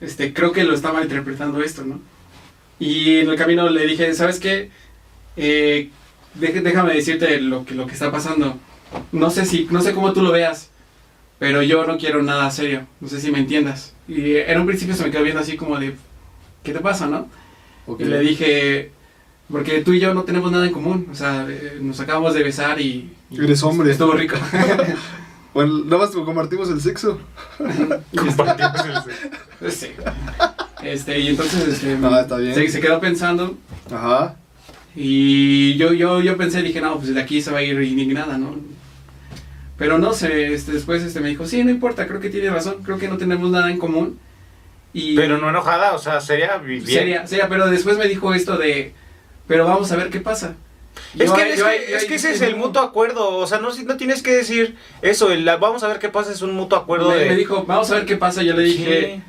este, 0.00 0.32
creo 0.32 0.52
que 0.52 0.62
lo 0.62 0.72
está 0.72 0.92
malinterpretando 0.92 1.60
esto, 1.62 1.84
¿no? 1.84 2.00
Y 2.78 3.18
en 3.18 3.28
el 3.28 3.36
camino 3.36 3.68
le 3.68 3.86
dije, 3.86 4.14
¿sabes 4.14 4.38
qué? 4.38 4.70
Eh, 5.36 5.90
déjame 6.34 6.94
decirte 6.94 7.40
lo 7.40 7.64
que, 7.64 7.74
lo 7.74 7.86
que 7.86 7.94
está 7.94 8.12
pasando. 8.12 8.56
No 9.12 9.30
sé 9.30 9.44
si, 9.44 9.66
no 9.70 9.82
sé 9.82 9.92
cómo 9.92 10.12
tú 10.12 10.22
lo 10.22 10.32
veas, 10.32 10.70
pero 11.38 11.62
yo 11.62 11.84
no 11.86 11.98
quiero 11.98 12.22
nada 12.22 12.50
serio. 12.50 12.86
No 13.00 13.08
sé 13.08 13.20
si 13.20 13.30
me 13.30 13.38
entiendas. 13.38 13.94
Y 14.08 14.36
en 14.36 14.60
un 14.60 14.66
principio 14.66 14.94
se 14.94 15.04
me 15.04 15.10
quedó 15.10 15.22
viendo 15.22 15.40
así 15.40 15.56
como 15.56 15.78
de, 15.78 15.94
¿qué 16.62 16.72
te 16.72 16.80
pasa, 16.80 17.06
no? 17.06 17.28
Y 17.98 18.04
le 18.04 18.20
dije, 18.20 18.90
porque 19.50 19.80
tú 19.82 19.92
y 19.94 20.00
yo 20.00 20.12
no 20.14 20.24
tenemos 20.24 20.50
nada 20.52 20.66
en 20.66 20.72
común. 20.72 21.08
O 21.10 21.14
sea, 21.14 21.46
eh, 21.48 21.78
nos 21.80 22.00
acabamos 22.00 22.34
de 22.34 22.42
besar 22.42 22.80
y... 22.80 23.12
y 23.30 23.42
Eres 23.42 23.62
hombre. 23.62 23.90
Estuvo 23.92 24.12
rico. 24.12 24.36
Bueno, 25.54 25.78
nada 25.86 25.98
más 26.04 26.10
compartimos 26.10 26.68
el 26.70 26.80
sexo. 26.80 27.18
Compartimos 28.16 28.74
el- 29.60 29.72
Sí. 29.72 29.88
Este, 30.82 31.18
y 31.18 31.28
entonces 31.28 31.66
este, 31.66 31.98
Ah, 32.02 32.20
está 32.20 32.36
bien. 32.36 32.54
Se, 32.54 32.68
se 32.68 32.80
quedó 32.80 33.00
pensando 33.00 33.56
Ajá. 33.90 34.36
y 34.94 35.74
yo, 35.76 35.92
yo, 35.94 36.20
yo 36.20 36.36
pensé, 36.36 36.62
dije, 36.62 36.80
no, 36.80 36.96
pues 36.98 37.12
de 37.12 37.20
aquí 37.20 37.40
se 37.42 37.50
va 37.50 37.58
a 37.58 37.62
ir 37.62 37.80
indignada, 37.82 38.38
¿no? 38.38 38.54
Pero 39.78 39.98
no 39.98 40.12
sé, 40.12 40.52
este, 40.54 40.72
después 40.72 41.02
este, 41.04 41.20
me 41.20 41.28
dijo, 41.28 41.46
sí, 41.46 41.62
no 41.62 41.70
importa, 41.70 42.06
creo 42.08 42.18
que 42.20 42.30
tiene 42.30 42.50
razón, 42.50 42.82
creo 42.82 42.98
que 42.98 43.06
no 43.08 43.16
tenemos 43.16 43.48
nada 43.50 43.70
en 43.70 43.78
común. 43.78 44.18
Y 44.92 45.14
Pero 45.14 45.38
no 45.38 45.50
enojada, 45.50 45.92
o 45.94 45.98
sea, 45.98 46.20
sería 46.20 46.56
bien. 46.58 46.84
Seria, 46.84 47.26
seria, 47.26 47.48
pero 47.48 47.68
después 47.68 47.96
me 47.96 48.08
dijo 48.08 48.34
esto 48.34 48.56
de, 48.56 48.92
pero 49.46 49.64
vamos 49.66 49.92
a 49.92 49.96
ver 49.96 50.10
qué 50.10 50.18
pasa. 50.20 50.56
Es 51.16 51.28
Yo 51.28 51.34
que, 51.36 51.52
es, 51.52 51.62
que, 51.62 51.68
ahí- 51.68 51.78
yo 51.90 51.96
es 51.96 52.02
ahí 52.02 52.08
que 52.08 52.14
ese 52.16 52.32
es 52.32 52.40
el 52.40 52.56
mutuo 52.56 52.82
acuerdo, 52.82 53.36
o 53.36 53.46
sea, 53.46 53.58
no, 53.60 53.68
no 53.72 53.96
tienes 53.96 54.22
que 54.22 54.32
decir 54.32 54.76
eso, 55.00 55.30
el, 55.30 55.44
vamos 55.44 55.84
a 55.84 55.88
ver 55.88 56.00
qué 56.00 56.08
pasa, 56.08 56.32
es 56.32 56.42
un 56.42 56.54
mutuo 56.54 56.76
acuerdo 56.78 57.10
me, 57.10 57.16
de... 57.16 57.26
me 57.28 57.36
dijo, 57.36 57.64
vamos 57.64 57.88
a 57.92 57.94
ver 57.96 58.06
qué 58.06 58.16
pasa. 58.16 58.42
Yo 58.42 58.54
le 58.54 58.62
dije, 58.64 59.14
Sí. 59.16 59.22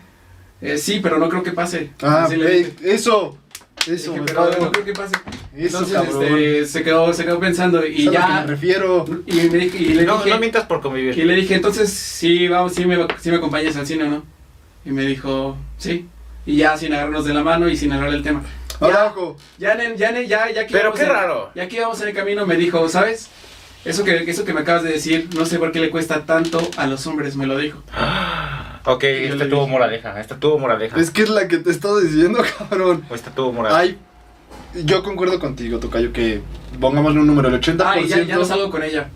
eh, 0.65 0.77
sí, 0.79 0.99
pero 1.03 1.19
no 1.19 1.29
creo 1.29 1.43
que 1.43 1.51
pase. 1.51 1.91
Ah, 2.01 2.23
Así 2.23 2.37
le 2.37 2.51
ey, 2.51 2.63
dije. 2.63 2.93
eso. 2.95 3.37
Eso, 3.85 4.11
Dije, 4.11 4.21
me 4.21 4.25
pero 4.25 4.49
no 4.59 4.71
creo 4.71 4.85
que 4.85 4.93
pase. 4.93 5.13
Eso, 5.55 5.79
Entonces 5.83 6.13
este, 6.13 6.65
se, 6.65 6.83
quedó, 6.83 7.11
se 7.13 7.25
quedó 7.25 7.39
pensando 7.39 7.85
y 7.85 8.03
Es 8.03 8.07
a 8.07 8.11
lo 8.11 8.11
que 8.11 8.17
ya... 8.17 8.41
me 8.41 8.47
refiero. 8.47 9.05
Y, 9.25 9.33
me 9.35 9.57
dije- 9.57 9.77
y 9.79 9.93
le 9.93 10.03
no, 10.05 10.17
dije, 10.19 10.29
no 10.29 10.39
mientas 10.39 10.65
por 10.65 10.77
y 10.77 10.81
convivir. 10.81 11.17
le 11.25 11.35
dije, 11.35 11.55
entonces 11.55 11.89
sí, 11.91 12.47
vamos, 12.47 12.73
sí 12.75 12.85
me, 12.85 12.97
sí 13.19 13.29
me 13.31 13.37
acompañas 13.37 13.75
al 13.75 13.87
cine, 13.87 14.07
¿no? 14.07 14.23
Y 14.85 14.91
me 14.91 15.03
dijo, 15.03 15.57
sí. 15.77 16.07
Y 16.45 16.57
ya 16.57 16.77
sin 16.77 16.93
agarrarnos 16.93 17.25
de 17.25 17.33
la 17.33 17.43
mano 17.43 17.67
y 17.67 17.75
sin 17.75 17.91
hablar 17.91 18.13
el 18.13 18.23
tema. 18.23 18.43
Abajo. 18.79 19.35
Ya, 19.57 19.77
ya, 19.95 20.11
ya, 20.21 20.51
ya 20.51 20.65
que 20.67 20.71
Pero 20.71 20.93
qué 20.93 21.03
en- 21.03 21.09
raro. 21.09 21.51
Ya 21.55 21.67
que 21.67 21.77
íbamos 21.77 21.99
en 22.01 22.07
el 22.09 22.13
camino 22.13 22.45
me 22.45 22.55
dijo, 22.55 22.87
¿sabes? 22.87 23.29
Eso 23.85 24.03
que, 24.03 24.29
eso 24.29 24.45
que 24.45 24.53
me 24.53 24.61
acabas 24.61 24.83
de 24.83 24.91
decir, 24.91 25.29
no 25.35 25.45
sé 25.45 25.57
por 25.57 25.71
qué 25.71 25.79
le 25.79 25.89
cuesta 25.89 26.25
tanto 26.25 26.59
a 26.77 26.85
los 26.85 27.05
hombres, 27.07 27.35
me 27.35 27.47
lo 27.47 27.57
dijo. 27.57 27.81
Ok, 28.85 29.03
esta 29.03 29.47
tuvo 29.49 29.67
moraleja, 29.67 30.19
esta 30.21 30.37
tuvo 30.39 30.57
moraleja. 30.57 30.97
Es 30.99 31.11
que 31.11 31.21
es 31.23 31.29
la 31.29 31.47
que 31.49 31.57
te 31.57 31.69
estaba 31.69 31.99
diciendo, 31.99 32.41
cabrón. 32.57 33.03
O 33.09 33.13
esta 33.13 33.29
tuvo 33.29 33.51
moraleja. 33.51 33.79
Ay, 33.81 33.97
yo 34.73 35.03
concuerdo 35.03 35.39
contigo, 35.39 35.79
Tocayo, 35.79 36.11
que 36.13 36.41
pongámosle 36.79 37.19
un 37.21 37.27
número, 37.27 37.49
el 37.49 37.59
80%. 37.59 37.83
Ah, 37.85 37.99
y 37.99 38.07
ya, 38.07 38.21
ya 38.23 38.35
no 38.35 38.45
salgo 38.45 38.69
con 38.69 38.83
ella. 38.83 39.09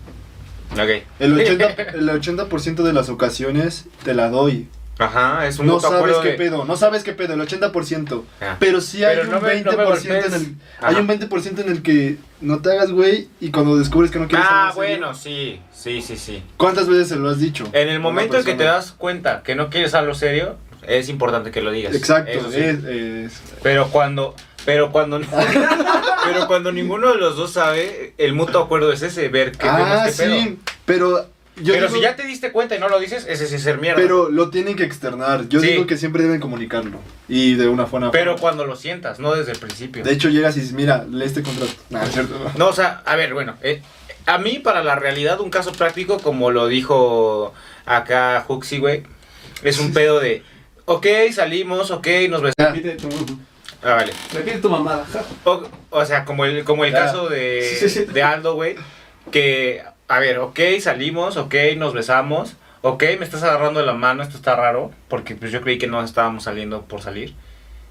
Ok. 0.72 1.04
el 1.20 1.34
80%, 1.38 1.94
el 1.94 2.08
80 2.10 2.82
de 2.82 2.92
las 2.92 3.08
ocasiones 3.08 3.84
te 4.02 4.14
la 4.14 4.28
doy. 4.28 4.68
Ajá, 4.96 5.48
es 5.48 5.58
un 5.58 5.66
No 5.66 5.80
sabes 5.80 6.16
qué 6.22 6.28
de- 6.30 6.34
pedo, 6.34 6.64
no 6.64 6.76
sabes 6.76 7.02
qué 7.02 7.12
pedo, 7.12 7.34
el 7.34 7.40
80%. 7.40 8.22
Ah. 8.40 8.56
Pero 8.60 8.80
sí 8.80 9.02
hay 9.02 9.16
Pero 9.16 9.28
un 9.28 9.34
no 9.34 9.40
me- 9.40 9.60
no 9.62 9.72
me 9.72 9.76
20% 9.84 10.26
en 10.26 10.34
el 10.34 10.54
Ajá. 10.78 10.88
hay 10.88 10.94
un 10.96 11.06
20% 11.08 11.58
en 11.62 11.68
el 11.68 11.82
que 11.82 12.16
no 12.40 12.60
te 12.60 12.70
hagas 12.70 12.92
güey 12.92 13.28
y 13.40 13.50
cuando 13.50 13.76
descubres 13.76 14.12
que 14.12 14.20
no 14.20 14.28
quieres 14.28 14.46
Ah, 14.48 14.70
serio, 14.72 14.98
bueno, 14.98 15.14
sí, 15.14 15.60
sí, 15.72 16.00
sí, 16.00 16.16
sí. 16.16 16.42
¿Cuántas 16.56 16.88
veces 16.88 17.08
se 17.08 17.16
lo 17.16 17.28
has 17.28 17.40
dicho? 17.40 17.68
En 17.72 17.88
el 17.88 17.98
momento 17.98 18.38
en 18.38 18.44
que 18.44 18.54
te 18.54 18.64
das 18.64 18.92
cuenta 18.92 19.42
que 19.42 19.56
no 19.56 19.68
quieres 19.68 19.94
algo 19.94 20.14
serio, 20.14 20.56
es 20.86 21.08
importante 21.08 21.50
que 21.50 21.60
lo 21.60 21.72
digas. 21.72 21.92
Exacto, 21.94 22.30
Eso 22.30 22.52
sí. 22.52 22.58
es, 22.60 22.84
es- 22.84 23.42
Pero 23.64 23.88
cuando, 23.88 24.36
pero 24.64 24.90
cuando, 24.92 25.20
pero 26.24 26.46
cuando 26.46 26.72
ninguno 26.72 27.12
de 27.12 27.18
los 27.18 27.36
dos 27.36 27.52
sabe, 27.52 28.14
el 28.18 28.32
mutuo 28.34 28.62
acuerdo 28.62 28.92
es 28.92 29.02
ese, 29.02 29.28
ver 29.28 29.52
qué 29.52 29.66
vemos 29.66 29.88
Ah, 29.90 30.04
qué 30.06 30.12
pedo. 30.12 30.34
sí, 30.34 30.58
pero 30.84 31.28
Yo 31.56 31.72
pero 31.74 31.86
digo- 31.86 31.96
si 31.98 32.02
ya 32.02 32.16
te 32.16 32.24
diste 32.24 32.50
cuenta 32.50 32.74
y 32.74 32.80
no 32.80 32.88
lo 32.88 32.98
dices, 32.98 33.26
ese 33.28 33.46
sí 33.46 33.54
es 33.56 33.62
ser 33.62 33.78
mierda. 33.78 34.00
Pero 34.00 34.28
lo 34.28 34.50
tienen 34.50 34.74
que 34.74 34.82
externar. 34.84 35.48
Yo 35.48 35.60
Sí. 35.60 35.68
digo 35.68 35.86
que 35.86 35.96
siempre 35.96 36.22
deben 36.24 36.40
comunicarlo. 36.40 36.98
Y 37.28 37.54
de 37.54 37.68
una 37.68 37.84
buena 37.84 38.10
Pero 38.10 38.32
forma. 38.32 38.40
cuando 38.40 38.64
lo 38.66 38.74
sientas, 38.76 39.20
no 39.20 39.34
desde 39.34 39.52
el 39.52 39.58
principio. 39.58 40.02
De 40.02 40.12
hecho, 40.12 40.28
llegas 40.30 40.56
y 40.56 40.60
dices, 40.60 40.74
mira, 40.74 41.04
lee 41.08 41.24
este 41.24 41.42
contrato. 41.42 41.72
Nah, 41.90 42.02
es 42.02 42.12
cierto. 42.12 42.34
No, 42.58 42.68
o 42.68 42.72
sea, 42.72 43.02
a 43.04 43.14
ver, 43.16 43.34
bueno, 43.34 43.54
eh, 43.62 43.82
a 44.26 44.38
mí 44.38 44.58
para 44.58 44.82
la 44.82 44.96
realidad 44.96 45.40
un 45.40 45.50
caso 45.50 45.70
práctico, 45.72 46.18
como 46.18 46.50
lo 46.50 46.66
dijo 46.66 47.54
acá 47.86 48.44
Huxi, 48.48 48.78
güey, 48.78 49.02
es 49.62 49.78
un 49.78 49.92
pedo 49.92 50.18
de, 50.18 50.42
ok, 50.86 51.06
salimos, 51.32 51.90
ok, 51.92 52.06
nos 52.30 52.42
besamos. 52.42 52.78
Ah, 53.84 53.94
vale. 53.96 54.12
repite 54.32 54.58
tu 54.58 54.70
mamada. 54.70 55.04
O, 55.44 55.62
o 55.90 56.04
sea, 56.06 56.24
como 56.24 56.44
el, 56.46 56.64
como 56.64 56.84
el 56.84 56.92
Ya. 56.92 57.00
caso 57.06 57.28
de, 57.28 57.62
Sí, 57.78 57.88
sí, 57.88 57.88
sí. 57.88 58.04
de 58.12 58.22
Aldo, 58.22 58.54
güey, 58.54 58.76
que, 59.30 59.82
a 60.08 60.18
ver, 60.18 60.38
ok, 60.38 60.58
salimos, 60.80 61.36
ok, 61.36 61.54
nos 61.76 61.92
besamos, 61.94 62.56
ok, 62.82 63.02
me 63.18 63.24
estás 63.24 63.42
agarrando 63.42 63.80
de 63.80 63.86
la 63.86 63.92
mano, 63.94 64.22
esto 64.22 64.36
está 64.36 64.56
raro, 64.56 64.90
porque 65.08 65.34
pues 65.34 65.52
yo 65.52 65.60
creí 65.60 65.78
que 65.78 65.86
no 65.86 66.02
estábamos 66.02 66.44
saliendo 66.44 66.82
por 66.82 67.02
salir. 67.02 67.34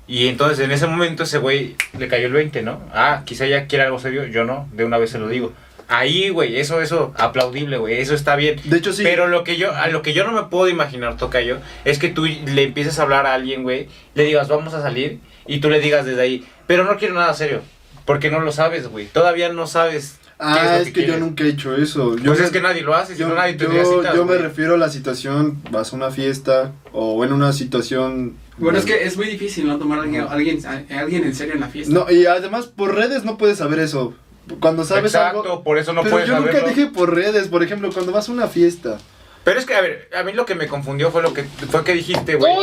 Y 0.08 0.28
entonces 0.28 0.60
en 0.60 0.72
ese 0.72 0.86
momento 0.88 1.24
ese 1.24 1.38
güey 1.38 1.76
le 1.98 2.08
cayó 2.10 2.28
el 2.28 2.34
20, 2.34 2.62
¿no? 2.62 2.82
Ah, 2.94 3.22
quizá 3.26 3.46
ella 3.46 3.68
quiere 3.68 3.86
algo 3.86 4.00
serio, 4.00 4.26
yo 4.26 4.44
no, 4.44 4.68
de 4.74 4.84
una 4.86 4.98
vez 4.98 5.12
se 5.12 5.20
lo 5.20 5.28
digo. 5.30 5.54
Ahí, 5.88 6.30
güey, 6.30 6.58
eso, 6.60 6.82
eso, 6.82 7.14
aplaudible, 7.18 7.78
güey, 7.78 8.00
eso 8.00 8.16
está 8.16 8.36
bien. 8.36 8.60
De 8.64 8.78
hecho, 8.78 8.94
sí. 8.94 9.04
Pero 9.04 9.28
lo 9.28 9.44
que 9.44 9.58
yo, 9.58 9.74
a 9.76 9.88
lo 9.88 10.02
que 10.02 10.14
yo 10.14 10.26
no 10.26 10.32
me 10.32 10.44
puedo 10.50 10.68
imaginar, 10.70 11.18
Tocayo, 11.18 11.60
es 11.86 12.00
que 12.00 12.10
tú 12.10 12.26
le 12.26 12.64
empieces 12.64 13.00
a 13.00 13.04
hablar 13.04 13.26
a 13.28 13.34
alguien, 13.34 13.64
güey, 13.64 13.88
le 14.16 14.24
digas, 14.24 14.48
vamos 14.48 14.74
a 14.74 14.82
salir, 14.82 15.20
y 15.48 15.60
tú 15.60 15.70
le 15.70 15.80
digas 15.80 16.06
desde 16.06 16.22
ahí, 16.22 16.46
pero 16.68 16.84
no 16.86 16.98
quiero 16.98 17.16
nada 17.16 17.34
serio, 17.34 17.62
porque 18.06 18.30
no 18.32 18.40
lo 18.40 18.52
sabes, 18.52 18.88
güey, 18.88 19.08
todavía 19.08 19.50
no 19.50 19.68
sabes. 19.68 20.18
Ah, 20.40 20.58
qué 20.76 20.82
es, 20.82 20.88
lo 20.88 20.94
que, 20.94 21.06
yo 21.08 21.18
nunca 21.20 21.44
he 21.44 21.50
hecho 21.50 21.76
eso. 21.76 22.18
Yo 22.18 22.24
Pues 22.26 22.40
me- 22.40 22.46
es 22.46 22.52
que 22.52 22.60
nadie 22.60 22.82
lo 22.82 22.96
hace, 22.96 23.14
si 23.14 23.20
yo, 23.20 23.30
no 23.30 23.36
nadie 23.36 23.54
yo- 23.54 23.60
tendría 23.60 23.86
citas, 23.86 24.16
yo 24.16 24.26
me 24.26 24.38
refiero 24.38 24.74
a 24.74 24.78
la 24.78 24.90
situación, 24.90 25.62
vas 25.72 25.94
a 25.94 25.96
una 25.96 26.12
fiesta 26.12 26.72
o 26.92 27.24
en 27.24 27.32
una 27.32 27.54
situación... 27.54 28.36
Bueno, 28.58 28.78
es 28.78 28.86
que 28.86 29.04
es 29.06 29.16
muy 29.16 29.28
difícil 29.28 29.66
no 29.68 29.78
tomar 29.78 30.00
a 30.00 30.02
alguien, 30.04 30.24
a 30.24 30.32
alguien, 30.32 30.60
a 30.66 31.00
alguien 31.00 31.24
en 31.24 31.34
serio 31.34 31.54
en 31.54 31.62
la 31.62 31.68
fiesta. 31.70 31.94
No, 31.94 32.12
y 32.12 32.26
además 32.26 32.66
por 32.66 32.94
redes 32.94 33.24
no 33.24 33.38
puedes 33.38 33.60
saber 33.60 33.80
eso. 33.80 34.16
Cuando 34.60 34.84
sabes 34.84 35.06
Exacto, 35.14 35.42
algo... 35.44 35.64
por 35.64 35.78
eso 35.78 35.94
no 35.94 36.02
pero 36.02 36.16
puedes 36.16 36.28
yo 36.28 36.38
nunca 36.40 36.60
dije 36.60 36.88
por 36.88 37.16
redes, 37.16 37.48
por 37.48 37.64
ejemplo, 37.64 37.90
cuando 37.94 38.12
vas 38.12 38.28
a 38.28 38.32
una 38.32 38.48
fiesta. 38.48 38.98
Pero 39.46 39.60
es 39.60 39.66
que, 39.66 39.76
a 39.76 39.82
ver, 39.82 40.10
a 40.16 40.24
mí 40.24 40.34
lo 40.34 40.46
que 40.46 40.56
me 40.56 40.68
confundió 40.68 41.10
fue 41.12 41.22
lo 41.22 41.34
que, 41.34 41.44
fue 41.44 41.84
que 41.84 41.94
dijiste, 41.94 42.36
güey. 42.36 42.54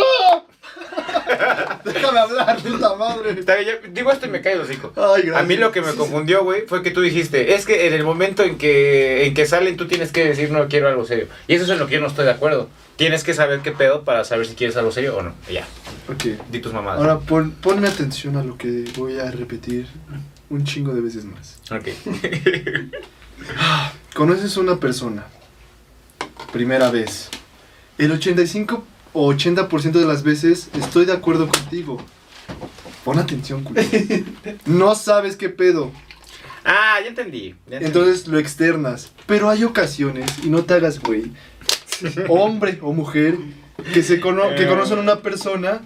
Déjame 1.84 2.18
hablar, 2.18 2.56
puta 2.62 2.94
madre. 2.96 3.30
Está 3.38 3.56
bien, 3.56 3.76
yo 3.82 3.88
digo 3.92 4.12
esto 4.12 4.26
y 4.26 4.30
me 4.30 4.40
cae 4.40 4.54
el 4.54 4.60
hocico. 4.60 4.92
Ay, 4.96 5.22
gracias. 5.22 5.36
A 5.36 5.42
mí 5.42 5.56
lo 5.56 5.72
que 5.72 5.82
me 5.82 5.94
confundió, 5.94 6.44
güey, 6.44 6.62
fue 6.66 6.82
que 6.82 6.90
tú 6.90 7.00
dijiste, 7.00 7.54
es 7.54 7.66
que 7.66 7.86
en 7.86 7.94
el 7.94 8.04
momento 8.04 8.42
en 8.42 8.58
que, 8.58 9.26
en 9.26 9.34
que 9.34 9.46
salen 9.46 9.76
tú 9.76 9.86
tienes 9.86 10.12
que 10.12 10.24
decir 10.24 10.50
no 10.50 10.68
quiero 10.68 10.88
algo 10.88 11.04
serio. 11.04 11.26
Y 11.48 11.54
eso 11.54 11.64
es 11.64 11.70
en 11.70 11.78
lo 11.78 11.86
que 11.86 11.94
yo 11.94 12.00
no 12.00 12.06
estoy 12.06 12.24
de 12.24 12.32
acuerdo. 12.32 12.68
Tienes 12.96 13.24
que 13.24 13.34
saber 13.34 13.60
qué 13.60 13.72
pedo 13.72 14.04
para 14.04 14.24
saber 14.24 14.46
si 14.46 14.54
quieres 14.54 14.76
algo 14.76 14.92
serio 14.92 15.16
o 15.16 15.22
no. 15.22 15.34
Y 15.48 15.54
Ya, 15.54 15.66
Ok. 16.08 16.24
di 16.50 16.58
tus 16.58 16.72
mamadas. 16.72 17.00
Ahora 17.00 17.18
pon, 17.18 17.52
ponme 17.52 17.88
atención 17.88 18.36
a 18.36 18.44
lo 18.44 18.56
que 18.58 18.84
voy 18.96 19.18
a 19.18 19.30
repetir 19.30 19.86
un 20.50 20.64
chingo 20.64 20.92
de 20.94 21.00
veces 21.00 21.24
más. 21.24 21.60
Ok. 21.70 21.88
Conoces 24.14 24.56
a 24.56 24.60
una 24.60 24.76
persona, 24.76 25.24
primera 26.52 26.90
vez. 26.90 27.30
El 27.96 28.12
85 28.12 28.84
o 29.12 29.32
80% 29.32 29.92
de 29.92 30.06
las 30.06 30.22
veces 30.22 30.68
estoy 30.78 31.04
de 31.04 31.12
acuerdo 31.12 31.48
contigo. 31.48 31.98
Pon 33.04 33.18
atención, 33.18 33.64
culo. 33.64 33.80
No 34.66 34.94
sabes 34.94 35.36
qué 35.36 35.48
pedo. 35.48 35.90
Ah, 36.64 36.98
ya 37.02 37.08
entendí. 37.08 37.54
ya 37.66 37.76
entendí. 37.78 37.86
Entonces 37.86 38.26
lo 38.28 38.38
externas. 38.38 39.10
Pero 39.26 39.48
hay 39.48 39.64
ocasiones, 39.64 40.30
y 40.44 40.50
no 40.50 40.64
te 40.64 40.74
hagas 40.74 41.00
güey, 41.00 41.32
hombre 42.28 42.78
o 42.82 42.92
mujer, 42.92 43.36
que, 43.94 44.02
se 44.02 44.20
cono 44.20 44.54
que 44.56 44.66
conocen 44.66 44.98
a 44.98 45.00
una 45.00 45.16
persona 45.20 45.80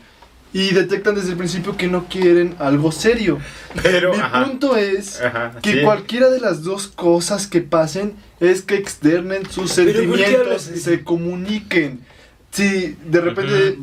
y 0.53 0.73
detectan 0.73 1.15
desde 1.15 1.31
el 1.31 1.37
principio 1.37 1.77
que 1.77 1.89
no 1.89 2.07
quieren 2.09 2.55
algo 2.59 2.93
serio. 2.93 3.39
Pero, 3.83 4.15
Mi 4.15 4.21
ajá. 4.21 4.45
punto 4.45 4.77
es 4.77 5.21
Ajá, 5.21 5.53
que 5.63 5.73
sí. 5.73 5.83
cualquiera 5.83 6.29
de 6.31 6.41
las 6.41 6.63
dos 6.63 6.87
cosas 6.89 7.47
que 7.47 7.61
pasen 7.61 8.15
es 8.41 8.63
que 8.63 8.77
externen 8.77 9.49
sus 9.51 9.73
Pero, 9.75 10.09
¿por 10.09 10.17
qué 10.19 10.25
sentimientos 10.27 10.71
y 10.75 10.79
se 10.79 11.03
comuniquen. 11.05 12.01
Si 12.55 12.97
de 13.05 13.21
repente 13.21 13.79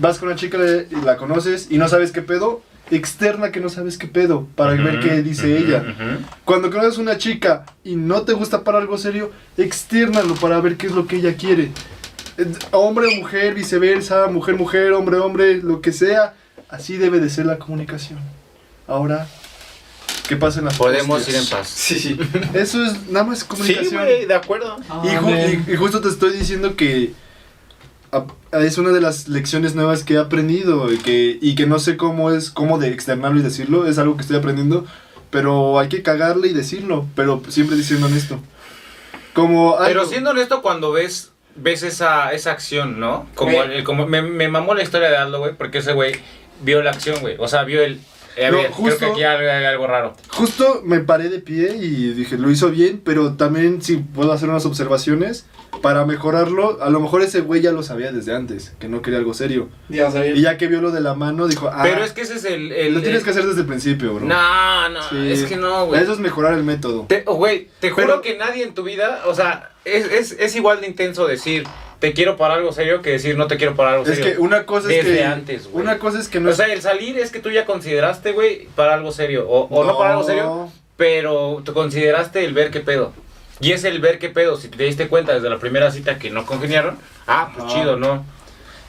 vas 0.00 0.18
con 0.18 0.28
una 0.28 0.36
chica 0.36 0.58
y 0.90 0.94
la 1.04 1.16
conoces 1.16 1.68
y 1.70 1.78
no 1.78 1.88
sabes 1.88 2.10
qué 2.12 2.22
pedo, 2.22 2.60
externa 2.90 3.52
que 3.52 3.60
no 3.60 3.68
sabes 3.68 3.98
qué 3.98 4.06
pedo 4.08 4.46
para 4.56 4.72
ver 4.72 4.98
qué 5.00 5.22
dice 5.22 5.56
ella. 5.58 5.82
ujú. 5.88 6.24
Cuando 6.44 6.70
conoces 6.70 6.98
una 6.98 7.18
chica 7.18 7.64
y 7.84 7.94
no 7.96 8.22
te 8.22 8.32
gusta 8.32 8.64
para 8.64 8.78
algo 8.78 8.98
serio, 8.98 9.30
externalo 9.56 10.34
para 10.34 10.60
ver 10.60 10.76
qué 10.76 10.86
es 10.88 10.92
lo 10.92 11.06
que 11.06 11.16
ella 11.16 11.34
quiere. 11.36 11.70
Hombre 12.72 13.06
o 13.08 13.16
mujer, 13.20 13.54
viceversa, 13.54 14.26
mujer, 14.28 14.56
mujer, 14.56 14.92
hombre, 14.92 15.18
hombre, 15.18 15.56
lo 15.62 15.80
que 15.80 15.92
sea. 15.92 16.34
Así 16.68 16.96
debe 16.96 17.18
de 17.20 17.30
ser 17.30 17.46
la 17.46 17.58
comunicación. 17.58 18.18
Ahora, 18.86 19.26
¿qué 20.28 20.36
pasa 20.36 20.58
en 20.60 20.66
las 20.66 20.76
Podemos 20.76 21.28
ir 21.28 21.34
en 21.36 21.46
paz. 21.46 21.68
Sí, 21.68 21.98
sí. 21.98 22.18
Eso 22.54 22.84
es 22.84 23.08
nada 23.08 23.24
más 23.26 23.40
Sí, 23.40 23.44
comunicación. 23.46 24.02
güey, 24.04 24.26
de 24.26 24.34
acuerdo. 24.34 24.76
y, 25.04 25.08
ju- 25.08 25.64
y- 25.68 25.72
y 25.72 25.76
justo 25.76 26.00
te 26.00 26.08
estoy 26.08 26.32
diciendo 26.36 26.74
que 26.76 27.12
es 28.52 28.78
una 28.78 28.90
de 28.90 29.00
las 29.00 29.28
lecciones 29.28 29.74
nuevas 29.74 30.04
que 30.04 30.14
he 30.14 30.18
aprendido 30.18 30.92
y 30.92 30.98
que, 30.98 31.38
y 31.40 31.54
que 31.54 31.66
no 31.66 31.78
sé 31.78 31.96
cómo 31.96 32.30
es, 32.30 32.50
cómo 32.50 32.78
de 32.78 32.88
externarlo 32.88 33.38
y 33.38 33.42
decirlo. 33.42 33.86
Es 33.86 33.98
algo 33.98 34.16
que 34.16 34.22
estoy 34.22 34.36
aprendiendo, 34.36 34.86
pero 35.30 35.78
hay 35.78 35.88
que 35.88 36.02
cagarle 36.02 36.48
y 36.48 36.52
decirlo, 36.54 37.06
pero 37.14 37.42
siempre 37.48 37.76
diciendo 37.76 38.06
honesto. 38.06 38.40
Como 39.34 39.76
Pero 39.84 40.04
siendo 40.06 40.30
honesto, 40.30 40.62
cuando 40.62 40.92
ves 40.92 41.32
ves 41.54 41.82
esa, 41.82 42.32
esa 42.32 42.52
acción, 42.52 43.00
¿no? 43.00 43.26
Como, 43.34 43.56
Güey. 43.56 43.78
el- 43.78 43.84
como 43.84 44.06
me, 44.06 44.22
me 44.22 44.48
mamó 44.48 44.74
la 44.74 44.82
historia 44.84 45.08
de 45.10 45.16
Aldo, 45.16 45.40
güey, 45.40 45.54
porque 45.54 45.78
ese 45.78 45.92
güey 45.92 46.12
vio 46.62 46.82
la 46.82 46.90
acción, 46.90 47.16
güey. 47.20 47.34
O 47.38 47.48
sea, 47.48 47.64
vio 47.64 47.82
el... 47.82 48.00
eh, 48.36 48.48
No, 48.50 48.58
ver, 48.58 48.70
justo- 48.70 48.96
creo 48.98 49.14
que 49.14 49.24
aquí 49.24 49.24
hay, 49.24 49.46
hay 49.46 49.64
algo 49.64 49.88
raro. 49.88 50.14
Justo 50.30 50.82
me 50.84 51.00
paré 51.00 51.28
de 51.28 51.40
pie 51.40 51.76
y 51.76 52.12
dije, 52.12 52.38
lo 52.38 52.48
hizo 52.50 52.70
bien, 52.70 53.00
pero 53.04 53.32
también 53.34 53.82
si 53.82 53.96
puedo 53.96 54.32
hacer 54.32 54.48
unas 54.48 54.66
observaciones 54.66 55.46
para 55.80 56.04
mejorarlo, 56.04 56.78
a 56.82 56.90
lo 56.90 57.00
mejor 57.00 57.22
ese 57.22 57.40
güey 57.40 57.60
ya 57.62 57.72
lo 57.72 57.82
sabía 57.82 58.12
desde 58.12 58.34
antes, 58.34 58.74
que 58.78 58.88
no 58.88 59.02
quería 59.02 59.18
algo 59.18 59.34
serio. 59.34 59.68
Ya 59.88 60.10
sabía. 60.10 60.32
Y 60.32 60.42
ya 60.42 60.56
que 60.56 60.66
vio 60.66 60.80
lo 60.80 60.90
de 60.90 61.00
la 61.00 61.14
mano, 61.14 61.46
dijo, 61.48 61.68
ah, 61.72 61.80
Pero 61.82 62.04
es 62.04 62.12
que 62.12 62.22
ese 62.22 62.34
es 62.34 62.44
el... 62.44 62.72
el 62.72 62.94
lo 62.94 63.00
tienes 63.00 63.18
el- 63.20 63.24
que 63.24 63.30
hacer 63.30 63.44
desde 63.46 63.60
el 63.62 63.66
principio, 63.66 64.14
bro. 64.14 64.26
No, 64.26 64.88
no, 64.88 65.02
Sí. 65.10 65.30
es 65.32 65.44
que 65.44 65.56
no, 65.56 65.86
güey. 65.86 66.02
Eso 66.02 66.12
es 66.12 66.18
mejorar 66.18 66.54
el 66.54 66.64
método. 66.64 67.06
Te- 67.08 67.22
oh, 67.26 67.34
Güey, 67.34 67.68
te 67.80 67.90
juro 67.90 68.06
Pero- 68.06 68.20
que 68.22 68.36
nadie 68.36 68.64
en 68.64 68.74
tu 68.74 68.82
vida, 68.82 69.22
o 69.26 69.34
sea, 69.34 69.70
es, 69.84 70.04
es, 70.12 70.32
es 70.38 70.54
igual 70.56 70.80
de 70.80 70.86
intenso 70.88 71.26
decir 71.26 71.64
te 71.98 72.12
quiero 72.12 72.36
para 72.36 72.54
algo 72.54 72.70
serio 72.72 73.02
que 73.02 73.10
decir 73.10 73.36
no 73.36 73.48
te 73.48 73.56
quiero 73.56 73.74
para 73.74 73.90
algo 73.94 74.04
Es 74.04 74.16
serio. 74.16 74.24
que 74.34 74.38
una 74.38 74.66
cosa 74.66 74.88
es 74.92 75.04
Desde 75.04 75.18
que... 75.18 75.24
antes, 75.24 75.68
güey. 75.68 75.82
Una 75.84 75.98
cosa 75.98 76.20
es 76.20 76.28
que 76.28 76.38
no 76.38 76.50
o 76.50 76.52
sea, 76.52 76.66
el 76.72 76.80
salir 76.80 77.18
es 77.18 77.32
que 77.32 77.40
tú 77.40 77.50
ya 77.50 77.66
consideraste, 77.66 78.30
güey, 78.32 78.68
para 78.76 78.94
algo 78.94 79.10
serio. 79.10 79.48
O, 79.48 79.62
o 79.68 79.84
no. 79.84 79.98
para 79.98 80.10
algo 80.12 80.22
serio, 80.22 80.70
pero 80.96 81.60
tú 81.64 81.72
consideraste 81.74 82.44
el 82.44 82.52
ver 82.54 82.70
qué 82.70 82.80
pedo. 82.80 83.12
Y 83.60 83.72
es 83.72 83.84
el 83.84 84.00
ver 84.00 84.18
qué 84.18 84.28
pedo. 84.28 84.56
Si 84.56 84.68
te 84.68 84.84
diste 84.84 85.08
cuenta 85.08 85.34
desde 85.34 85.50
la 85.50 85.58
primera 85.58 85.90
cita 85.90 86.18
que 86.18 86.30
no 86.30 86.46
congeniaron, 86.46 86.98
ah, 87.26 87.50
pues 87.54 87.66
Ajá. 87.66 87.74
chido, 87.74 87.96
no. 87.96 88.24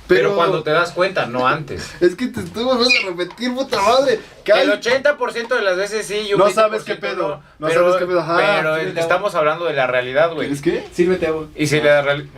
Pero, 0.07 0.35
cuando 0.35 0.63
te 0.63 0.71
das 0.71 0.91
cuenta, 0.91 1.27
no 1.27 1.47
antes. 1.47 1.91
Es 2.01 2.15
que 2.15 2.27
te 2.27 2.39
estoy 2.39 2.63
volviendo 2.63 2.95
a 3.03 3.11
repetir, 3.15 3.53
puta 3.53 3.79
madre. 3.79 4.19
Que 4.43 4.51
Que 4.53 4.61
el 4.63 4.71
hay- 4.71 4.77
80% 4.79 5.47
de 5.55 5.61
las 5.61 5.77
veces 5.77 6.05
sí 6.07 6.25
y 6.29 6.33
un 6.33 6.39
No 6.39 6.47
20% 6.47 6.53
sabes 6.53 6.83
qué 6.83 6.95
pedo, 6.95 7.27
No, 7.27 7.43
no 7.59 7.67
pero, 7.67 7.81
sabes 7.81 7.97
qué 7.97 8.05
pedo, 8.07 8.19
ajá. 8.21 8.37
pero 8.37 8.75
estamos 8.77 9.35
hablando 9.35 9.65
de 9.65 9.73
la 9.73 9.85
realidad, 9.85 10.33
güey. 10.33 10.51
¿Es 10.51 10.61
que? 10.63 10.83
Sírvete 10.91 11.27
agua. 11.27 11.45
Y 11.55 11.67
si 11.67 11.79
la 11.81 12.01
realidad... 12.01 12.29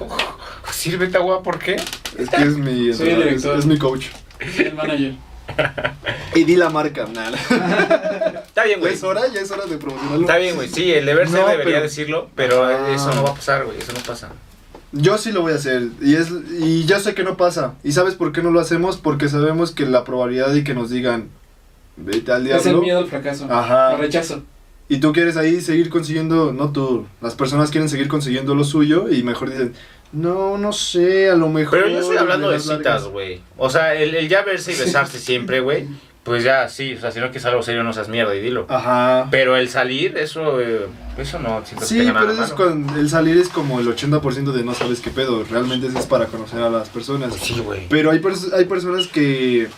Sírvete 0.72 1.16
agua, 1.16 1.42
¿por 1.42 1.58
qué? 1.60 1.76
Es 2.18 2.28
que 2.30 2.42
es 2.42 2.56
mi... 2.56 2.92
Soy 2.92 3.10
el 3.10 3.18
es, 3.20 3.24
director. 3.26 3.58
es 3.58 3.66
mi 3.66 3.78
coach. 3.78 4.06
El 4.58 4.74
manager. 4.74 5.12
Y 6.34 6.42
di 6.44 6.56
la 6.56 6.68
marca. 6.68 7.06
Nada. 7.06 8.43
Está 8.64 8.66
bien, 8.66 8.80
güey. 8.80 8.94
es 8.94 9.02
hora, 9.04 9.22
ya 9.32 9.40
es 9.40 9.50
hora 9.50 9.66
de 9.66 9.76
promocionarlo. 9.78 10.20
Está 10.22 10.36
bien, 10.38 10.54
güey. 10.56 10.68
Sí, 10.68 10.92
el 10.92 11.06
deber 11.06 11.28
ser 11.28 11.40
No, 11.40 11.48
debería 11.48 11.74
pero- 11.74 11.82
decirlo, 11.82 12.30
pero 12.34 12.64
Ah. 12.64 12.90
eso 12.94 13.12
no 13.14 13.22
va 13.22 13.30
a 13.30 13.34
pasar, 13.34 13.64
güey. 13.64 13.78
Eso 13.78 13.92
no 13.92 14.00
pasa. 14.00 14.30
Yo 14.92 15.18
sí 15.18 15.32
lo 15.32 15.42
voy 15.42 15.52
a 15.52 15.56
hacer. 15.56 15.88
Y, 16.00 16.14
es, 16.14 16.28
y 16.60 16.84
ya 16.84 17.00
sé 17.00 17.14
que 17.14 17.24
no 17.24 17.36
pasa. 17.36 17.74
¿Y 17.82 17.92
sabes 17.92 18.14
por 18.14 18.32
qué 18.32 18.42
no 18.42 18.50
lo 18.50 18.60
hacemos? 18.60 18.96
Porque 18.96 19.28
sabemos 19.28 19.72
que 19.72 19.86
la 19.86 20.04
probabilidad 20.04 20.50
de 20.50 20.62
que 20.64 20.72
nos 20.74 20.88
digan, 20.90 21.28
vete 21.96 22.30
al 22.32 22.46
Es 22.46 22.58
el 22.58 22.62
diablo. 22.62 22.82
miedo 22.82 22.98
al 23.00 23.06
fracaso. 23.08 23.46
Ajá. 23.50 23.90
Al 23.90 23.98
rechazo. 23.98 24.42
Y 24.88 24.98
tú 24.98 25.12
quieres 25.12 25.36
ahí 25.36 25.60
seguir 25.62 25.88
consiguiendo, 25.88 26.52
no 26.52 26.70
tú, 26.70 27.06
las 27.22 27.34
personas 27.34 27.70
quieren 27.70 27.88
seguir 27.88 28.06
consiguiendo 28.06 28.54
lo 28.54 28.64
suyo 28.64 29.08
y 29.10 29.22
mejor 29.22 29.50
dicen, 29.50 29.72
no, 30.12 30.58
no 30.58 30.72
sé, 30.72 31.30
a 31.30 31.34
lo 31.34 31.48
mejor. 31.48 31.78
Pero 31.80 31.88
yo 31.90 32.00
estoy 32.00 32.18
hablando 32.18 32.48
de 32.50 32.56
las 32.58 32.66
largas". 32.66 33.00
citas, 33.02 33.12
güey. 33.12 33.40
O 33.56 33.70
sea, 33.70 33.94
el, 33.94 34.14
el 34.14 34.28
ya 34.28 34.42
verse 34.42 34.72
y 34.72 34.76
besarse 34.76 35.18
siempre, 35.18 35.60
güey. 35.60 35.88
Pues 36.24 36.42
ya, 36.42 36.68
sí. 36.68 36.94
O 36.94 37.00
sea, 37.00 37.10
si 37.12 37.20
no 37.20 37.26
quieres 37.26 37.44
algo 37.44 37.62
serio, 37.62 37.84
no 37.84 37.92
seas 37.92 38.08
mierda 38.08 38.34
y 38.34 38.40
dilo. 38.40 38.66
Ajá. 38.70 39.28
Pero 39.30 39.56
el 39.56 39.68
salir, 39.68 40.16
eso, 40.16 40.60
eh, 40.60 40.86
eso 41.18 41.38
no 41.38 41.62
siento 41.64 41.82
que 41.82 41.86
Sí, 41.86 42.10
pero 42.12 42.32
eso 42.32 42.44
es 42.44 42.50
cuando 42.52 42.98
el 42.98 43.08
salir 43.10 43.36
es 43.36 43.48
como 43.50 43.78
el 43.78 43.86
80% 43.86 44.52
de 44.52 44.64
no 44.64 44.74
sabes 44.74 45.00
qué 45.00 45.10
pedo. 45.10 45.44
Realmente 45.44 45.86
eso 45.88 45.98
es 45.98 46.06
para 46.06 46.26
conocer 46.26 46.60
a 46.62 46.70
las 46.70 46.88
personas. 46.88 47.34
Sí, 47.34 47.58
güey. 47.60 47.86
Pero 47.88 48.10
hay, 48.10 48.20
pers- 48.20 48.52
hay 48.54 48.64
personas 48.64 49.06
que 49.08 49.68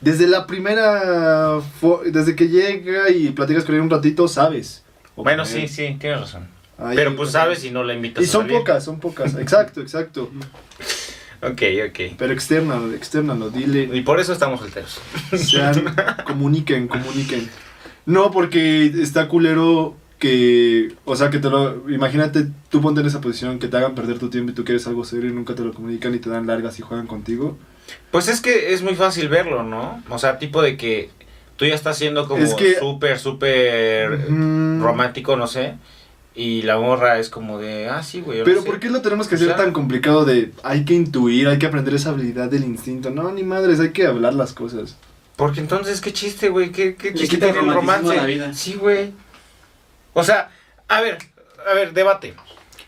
desde 0.00 0.26
la 0.28 0.46
primera, 0.46 1.58
desde 2.04 2.36
que 2.36 2.48
llega 2.48 3.10
y 3.10 3.30
platicas 3.30 3.64
con 3.64 3.74
él 3.74 3.80
un 3.80 3.90
ratito, 3.90 4.28
sabes. 4.28 4.84
O 5.16 5.24
Bueno, 5.24 5.44
sí, 5.44 5.66
sí, 5.66 5.96
tienes 5.98 6.20
razón. 6.20 6.46
Ahí- 6.78 6.94
Pero 6.94 7.16
pues 7.16 7.30
sabes 7.32 7.60
si 7.60 7.70
no 7.70 7.82
la 7.82 7.94
invitas 7.94 8.22
Y 8.22 8.28
a 8.28 8.30
son 8.30 8.42
salir. 8.42 8.58
pocas, 8.58 8.84
son 8.84 9.00
pocas. 9.00 9.34
Exacto, 9.36 9.80
exacto. 9.80 10.30
Ok, 11.42 11.62
ok. 11.88 12.14
Pero 12.18 12.32
externalo, 12.32 12.92
externalo, 12.92 13.50
dile. 13.50 13.88
Y 13.92 14.00
por 14.02 14.20
eso 14.20 14.32
estamos 14.32 14.60
solteros. 14.60 15.00
Sean, 15.36 15.94
comuniquen, 16.26 16.88
comuniquen. 16.88 17.48
No, 18.06 18.30
porque 18.30 18.86
está 18.86 19.28
culero 19.28 19.96
que, 20.18 20.94
o 21.04 21.14
sea, 21.16 21.28
que 21.30 21.38
te 21.38 21.50
lo, 21.50 21.90
imagínate, 21.90 22.46
tú 22.70 22.80
ponte 22.80 23.00
en 23.00 23.06
esa 23.06 23.20
posición, 23.20 23.58
que 23.58 23.68
te 23.68 23.76
hagan 23.76 23.94
perder 23.94 24.18
tu 24.18 24.30
tiempo 24.30 24.52
y 24.52 24.54
tú 24.54 24.64
quieres 24.64 24.86
algo 24.86 25.04
serio 25.04 25.28
y 25.30 25.32
nunca 25.32 25.54
te 25.54 25.62
lo 25.62 25.72
comunican 25.74 26.14
y 26.14 26.18
te 26.18 26.30
dan 26.30 26.46
largas 26.46 26.78
y 26.78 26.82
juegan 26.82 27.06
contigo. 27.06 27.58
Pues 28.10 28.28
es 28.28 28.40
que 28.40 28.72
es 28.72 28.82
muy 28.82 28.94
fácil 28.94 29.28
verlo, 29.28 29.62
¿no? 29.62 30.02
O 30.08 30.18
sea, 30.18 30.38
tipo 30.38 30.62
de 30.62 30.76
que 30.76 31.10
tú 31.56 31.66
ya 31.66 31.74
estás 31.74 31.98
siendo 31.98 32.26
como 32.28 32.42
Es 32.42 32.54
que- 32.54 32.76
súper, 32.78 33.18
súper 33.18 34.30
Mm, 34.30 34.82
romántico, 34.82 35.36
no 35.36 35.46
sé. 35.46 35.74
Y 36.38 36.62
la 36.62 36.78
morra 36.78 37.18
es 37.18 37.30
como 37.30 37.58
de, 37.58 37.88
ah, 37.88 38.02
sí, 38.02 38.20
güey. 38.20 38.40
no 38.40 38.44
Pero 38.44 38.60
sé". 38.60 38.66
¿por 38.66 38.78
qué 38.78 38.90
lo 38.90 39.00
tenemos 39.00 39.26
que 39.26 39.34
O 39.34 39.38
hacer 39.38 39.48
sea- 39.48 39.56
tan 39.56 39.72
complicado 39.72 40.26
de 40.26 40.52
hay 40.62 40.84
que 40.84 40.92
intuir, 40.92 41.48
hay 41.48 41.58
que 41.58 41.64
aprender 41.66 41.94
esa 41.94 42.10
habilidad 42.10 42.50
del 42.50 42.64
instinto? 42.64 43.10
No, 43.10 43.32
ni 43.32 43.42
madres, 43.42 43.80
hay 43.80 43.90
que 43.92 44.06
hablar 44.06 44.34
las 44.34 44.52
cosas. 44.52 44.96
Porque 45.36 45.60
entonces, 45.60 46.00
qué 46.02 46.12
chiste, 46.12 46.48
güey. 46.50 46.72
¿Qué, 46.72 46.94
qué 46.94 47.14
chiste 47.14 47.38
tiene 47.38 47.58
el 47.58 47.66
romanticismo 47.72 48.10
romance? 48.12 48.16
la 48.16 48.26
vida. 48.26 48.52
Sí, 48.54 48.74
güey. 48.74 49.12
O 50.12 50.24
sea, 50.24 50.50
a 50.88 51.00
ver, 51.00 51.18
a 51.70 51.74
ver, 51.74 51.92
debate. 51.94 52.34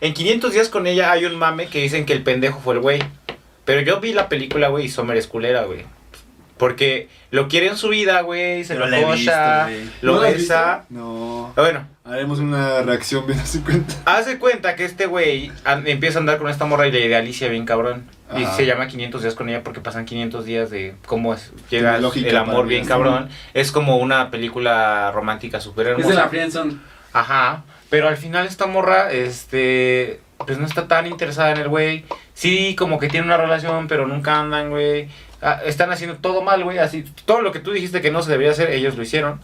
En 0.01 0.13
500 0.13 0.53
días 0.53 0.69
con 0.69 0.85
ella 0.87 1.11
hay 1.11 1.25
un 1.25 1.35
mame 1.35 1.67
que 1.67 1.81
dicen 1.81 2.05
que 2.05 2.13
el 2.13 2.23
pendejo 2.23 2.59
fue 2.59 2.75
el 2.75 2.79
güey. 2.81 2.99
Pero 3.65 3.81
yo 3.81 3.99
vi 3.99 4.13
la 4.13 4.29
película, 4.29 4.69
güey, 4.69 4.85
y 4.85 4.89
Sommer 4.89 5.17
es 5.17 5.27
culera, 5.27 5.63
güey. 5.65 5.85
Porque 6.57 7.07
lo 7.31 7.47
quiere 7.47 7.67
en 7.67 7.77
su 7.77 7.89
vida, 7.89 8.21
güey, 8.21 8.63
se 8.63 8.75
lo 8.75 8.81
güey. 8.81 8.91
lo 10.01 10.13
¿No 10.13 10.21
la 10.21 10.27
has 10.27 10.33
besa. 10.35 10.85
No. 10.89 11.53
Ah, 11.55 11.61
Bueno, 11.61 11.87
Haremos 12.09 12.39
una 12.39 12.81
reacción 12.81 13.27
bien 13.27 13.45
su 13.45 13.63
cuenta. 13.63 13.93
haz 14.05 14.25
de 14.25 14.39
cuenta 14.39 14.75
que 14.75 14.83
este 14.83 15.05
güey 15.05 15.51
empieza 15.85 16.17
a 16.17 16.21
andar 16.21 16.39
con 16.39 16.49
esta 16.49 16.65
morra 16.65 16.87
y 16.87 16.91
le 16.91 17.05
idealicia 17.05 17.49
bien 17.49 17.65
cabrón. 17.65 18.05
Y 18.35 18.43
Ajá. 18.43 18.55
se 18.55 18.65
llama 18.65 18.87
500 18.87 19.21
días 19.21 19.35
con 19.35 19.47
ella 19.49 19.63
porque 19.63 19.79
pasan 19.79 20.05
500 20.05 20.45
días 20.45 20.69
de 20.71 20.95
cómo 21.05 21.33
es, 21.33 21.51
llega 21.69 21.97
el 21.97 22.37
amor 22.37 22.67
bien 22.67 22.85
cabrón. 22.85 23.29
Es 23.53 23.71
como 23.71 23.97
una 23.97 24.31
película 24.31 25.11
romántica 25.11 25.61
súper 25.61 25.87
Es 25.87 25.91
hermosa. 25.93 26.09
de 26.09 26.15
la 26.15 26.29
friendzone. 26.29 26.77
Ajá, 27.13 27.63
pero 27.89 28.07
al 28.07 28.17
final 28.17 28.47
esta 28.47 28.65
morra, 28.65 29.11
este, 29.11 30.19
pues 30.45 30.57
no 30.57 30.65
está 30.65 30.87
tan 30.87 31.05
interesada 31.05 31.51
en 31.51 31.57
el 31.57 31.67
güey. 31.67 32.05
Sí, 32.33 32.75
como 32.75 32.99
que 32.99 33.07
tiene 33.07 33.25
una 33.25 33.37
relación, 33.37 33.87
pero 33.87 34.07
nunca 34.07 34.39
andan, 34.39 34.69
güey. 34.69 35.09
Ah, 35.41 35.59
están 35.65 35.91
haciendo 35.91 36.17
todo 36.17 36.41
mal, 36.41 36.63
güey. 36.63 36.79
Así, 36.79 37.03
todo 37.25 37.41
lo 37.41 37.51
que 37.51 37.59
tú 37.59 37.71
dijiste 37.71 38.01
que 38.01 38.11
no 38.11 38.21
se 38.21 38.31
debía 38.31 38.51
hacer, 38.51 38.71
ellos 38.71 38.95
lo 38.95 39.03
hicieron. 39.03 39.39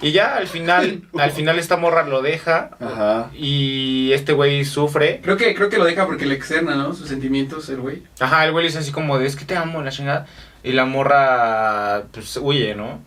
Y 0.00 0.12
ya 0.12 0.36
al 0.36 0.46
final, 0.46 1.02
al 1.18 1.30
final 1.32 1.58
esta 1.58 1.76
morra 1.76 2.06
lo 2.06 2.22
deja. 2.22 2.70
Ajá. 2.80 3.30
Y 3.34 4.12
este 4.12 4.32
güey 4.32 4.64
sufre. 4.64 5.20
Creo 5.22 5.36
que, 5.36 5.54
creo 5.54 5.68
que 5.68 5.78
lo 5.78 5.84
deja 5.84 6.06
porque 6.06 6.26
le 6.26 6.34
externa, 6.34 6.76
¿no? 6.76 6.94
Sus 6.94 7.08
sentimientos, 7.08 7.68
el 7.68 7.80
güey. 7.80 8.02
Ajá, 8.20 8.44
el 8.44 8.52
güey 8.52 8.64
le 8.64 8.68
dice 8.68 8.78
así 8.78 8.92
como 8.92 9.18
de, 9.18 9.26
es 9.26 9.36
que 9.36 9.44
te 9.44 9.56
amo, 9.56 9.82
la 9.82 9.90
chingada. 9.90 10.26
Y 10.62 10.72
la 10.72 10.84
morra, 10.84 12.04
pues, 12.12 12.36
huye, 12.36 12.74
¿no? 12.74 13.00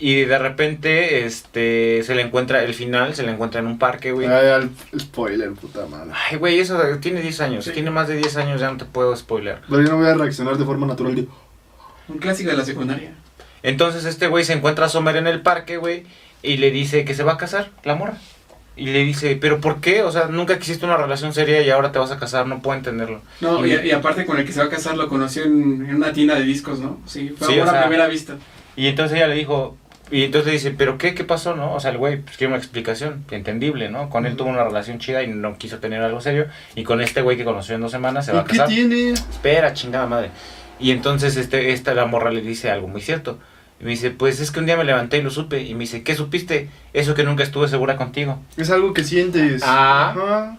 Y 0.00 0.26
de 0.26 0.38
repente, 0.38 1.26
este, 1.26 2.04
se 2.04 2.14
le 2.14 2.22
encuentra, 2.22 2.62
el 2.62 2.72
final, 2.72 3.16
se 3.16 3.24
le 3.24 3.32
encuentra 3.32 3.60
en 3.60 3.66
un 3.66 3.78
parque, 3.78 4.12
güey. 4.12 4.28
Ay, 4.28 4.46
al 4.46 4.70
spoiler, 4.96 5.50
puta 5.52 5.86
madre. 5.86 6.12
Ay, 6.30 6.36
güey, 6.36 6.60
eso 6.60 6.80
tiene 7.00 7.20
10 7.20 7.40
años. 7.40 7.64
Sí. 7.64 7.72
Tiene 7.72 7.90
más 7.90 8.06
de 8.06 8.14
10 8.14 8.36
años, 8.36 8.60
ya 8.60 8.70
no 8.70 8.76
te 8.76 8.84
puedo 8.84 9.14
spoiler. 9.16 9.58
Pero 9.68 9.82
yo 9.82 9.88
no 9.88 9.96
voy 9.96 10.06
a 10.06 10.14
reaccionar 10.14 10.56
de 10.56 10.64
forma 10.64 10.86
natural. 10.86 11.26
Un 12.06 12.18
clásico 12.18 12.50
de 12.50 12.56
la 12.56 12.64
secundaria. 12.64 13.12
Entonces 13.68 14.04
este 14.04 14.28
güey 14.28 14.44
se 14.44 14.54
encuentra 14.54 14.86
a 14.86 14.88
Sommer 14.88 15.16
en 15.16 15.26
el 15.26 15.40
parque, 15.42 15.76
güey, 15.76 16.04
y 16.42 16.56
le 16.56 16.70
dice 16.70 17.04
que 17.04 17.14
se 17.14 17.22
va 17.22 17.32
a 17.34 17.36
casar, 17.36 17.70
la 17.84 17.94
morra. 17.94 18.14
Y 18.76 18.86
le 18.86 19.00
dice, 19.04 19.36
¿pero 19.40 19.60
por 19.60 19.80
qué? 19.80 20.02
O 20.04 20.12
sea, 20.12 20.26
nunca 20.26 20.58
quisiste 20.58 20.86
una 20.86 20.96
relación 20.96 21.34
seria 21.34 21.60
y 21.62 21.68
ahora 21.70 21.90
te 21.90 21.98
vas 21.98 22.12
a 22.12 22.18
casar, 22.18 22.46
no 22.46 22.62
puedo 22.62 22.78
entenderlo. 22.78 23.20
No, 23.40 23.66
Y- 23.66 23.72
y, 23.74 23.86
y 23.88 23.90
aparte 23.90 24.24
con 24.24 24.38
el 24.38 24.46
que 24.46 24.52
se 24.52 24.60
va 24.60 24.66
a 24.66 24.70
casar 24.70 24.96
lo 24.96 25.08
conoció 25.08 25.42
en, 25.44 25.84
en 25.88 25.96
una 25.96 26.12
tienda 26.12 26.36
de 26.36 26.42
discos, 26.44 26.78
¿no? 26.78 27.00
Sí, 27.06 27.34
fue 27.36 27.48
Sí, 27.48 27.54
sea- 27.54 27.64
a 27.80 27.82
primera 27.82 28.06
vista. 28.06 28.36
Y 28.76 28.86
entonces 28.86 29.16
ella 29.16 29.26
le 29.26 29.34
dijo, 29.34 29.76
y 30.12 30.22
entonces 30.22 30.46
le 30.46 30.52
dice, 30.52 30.70
¿pero 30.70 30.96
qué? 30.96 31.12
¿Qué 31.14 31.24
pasó, 31.24 31.56
no? 31.56 31.74
O 31.74 31.80
sea, 31.80 31.90
el 31.90 31.98
güey 31.98 32.18
pues, 32.22 32.36
quiere 32.36 32.52
una 32.52 32.58
explicación, 32.62 33.24
entendible, 33.32 33.90
¿no? 33.90 34.08
Con 34.10 34.24
él 34.26 34.36
tuvo 34.36 34.48
una 34.48 34.62
relación 34.62 35.00
chida 35.00 35.24
y 35.24 35.26
no 35.26 35.58
quiso 35.58 35.78
tener 35.80 36.00
algo 36.00 36.20
serio. 36.20 36.46
Y 36.76 36.84
con 36.84 37.00
este 37.00 37.20
güey 37.20 37.36
que 37.36 37.44
conoció 37.44 37.74
en 37.74 37.80
dos 37.80 37.90
semanas 37.90 38.24
se 38.26 38.32
va 38.32 38.38
a 38.38 38.42
¿Y 38.42 38.46
qué 38.46 38.50
casar. 38.58 38.68
tiene? 38.68 39.10
espera, 39.10 39.74
chingada 39.74 40.06
madre. 40.06 40.30
Y 40.78 40.92
entonces 40.92 41.36
este, 41.36 41.72
esta 41.72 41.92
la 41.94 42.06
morra 42.06 42.30
le 42.30 42.40
dice 42.42 42.70
algo 42.70 42.86
muy 42.86 43.00
cierto. 43.00 43.40
Y 43.80 43.84
me 43.84 43.90
dice, 43.90 44.10
pues 44.10 44.40
es 44.40 44.50
que 44.50 44.60
un 44.60 44.66
día 44.66 44.76
me 44.76 44.84
levanté 44.84 45.18
y 45.18 45.22
lo 45.22 45.30
supe. 45.30 45.62
Y 45.62 45.74
me 45.74 45.80
dice, 45.80 46.02
¿qué 46.02 46.14
supiste? 46.14 46.68
Eso 46.92 47.14
que 47.14 47.24
nunca 47.24 47.44
estuve 47.44 47.68
segura 47.68 47.96
contigo. 47.96 48.40
Es 48.56 48.70
algo 48.70 48.92
que 48.92 49.04
sientes. 49.04 49.62
Ah. 49.64 50.14
Ajá. 50.16 50.58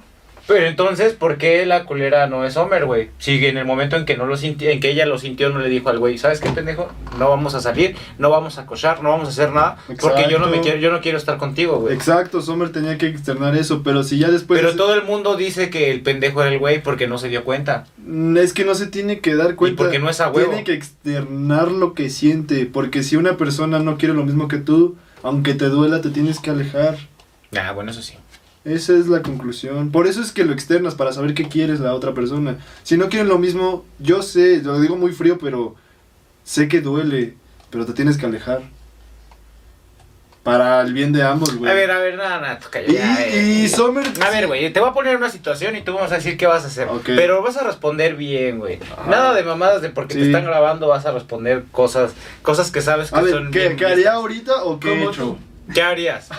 Pero 0.49 0.65
entonces, 0.65 1.13
¿por 1.13 1.37
qué 1.37 1.63
la 1.67 1.85
culera 1.85 2.25
no 2.25 2.43
es 2.43 2.57
Homer, 2.57 2.85
güey? 2.85 3.11
Si 3.19 3.45
en 3.45 3.57
el 3.59 3.65
momento 3.65 3.95
en 3.97 4.05
que 4.05 4.17
no 4.17 4.25
lo 4.25 4.35
sintió, 4.35 4.71
en 4.71 4.79
que 4.79 4.89
ella 4.89 5.05
lo 5.05 5.19
sintió, 5.19 5.49
no 5.51 5.59
le 5.59 5.69
dijo 5.69 5.89
al 5.89 5.99
güey, 5.99 6.17
¿sabes 6.17 6.39
qué 6.41 6.49
pendejo? 6.49 6.89
No 7.19 7.29
vamos 7.29 7.53
a 7.53 7.61
salir, 7.61 7.95
no 8.17 8.31
vamos 8.31 8.57
a 8.57 8.65
cochar, 8.65 9.03
no 9.03 9.11
vamos 9.11 9.27
a 9.27 9.31
hacer 9.31 9.51
nada, 9.53 9.77
porque 10.01 10.23
yo 10.27 10.39
no 10.39 10.47
me 10.47 10.57
Exacto. 10.57 10.61
quiero, 10.63 10.77
yo 10.79 10.91
no 10.91 11.01
quiero 11.01 11.19
estar 11.19 11.37
contigo, 11.37 11.77
güey. 11.79 11.93
Exacto, 11.93 12.41
Sommer 12.41 12.71
tenía 12.71 12.97
que 12.97 13.05
externar 13.05 13.55
eso, 13.55 13.83
pero 13.83 14.01
si 14.01 14.17
ya 14.17 14.31
después... 14.31 14.59
Pero 14.59 14.75
todo 14.75 14.95
el 14.95 15.03
mundo 15.03 15.35
dice 15.35 15.69
que 15.69 15.91
el 15.91 16.01
pendejo 16.01 16.41
era 16.41 16.51
el 16.51 16.57
güey 16.57 16.81
porque 16.81 17.07
no 17.07 17.19
se 17.19 17.29
dio 17.29 17.43
cuenta. 17.43 17.85
Mm, 17.97 18.37
Es 18.37 18.51
que 18.53 18.65
no 18.65 18.73
se 18.73 18.87
tiene 18.87 19.19
que 19.19 19.35
dar 19.35 19.53
cuenta. 19.55 19.83
porque 19.83 19.99
no 19.99 20.09
es 20.09 20.19
a 20.19 20.31
huevo. 20.31 20.49
Tiene 20.49 20.63
que 20.63 20.73
externar 20.73 21.69
lo 21.69 21.93
que 21.93 22.09
siente, 22.09 22.65
porque 22.65 23.03
si 23.03 23.17
una 23.17 23.37
persona 23.37 23.77
no 23.77 23.99
quiere 23.99 24.15
lo 24.15 24.25
mismo 24.25 24.47
que 24.47 24.57
tú, 24.57 24.95
aunque 25.21 25.53
te 25.53 25.65
duela, 25.65 26.01
te 26.01 26.09
tienes 26.09 26.39
que 26.39 26.49
alejar. 26.49 26.97
Ah, 27.55 27.71
bueno, 27.71 27.91
eso 27.91 28.01
sí. 28.01 28.15
Esa 28.65 28.93
es 28.93 29.07
la 29.07 29.21
conclusión. 29.21 29.91
Por 29.91 30.05
eso 30.07 30.21
es 30.21 30.31
que 30.31 30.43
lo 30.43 30.53
externas, 30.53 30.95
para 30.95 31.13
saber 31.13 31.33
qué 31.33 31.47
quieres 31.47 31.79
la 31.79 31.93
otra 31.93 32.13
persona. 32.13 32.57
Si 32.83 32.97
no 32.97 33.07
quieren 33.09 33.29
lo 33.29 33.37
mismo, 33.39 33.85
yo 33.99 34.21
sé, 34.21 34.61
lo 34.63 34.79
digo 34.81 34.97
muy 34.97 35.11
frío, 35.13 35.37
pero 35.39 35.75
sé 36.43 36.67
que 36.67 36.81
duele, 36.81 37.35
pero 37.69 37.85
te 37.85 37.93
tienes 37.93 38.17
que 38.17 38.25
alejar. 38.25 38.61
Para 40.43 40.81
el 40.81 40.93
bien 40.93 41.11
de 41.11 41.21
ambos, 41.21 41.55
güey. 41.57 41.69
A 41.69 41.75
ver, 41.75 41.91
a 41.91 41.99
ver, 41.99 42.15
nada, 42.15 42.39
nada, 42.39 42.59
tú 42.59 42.69
Y, 42.87 42.95
eh. 42.95 43.61
y 43.63 43.67
Sommer... 43.67 44.05
A 44.25 44.29
ver, 44.29 44.47
güey, 44.47 44.71
te 44.71 44.79
voy 44.79 44.89
a 44.89 44.93
poner 44.93 45.15
una 45.17 45.29
situación 45.29 45.75
y 45.75 45.81
tú 45.81 45.93
vamos 45.93 46.11
a 46.11 46.15
decir 46.15 46.37
qué 46.37 46.47
vas 46.47 46.63
a 46.63 46.67
hacer. 46.67 46.87
Pero 47.05 47.41
vas 47.43 47.57
a 47.57 47.63
responder 47.63 48.15
bien, 48.15 48.57
güey. 48.57 48.79
Nada 49.07 49.33
de 49.33 49.43
mamadas 49.43 49.81
de 49.81 49.89
porque 49.89 50.13
te 50.15 50.21
Sí. 50.21 50.25
están 50.27 50.45
grabando, 50.45 50.87
vas 50.87 51.05
a 51.05 51.11
responder 51.11 51.65
cosas, 51.71 52.13
cosas 52.41 52.71
que 52.71 52.81
sabes 52.81 53.11
que 53.11 53.17
A 53.17 53.21
ver, 53.21 53.33
son 53.33 53.51
¿qué, 53.51 53.59
bien 53.59 53.75
¿qué 53.75 53.85
haría 53.85 54.13
ahorita 54.13 54.63
o 54.63 54.79
qué 54.79 54.93
he 54.93 54.97
¿Cómo 54.99 55.11
hecho? 55.11 55.21
tú? 55.23 55.37
¿Qué 55.73 55.81
harías? 55.81 56.29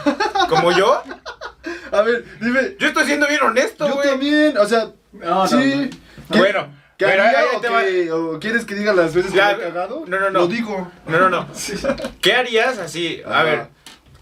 ¿Como 0.49 0.73
yo? 0.73 1.03
A 1.93 2.03
ver, 2.03 2.25
dime. 2.41 2.77
Yo 2.79 2.89
estoy 2.89 3.05
siendo 3.05 3.27
bien 3.27 3.41
honesto, 3.43 3.87
Yo 3.89 3.95
güey. 3.95 4.09
también, 4.09 4.57
o 4.57 4.65
sea, 4.67 4.91
No, 5.13 5.35
no, 5.35 5.47
sí. 5.47 5.57
no. 5.57 5.91
¿Qué- 6.33 6.39
Bueno, 6.39 6.69
¿Qué 6.97 7.07
pero 7.07 7.23
haría 7.25 7.39
ahí 7.41 7.47
o, 7.57 7.61
te 7.61 7.69
va- 7.69 7.83
qué- 7.83 8.13
o 8.13 8.39
quieres 8.41 8.65
que 8.65 8.75
diga 8.75 8.93
las 8.93 9.15
veces 9.15 9.33
Ya, 9.33 9.51
que 9.51 9.57
me 9.57 9.63
he 9.63 9.73
cagado? 9.73 10.05
no, 10.07 10.19
no, 10.21 10.31
no. 10.31 10.41
Lo 10.41 10.47
digo. 10.47 10.91
No, 11.07 11.19
no, 11.19 11.29
no. 11.31 11.47
¿Qué 12.21 12.33
harías 12.35 12.79
así? 12.79 13.23
A 13.27 13.31
Ajá. 13.31 13.43
ver, 13.45 13.67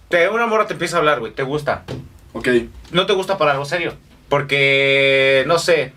te, 0.09 0.29
una 0.29 0.47
morra 0.47 0.67
te 0.67 0.73
empieza 0.75 0.97
a 0.97 0.99
hablar, 1.01 1.21
güey, 1.21 1.33
te 1.33 1.43
gusta. 1.43 1.85
Ok. 2.33 2.49
No 2.93 3.05
te 3.07 3.13
gusta 3.13 3.37
para 3.39 3.53
algo 3.53 3.65
serio. 3.65 3.95
Porque, 4.29 5.45
no 5.47 5.59
sé, 5.59 5.93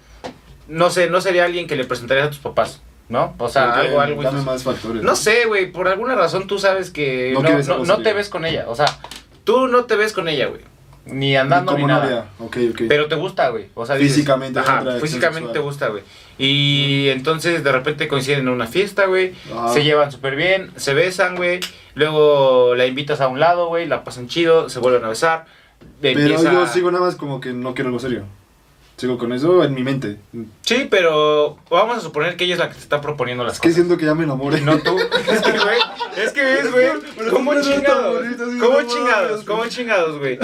no 0.68 0.90
sé, 0.90 1.10
no 1.10 1.22
sería 1.22 1.46
alguien 1.46 1.68
que 1.68 1.76
le 1.76 1.86
presentarías 1.86 2.28
a 2.28 2.30
tus 2.32 2.40
papás, 2.40 2.82
¿no? 3.12 3.36
O 3.38 3.50
sea, 3.50 3.74
algo, 3.74 4.00
algo. 4.00 4.24
Dame 4.24 4.42
más 4.42 4.64
factores. 4.64 5.04
No 5.04 5.16
sé, 5.18 5.46
güey, 5.46 5.70
por 5.72 5.88
alguna 5.90 6.16
razón 6.16 6.48
tú 6.48 6.58
sabes 6.58 6.90
que 6.90 7.34
No 7.34 7.42
te 8.02 8.14
ves 8.14 8.30
con 8.30 8.46
ella. 8.46 8.66
O 8.70 8.76
sea, 8.76 8.86
tú 9.44 9.68
no 9.68 9.84
te 9.84 9.98
ves 9.98 10.14
con 10.14 10.30
ella, 10.30 10.48
güey. 10.48 10.62
Ni 11.06 11.36
andando 11.36 11.72
ni, 11.74 11.82
como 11.82 11.88
nada. 11.88 12.06
novia. 12.06 12.26
Ok, 12.40 12.58
ok. 12.72 12.82
Pero 12.88 13.08
te 13.08 13.16
gusta, 13.16 13.50
güey. 13.50 13.66
O 13.74 13.86
sea, 13.86 13.96
dices- 13.98 14.14
Físicamente, 14.16 14.60
Ajá, 14.60 14.84
físicamente 15.02 15.52
te 15.52 15.60
gusta, 15.60 15.88
güey. 15.90 16.04
Y 16.38 17.10
entonces 17.10 17.64
de 17.64 17.72
repente 17.72 18.08
coinciden 18.08 18.42
en 18.42 18.50
una 18.50 18.68
fiesta, 18.68 19.06
güey. 19.08 19.34
Se 19.74 19.84
llevan 19.84 20.12
súper 20.12 20.36
bien, 20.36 20.72
se 20.78 20.94
besan, 20.94 21.36
güey. 21.36 21.60
Luego 21.96 22.76
la 22.76 22.86
invitas 22.86 23.20
a 23.20 23.28
un 23.28 23.40
lado, 23.40 23.68
güey. 23.68 23.88
La 23.88 24.04
pasan 24.06 24.28
chido, 24.28 24.70
se 24.70 24.80
vuelven 24.80 25.04
a 25.04 25.10
besar. 25.10 25.46
Pero 26.02 26.20
empieza- 26.20 26.54
yo 26.54 26.68
sigo 26.68 26.92
nada 26.92 27.04
más 27.06 27.16
como 27.16 27.42
que 27.42 27.52
no 27.52 27.74
quiero 27.74 27.90
algo 27.90 28.00
serio. 28.00 28.24
Sigo 28.98 29.18
con 29.18 29.34
eso 29.34 29.64
en 29.64 29.74
mi 29.74 29.82
mente. 29.84 30.18
Sí, 30.62 30.88
pero 30.90 31.58
vamos 31.72 31.98
a 31.98 32.02
suponer 32.02 32.36
que 32.38 32.44
ella 32.44 32.54
es 32.54 32.60
la 32.60 32.68
que 32.70 32.76
te 32.76 32.82
está 32.82 33.02
proponiendo 33.02 33.44
las 33.44 33.54
Es 33.54 33.60
que 33.60 33.70
cosas. 33.70 33.76
siento 33.76 33.98
que 33.98 34.06
ya 34.06 34.14
me 34.14 34.26
enamoré. 34.26 34.62
No 34.62 34.78
tú. 34.78 34.96
Es 35.28 35.42
que, 35.42 35.52
güey. 35.52 35.78
Es 36.18 36.32
que 36.34 36.44
ves, 36.44 36.72
güey. 36.72 36.88
¿Cómo 37.32 37.60
chingados? 37.62 38.24
¿Cómo 38.60 38.82
chingados? 38.84 39.44
¿Cómo 39.44 39.66
chingados, 39.68 40.20
güey? 40.20 40.38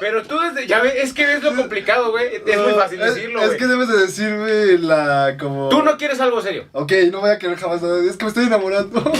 Pero 0.00 0.22
tú 0.24 0.38
desde. 0.40 0.66
Ya 0.66 0.80
ves, 0.80 0.94
es 0.96 1.12
que 1.14 1.24
ves 1.26 1.42
lo 1.42 1.54
complicado, 1.54 2.10
güey. 2.10 2.26
Es 2.44 2.58
muy 2.58 2.72
fácil 2.72 3.00
Es- 3.00 3.14
decirlo, 3.14 3.40
Es, 3.42 3.52
que 3.56 3.66
debes 3.66 3.88
de 3.88 3.96
decirme 3.98 4.78
la 4.78 5.36
como... 5.40 5.68
Tú 5.70 5.82
no 5.82 5.96
quieres 5.96 6.20
algo 6.20 6.42
serio. 6.42 6.64
Ok, 6.72 6.92
no 7.12 7.20
voy 7.20 7.30
a 7.30 7.38
querer 7.38 7.56
jamás 7.56 7.80
nada. 7.82 8.02
Es 8.04 8.16
que 8.16 8.24
me 8.24 8.28
estoy 8.28 8.44
enamorando. 8.46 9.00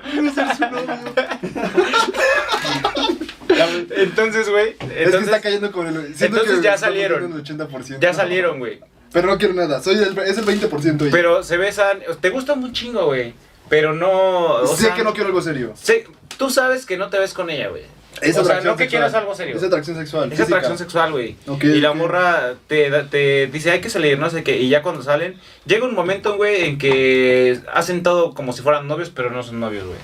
Entonces, 4.04 4.48
güey. 4.48 4.70
es 4.70 4.76
que 4.78 4.84
está 4.84 5.02
Entonces, 5.18 5.40
cayendo 5.40 5.72
con 5.72 5.86
el... 5.88 5.96
entonces 6.18 6.56
que 6.56 6.62
ya 6.62 6.76
salieron. 6.78 7.24
el 7.32 7.44
80%. 7.44 7.98
ya 8.00 8.14
salieron, 8.14 8.58
güey. 8.58 8.80
Pero 9.12 9.28
no 9.28 9.38
quiero 9.38 9.54
nada. 9.54 9.82
Soy 9.82 9.94
el, 9.96 10.16
es 10.18 10.38
el 10.38 10.44
20% 10.44 11.02
ella. 11.02 11.10
Pero 11.12 11.42
se 11.42 11.56
besan. 11.56 12.00
Te 12.20 12.30
gusta 12.30 12.52
un 12.54 12.72
chingo, 12.72 13.06
güey. 13.06 13.34
pero 13.68 13.92
no. 13.94 14.54
o 14.56 14.66
sé 14.76 14.84
sea, 14.86 14.94
que 14.94 15.04
no 15.04 15.12
quiero 15.12 15.28
algo 15.28 15.40
serio. 15.42 15.72
sé- 15.76 16.06
tú 16.36 16.50
sabes 16.50 16.84
que 16.84 16.96
no 16.96 17.08
te 17.10 17.18
ves 17.18 17.32
con 17.32 17.48
ella, 17.50 17.68
güey. 17.68 17.82
Es 18.20 18.36
o 18.38 18.44
sea, 18.44 18.56
no 18.56 18.60
que 18.76 18.84
sexual. 18.84 18.88
quieras 18.88 19.14
algo 19.14 19.34
serio. 19.34 19.56
Es 19.56 19.62
atracción 19.64 19.96
sexual. 19.96 20.24
Es 20.32 20.38
física. 20.38 20.44
atracción 20.56 20.78
sexual, 20.78 21.10
güey. 21.12 21.36
Y 21.62 21.80
la 21.80 21.92
morra 21.94 22.54
te, 22.68 22.88
te 23.04 23.48
dice, 23.48 23.72
hay 23.72 23.80
que 23.80 23.90
salir, 23.90 24.18
no 24.20 24.30
sé 24.30 24.44
qué. 24.44 24.56
Y 24.60 24.68
ya 24.68 24.82
cuando 24.82 25.02
salen, 25.02 25.36
llega 25.66 25.84
un 25.84 25.94
momento, 25.96 26.36
güey, 26.36 26.64
en 26.64 26.78
que 26.78 27.58
hacen 27.72 28.02
todo 28.04 28.32
como 28.34 28.52
si 28.52 28.62
fueran 28.62 28.86
novios, 28.86 29.10
pero 29.10 29.30
no 29.30 29.42
son 29.42 29.58
novios, 29.58 29.84
güey. 29.84 29.98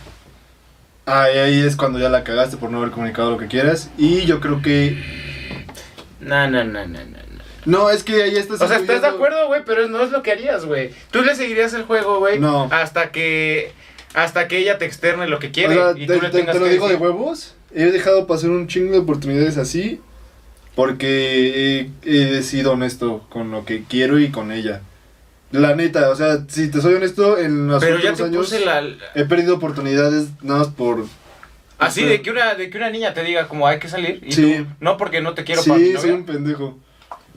Ah, 1.13 1.29
y 1.35 1.39
ahí 1.39 1.61
es 1.61 1.77
cuando 1.77 1.99
ya 1.99 2.09
la 2.09 2.25
cagaste 2.25 2.57
por 2.57 2.71
no 2.71 2.79
haber 2.79 2.91
comunicado 2.91 3.31
lo 3.31 3.39
que 3.39 3.47
quieras. 3.47 3.91
Y 3.99 4.25
yo 4.27 4.41
creo 4.41 4.63
que. 4.63 4.97
No, 6.21 6.49
no, 6.49 6.65
no, 6.65 6.87
no, 6.87 6.99
no. 6.99 7.05
no. 7.05 7.21
No, 7.67 7.91
es 7.91 8.03
que 8.03 8.23
ahí 8.23 8.37
estás. 8.37 8.61
O 8.61 8.69
sea, 8.69 8.79
¿estás 8.79 9.03
de 9.03 9.09
acuerdo, 9.09 9.47
güey? 9.49 9.63
Pero 9.67 9.89
no 9.89 10.03
es 10.03 10.11
lo 10.11 10.23
que 10.23 10.33
harías, 10.33 10.65
güey. 10.65 10.91
Tú 11.11 11.23
le 11.23 11.35
seguirías 11.35 11.75
el 11.75 11.83
juego, 11.83 12.19
güey. 12.19 12.39
No. 12.39 12.69
Hasta 12.73 13.11
que. 13.11 13.73
Hasta 14.15 14.49
que 14.49 14.59
ella 14.59 14.79
te 14.79 14.87
externe 14.87 15.29
lo 15.29 15.39
que 15.39 15.49
O 15.49 15.53
quiere. 15.53 15.75
sea, 15.75 15.93
y 15.97 16.07
te, 16.07 16.15
tú 16.17 16.23
le 16.23 16.31
te- 16.31 16.39
tengas 16.39 16.55
te 16.55 16.61
lo 16.61 16.67
que 16.67 16.73
digo 16.73 16.89
de 16.89 16.97
huevos. 16.97 17.55
He 17.75 17.85
dejado 17.87 18.27
pasar 18.27 18.51
un 18.51 18.67
chingo 18.67 18.93
de 18.93 18.99
oportunidades 18.99 19.57
así. 19.59 20.01
Porque 20.75 21.91
he, 22.05 22.37
he 22.39 22.43
sido 22.43 22.73
honesto 22.73 23.27
con 23.29 23.51
lo 23.51 23.65
que 23.65 23.83
quiero 23.85 24.19
y 24.19 24.31
con 24.31 24.53
ella. 24.53 24.81
La 25.53 25.75
neta, 25.75 26.11
o 26.11 26.17
sea, 26.17 26.45
si 26.49 26.71
te 26.71 26.81
soy 26.81 26.95
honesto, 26.95 27.37
en 27.39 27.67
los 27.69 27.83
Pero 27.83 27.99
ya 27.99 28.11
últimos 28.11 28.19
te 28.19 28.25
años 28.37 28.47
puse 28.51 28.65
la. 28.65 28.83
he 29.15 29.25
perdido 29.25 29.57
oportunidades 29.57 30.29
nada 30.43 30.61
más 30.61 30.69
por. 30.69 31.05
Así 31.79 32.05
de 32.05 32.21
que 32.23 32.31
una 32.31 32.55
de 32.55 32.69
que 32.71 32.77
una 32.79 32.91
niña 32.91 33.15
te 33.15 33.25
diga 33.25 33.49
como 33.49 33.67
hay 33.67 33.79
que 33.79 33.89
salir 33.89 34.21
y 34.25 34.33
Sí. 34.33 34.57
tú 34.59 34.67
no 34.81 34.97
porque 34.97 35.21
no 35.23 35.35
te 35.35 35.45
quiero 35.45 35.63
Sí, 35.63 35.95
soy 35.99 36.11
un 36.11 36.25
pendejo. 36.25 36.79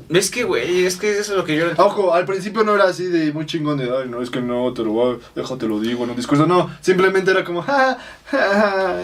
Es 0.09 0.30
que 0.32 0.43
güey, 0.43 0.86
es 0.86 0.97
que 0.97 1.11
eso 1.20 1.32
es 1.34 1.38
lo 1.38 1.45
que 1.45 1.55
yo 1.55 1.68
Ojo, 1.78 2.14
al 2.14 2.26
principio 2.26 2.64
no 2.64 2.76
era 2.76 2.86
así 2.86 3.05
de 3.05 3.32
muy 3.32 3.45
chingón 3.45 3.78
de, 3.78 3.86
ay, 3.86 4.09
no, 4.09 4.22
es 4.22 4.30
que 4.32 4.41
no, 4.41 4.74
te 4.74 4.84
lo 4.84 4.91
voy 4.91 5.16
a, 5.16 5.20
déjate 5.39 5.68
lo 5.68 5.80
digo 5.80 6.03
en 6.03 6.09
un 6.09 6.16
discurso. 6.16 6.45
No, 6.45 6.70
simplemente 6.82 7.32
era 7.32 7.43
como, 7.43 7.61
ja, 7.61 7.97
ja, 8.26 8.99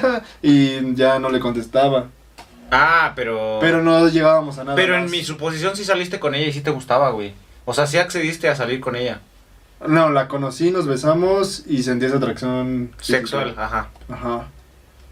ja, 0.00 0.22
y 0.42 0.94
ya 0.94 1.18
no 1.18 1.30
le 1.30 1.40
contestaba. 1.40 2.08
Ah, 2.70 3.12
pero 3.14 3.58
Pero 3.60 3.82
no 3.82 4.08
llegábamos 4.08 4.58
a 4.58 4.64
nada. 4.64 4.76
Pero 4.76 4.94
en 4.96 5.02
más. 5.02 5.10
mi 5.10 5.22
suposición 5.22 5.76
sí 5.76 5.84
saliste 5.84 6.18
con 6.20 6.34
ella 6.34 6.46
y 6.48 6.52
sí 6.52 6.60
te 6.60 6.70
gustaba, 6.70 7.10
güey. 7.10 7.32
O 7.64 7.74
sea, 7.74 7.86
sí 7.86 7.98
accediste 7.98 8.48
a 8.48 8.56
salir 8.56 8.80
con 8.80 8.96
ella. 8.96 9.20
No, 9.86 10.10
la 10.10 10.28
conocí, 10.28 10.70
nos 10.70 10.86
besamos 10.86 11.64
y 11.66 11.82
sentí 11.82 12.06
esa 12.06 12.16
atracción 12.16 12.90
física. 12.98 13.18
Sexual, 13.18 13.54
ajá. 13.58 13.88
Ajá. 14.08 14.46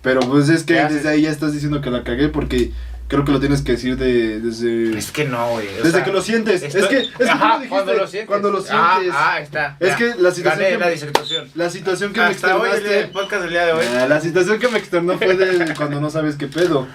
Pero 0.03 0.21
pues 0.21 0.49
es 0.49 0.63
que 0.65 0.75
desde 0.75 1.09
ahí 1.09 1.23
ya 1.23 1.31
estás 1.31 1.53
diciendo 1.53 1.81
que 1.81 1.91
la 1.91 2.05
cagué 2.05 2.29
porque 2.29 2.71
creo 3.09 3.25
que 3.25 3.33
lo 3.33 3.41
tienes 3.41 3.63
que 3.63 3.73
decir 3.73 3.97
de, 3.97 4.39
desde... 4.41 4.97
Es 4.97 5.11
que 5.11 5.25
no, 5.25 5.51
güey. 5.51 5.67
desde 5.67 5.91
sea, 5.91 6.05
que 6.05 6.13
lo 6.13 6.23
sientes. 6.23 6.63
estoy- 6.63 6.81
Es 6.83 6.87
que, 6.87 6.99
es 7.01 7.09
que 7.09 7.25
Ajá, 7.29 7.49
lo 7.49 7.55
dijiste, 7.55 7.69
cuando 7.69 7.95
lo 7.95 8.07
sientes. 8.07 8.27
Cuando 8.29 8.51
lo 8.53 8.59
Ah, 8.71 8.95
sientes. 8.99 9.15
Ah, 9.19 9.41
está. 9.41 9.77
Es 9.81 9.89
ya. 9.91 9.97
que 9.97 10.05
la 10.23 10.31
situación 10.31 10.61
Gané 10.63 10.71
que 10.71 10.79
la 10.79 10.87
me- 10.87 10.93
disertación. 10.93 11.49
La 11.57 11.71
situación 11.71 12.13
que 12.13 12.21
me 12.21 12.27
Hasta 12.27 12.57
hoy 12.57 12.69
el, 12.71 12.75
externaste... 12.77 13.01
el 13.07 13.11
podcast 13.11 13.43
del 13.43 13.51
día 13.51 13.67
de 13.67 13.73
hoy. 13.73 13.85
Ah, 13.99 14.07
la 14.09 14.21
situación 14.21 14.59
que 14.61 14.69
me 14.69 14.79
externó 14.79 15.19
fue 15.19 15.37
de 15.37 15.75
cuando 15.77 16.01
no 16.01 16.09
sabes 16.11 16.37
qué 16.37 16.47
pedo. 16.47 16.87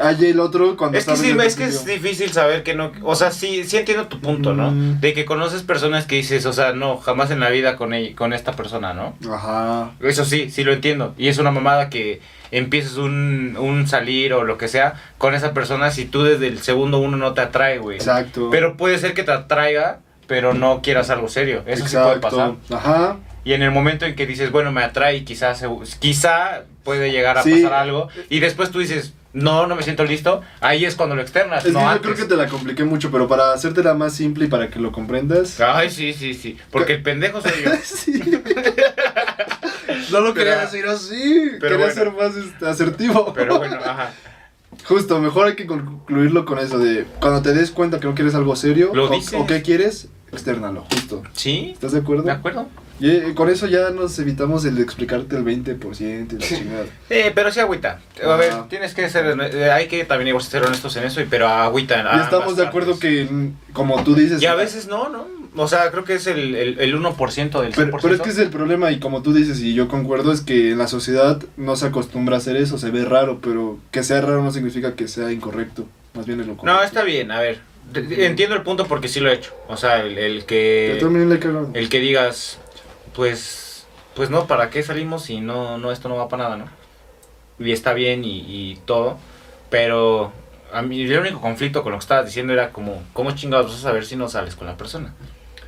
Hay 0.00 0.24
el 0.26 0.40
otro 0.40 0.76
cuando 0.76 0.98
Es 0.98 1.04
que 1.06 1.16
sí, 1.16 1.30
es 1.44 1.56
que 1.56 1.64
es 1.64 1.84
difícil 1.84 2.30
saber 2.32 2.62
que 2.62 2.74
no. 2.74 2.92
O 3.02 3.14
sea, 3.14 3.30
sí, 3.30 3.64
sí 3.64 3.76
entiendo 3.76 4.06
tu 4.08 4.20
punto, 4.20 4.54
¿no? 4.54 4.70
Mm. 4.70 5.00
De 5.00 5.12
que 5.14 5.24
conoces 5.24 5.62
personas 5.62 6.06
que 6.06 6.16
dices, 6.16 6.44
o 6.46 6.52
sea, 6.52 6.72
no, 6.72 6.96
jamás 6.98 7.30
en 7.30 7.40
la 7.40 7.50
vida 7.50 7.76
con, 7.76 7.94
ella, 7.94 8.14
con 8.16 8.32
esta 8.32 8.52
persona, 8.52 8.94
¿no? 8.94 9.14
Ajá. 9.32 9.92
Eso 10.00 10.24
sí, 10.24 10.50
sí 10.50 10.64
lo 10.64 10.72
entiendo. 10.72 11.14
Y 11.18 11.28
es 11.28 11.38
una 11.38 11.50
mamada 11.50 11.88
que 11.90 12.20
empieces 12.50 12.96
un, 12.96 13.56
un 13.58 13.86
salir 13.88 14.32
o 14.32 14.44
lo 14.44 14.56
que 14.58 14.68
sea 14.68 14.94
con 15.18 15.34
esa 15.34 15.52
persona 15.52 15.90
si 15.90 16.04
tú 16.04 16.22
desde 16.22 16.46
el 16.46 16.60
segundo 16.60 16.98
uno 16.98 17.16
no 17.16 17.32
te 17.34 17.40
atrae, 17.40 17.78
güey. 17.78 17.96
Exacto. 17.96 18.48
Pero 18.50 18.76
puede 18.76 18.98
ser 18.98 19.14
que 19.14 19.22
te 19.24 19.32
atraiga, 19.32 19.98
pero 20.26 20.54
no 20.54 20.80
quieras 20.82 21.10
algo 21.10 21.28
serio. 21.28 21.62
Eso 21.66 21.86
sí 21.86 21.96
puede 21.96 22.18
pasar. 22.20 22.52
Ajá. 22.70 23.16
Y 23.44 23.52
en 23.52 23.62
el 23.62 23.70
momento 23.70 24.06
en 24.06 24.16
que 24.16 24.26
dices, 24.26 24.50
bueno, 24.50 24.72
me 24.72 24.82
atrae, 24.82 25.22
quizá, 25.24 25.54
se- 25.54 25.68
quizá 26.00 26.62
puede 26.82 27.12
llegar 27.12 27.38
a 27.38 27.42
Sí. 27.44 27.50
pasar 27.62 27.74
algo. 27.74 28.08
Y 28.28 28.40
después 28.40 28.70
tú 28.70 28.80
dices, 28.80 29.12
no, 29.36 29.66
no 29.66 29.76
me 29.76 29.82
siento 29.82 30.02
listo. 30.04 30.40
Ahí 30.60 30.84
es 30.84 30.94
cuando 30.96 31.14
lo 31.14 31.22
externas, 31.22 31.64
Es 31.64 31.72
no 31.72 31.78
que 31.80 31.84
yo 31.84 31.90
antes. 31.90 32.02
creo 32.02 32.16
que 32.16 32.24
te 32.24 32.36
la 32.36 32.48
compliqué 32.48 32.84
mucho, 32.84 33.10
pero 33.10 33.28
para 33.28 33.52
hacértela 33.52 33.94
más 33.94 34.14
simple 34.14 34.46
y 34.46 34.48
para 34.48 34.68
que 34.68 34.78
lo 34.80 34.90
comprendas. 34.92 35.60
Ay, 35.60 35.90
sí, 35.90 36.12
sí, 36.12 36.34
sí. 36.34 36.56
Porque 36.70 36.94
el 36.94 37.02
pendejo 37.02 37.40
soy 37.40 37.52
yo. 37.64 37.70
Sí. 37.84 38.20
no 40.10 40.20
lo 40.20 40.34
quería 40.34 40.54
Pero- 40.54 40.66
decir 40.66 40.86
así. 40.86 41.48
pero 41.60 41.76
quería 41.78 41.86
bueno. 41.86 41.94
ser 41.94 42.12
más 42.12 42.36
este, 42.36 42.66
asertivo. 42.66 43.32
Pero 43.34 43.58
bueno, 43.58 43.76
ajá. 43.84 44.12
Justo, 44.84 45.20
mejor 45.20 45.48
hay 45.48 45.56
que 45.56 45.66
concluirlo 45.66 46.44
con 46.44 46.58
eso 46.58 46.78
de 46.78 47.06
cuando 47.20 47.42
te 47.42 47.52
des 47.52 47.70
cuenta 47.70 47.98
que 48.00 48.06
no 48.06 48.14
quieres 48.14 48.34
algo 48.34 48.54
serio 48.56 48.90
Lo 48.94 49.06
o, 49.06 49.08
dices. 49.10 49.34
o 49.38 49.46
qué 49.46 49.62
quieres, 49.62 50.08
externalo, 50.32 50.84
justo. 50.92 51.22
¿Sí? 51.32 51.70
¿Estás 51.72 51.92
de 51.92 52.00
acuerdo? 52.00 52.22
¿De 52.24 52.32
acuerdo? 52.32 52.68
Y 52.98 53.10
eh, 53.10 53.32
con 53.34 53.48
eso 53.48 53.66
ya 53.66 53.90
nos 53.90 54.18
evitamos 54.18 54.64
el 54.64 54.78
explicarte 54.78 55.36
el 55.36 55.44
20% 55.44 56.32
y 56.32 56.38
la 56.38 56.46
chingada. 56.46 56.84
Pero 57.08 57.52
sí 57.52 57.60
agüita. 57.60 58.00
A 58.24 58.36
ver, 58.36 58.52
Ajá. 58.52 58.66
tienes 58.68 58.94
que 58.94 59.08
ser, 59.10 59.36
eh, 59.54 59.70
hay 59.70 59.88
que 59.88 60.04
también 60.04 60.28
igual 60.28 60.42
ser 60.42 60.62
honestos 60.64 60.96
en 60.96 61.04
eso, 61.04 61.20
pero 61.28 61.48
agüita. 61.48 62.04
y 62.16 62.20
estamos 62.20 62.56
de 62.56 62.66
acuerdo 62.66 62.92
partes. 62.92 63.28
que, 63.28 63.32
mm, 63.32 63.56
como 63.72 64.02
tú 64.02 64.14
dices... 64.14 64.40
Y 64.40 64.46
a 64.46 64.54
veces 64.54 64.88
no, 64.88 65.08
¿no? 65.08 65.26
O 65.56 65.68
sea, 65.68 65.90
creo 65.90 66.04
que 66.04 66.14
es 66.14 66.26
el, 66.26 66.54
el, 66.54 66.78
el 66.78 66.94
1% 66.94 67.60
del 67.62 67.72
100%. 67.72 67.74
Pero, 67.74 67.98
pero 68.00 68.14
es 68.14 68.20
que 68.20 68.28
es 68.28 68.38
el 68.38 68.50
problema 68.50 68.90
y 68.92 68.98
como 68.98 69.22
tú 69.22 69.32
dices 69.32 69.60
y 69.60 69.74
yo 69.74 69.88
concuerdo 69.88 70.32
es 70.32 70.42
que 70.42 70.72
en 70.72 70.78
la 70.78 70.86
sociedad 70.86 71.40
no 71.56 71.76
se 71.76 71.86
acostumbra 71.86 72.36
a 72.36 72.38
hacer 72.38 72.56
eso, 72.56 72.76
se 72.78 72.90
ve 72.90 73.04
raro, 73.04 73.40
pero 73.42 73.78
que 73.90 74.02
sea 74.02 74.20
raro 74.20 74.42
no 74.42 74.52
significa 74.52 74.94
que 74.94 75.08
sea 75.08 75.32
incorrecto, 75.32 75.86
más 76.14 76.26
bien 76.26 76.40
es 76.40 76.46
lo 76.46 76.56
correcto. 76.56 76.78
No, 76.78 76.84
está 76.84 77.04
bien, 77.04 77.30
a 77.30 77.40
ver. 77.40 77.60
Entiendo 77.94 78.56
el 78.56 78.62
punto 78.62 78.86
porque 78.86 79.08
sí 79.08 79.20
lo 79.20 79.30
he 79.30 79.34
hecho. 79.34 79.54
O 79.68 79.76
sea, 79.76 80.02
el, 80.02 80.18
el 80.18 80.40
Yo 80.40 80.46
que 80.46 80.98
también 81.00 81.28
le 81.28 81.36
he 81.36 81.78
el 81.78 81.88
que 81.88 82.00
digas, 82.00 82.58
pues, 83.16 83.86
pues 84.14 84.30
no, 84.30 84.46
¿para 84.46 84.70
qué 84.70 84.82
salimos 84.82 85.30
y 85.30 85.40
no, 85.40 85.78
no, 85.78 85.90
esto 85.90 86.08
no 86.08 86.16
va 86.16 86.28
para 86.28 86.44
nada, 86.44 86.56
¿no? 86.58 86.68
Y 87.58 87.72
está 87.72 87.94
bien 87.94 88.24
y, 88.24 88.40
y 88.46 88.76
todo, 88.84 89.18
pero 89.70 90.32
a 90.72 90.82
mí 90.82 91.02
el 91.02 91.18
único 91.18 91.40
conflicto 91.40 91.82
con 91.82 91.92
lo 91.92 91.98
que 91.98 92.02
estabas 92.02 92.26
diciendo 92.26 92.52
era 92.52 92.70
como, 92.70 93.02
¿cómo 93.14 93.30
chingados 93.32 93.68
vas 93.68 93.78
a 93.78 93.82
saber 93.82 94.04
si 94.04 94.16
no 94.16 94.28
sales 94.28 94.54
con 94.54 94.66
la 94.66 94.76
persona? 94.76 95.14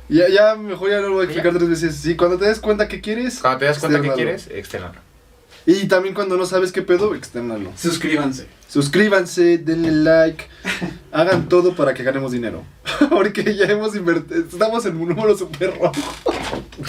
Ya, 0.07 0.27
ya, 0.27 0.55
mejor 0.55 0.89
ya 0.89 1.01
no 1.01 1.09
lo 1.09 1.13
voy 1.15 1.21
a 1.21 1.23
explicar 1.25 1.53
tres 1.53 1.69
veces. 1.69 1.95
Sí, 1.95 2.15
cuando 2.15 2.37
te 2.37 2.45
des 2.45 2.59
cuenta 2.59 2.87
que 2.87 3.01
quieres, 3.01 3.39
Cuando 3.41 3.59
te 3.59 3.65
das 3.65 3.79
cuenta 3.79 4.01
que 4.01 4.07
externalo. 4.07 4.15
quieres, 4.15 4.47
externo. 4.47 4.91
Y 5.71 5.87
también 5.87 6.15
cuando 6.15 6.35
no 6.35 6.47
sabes 6.47 6.71
qué 6.71 6.81
pedo, 6.81 7.13
externalo. 7.13 7.71
Suscríbanse. 7.75 8.47
Suscríbanse, 8.67 9.59
denle 9.59 9.91
like, 9.91 10.45
hagan 11.11 11.47
todo 11.47 11.75
para 11.75 11.93
que 11.93 12.01
ganemos 12.01 12.31
dinero. 12.31 12.63
Porque 13.11 13.55
ya 13.55 13.65
hemos 13.65 13.95
invertido, 13.95 14.39
estamos 14.51 14.83
en 14.87 14.97
un 14.97 15.09
número 15.09 15.37
súper 15.37 15.77
rojo. 15.77 15.93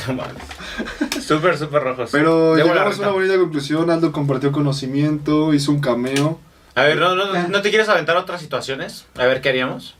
No 0.08 0.14
mames. 0.14 1.22
Súper, 1.22 1.58
súper 1.58 1.82
rojos. 1.82 2.08
Pero 2.10 2.54
Debo 2.54 2.68
llegamos 2.68 2.96
a 2.96 3.02
una 3.02 3.10
bonita 3.10 3.36
conclusión. 3.36 3.90
Aldo 3.90 4.12
compartió 4.12 4.50
conocimiento, 4.50 5.52
hizo 5.52 5.72
un 5.72 5.80
cameo. 5.80 6.40
A 6.74 6.84
ver, 6.84 6.96
¿no, 6.96 7.14
no, 7.14 7.48
¿no 7.48 7.60
te 7.60 7.68
quieres 7.68 7.90
aventar 7.90 8.16
otras 8.16 8.40
situaciones? 8.40 9.04
A 9.18 9.26
ver 9.26 9.42
qué 9.42 9.50
haríamos. 9.50 9.94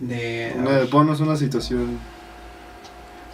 De. 0.00 0.54
Una, 0.56 0.80
ponnos 0.90 1.20
una 1.20 1.36
situación. 1.36 2.00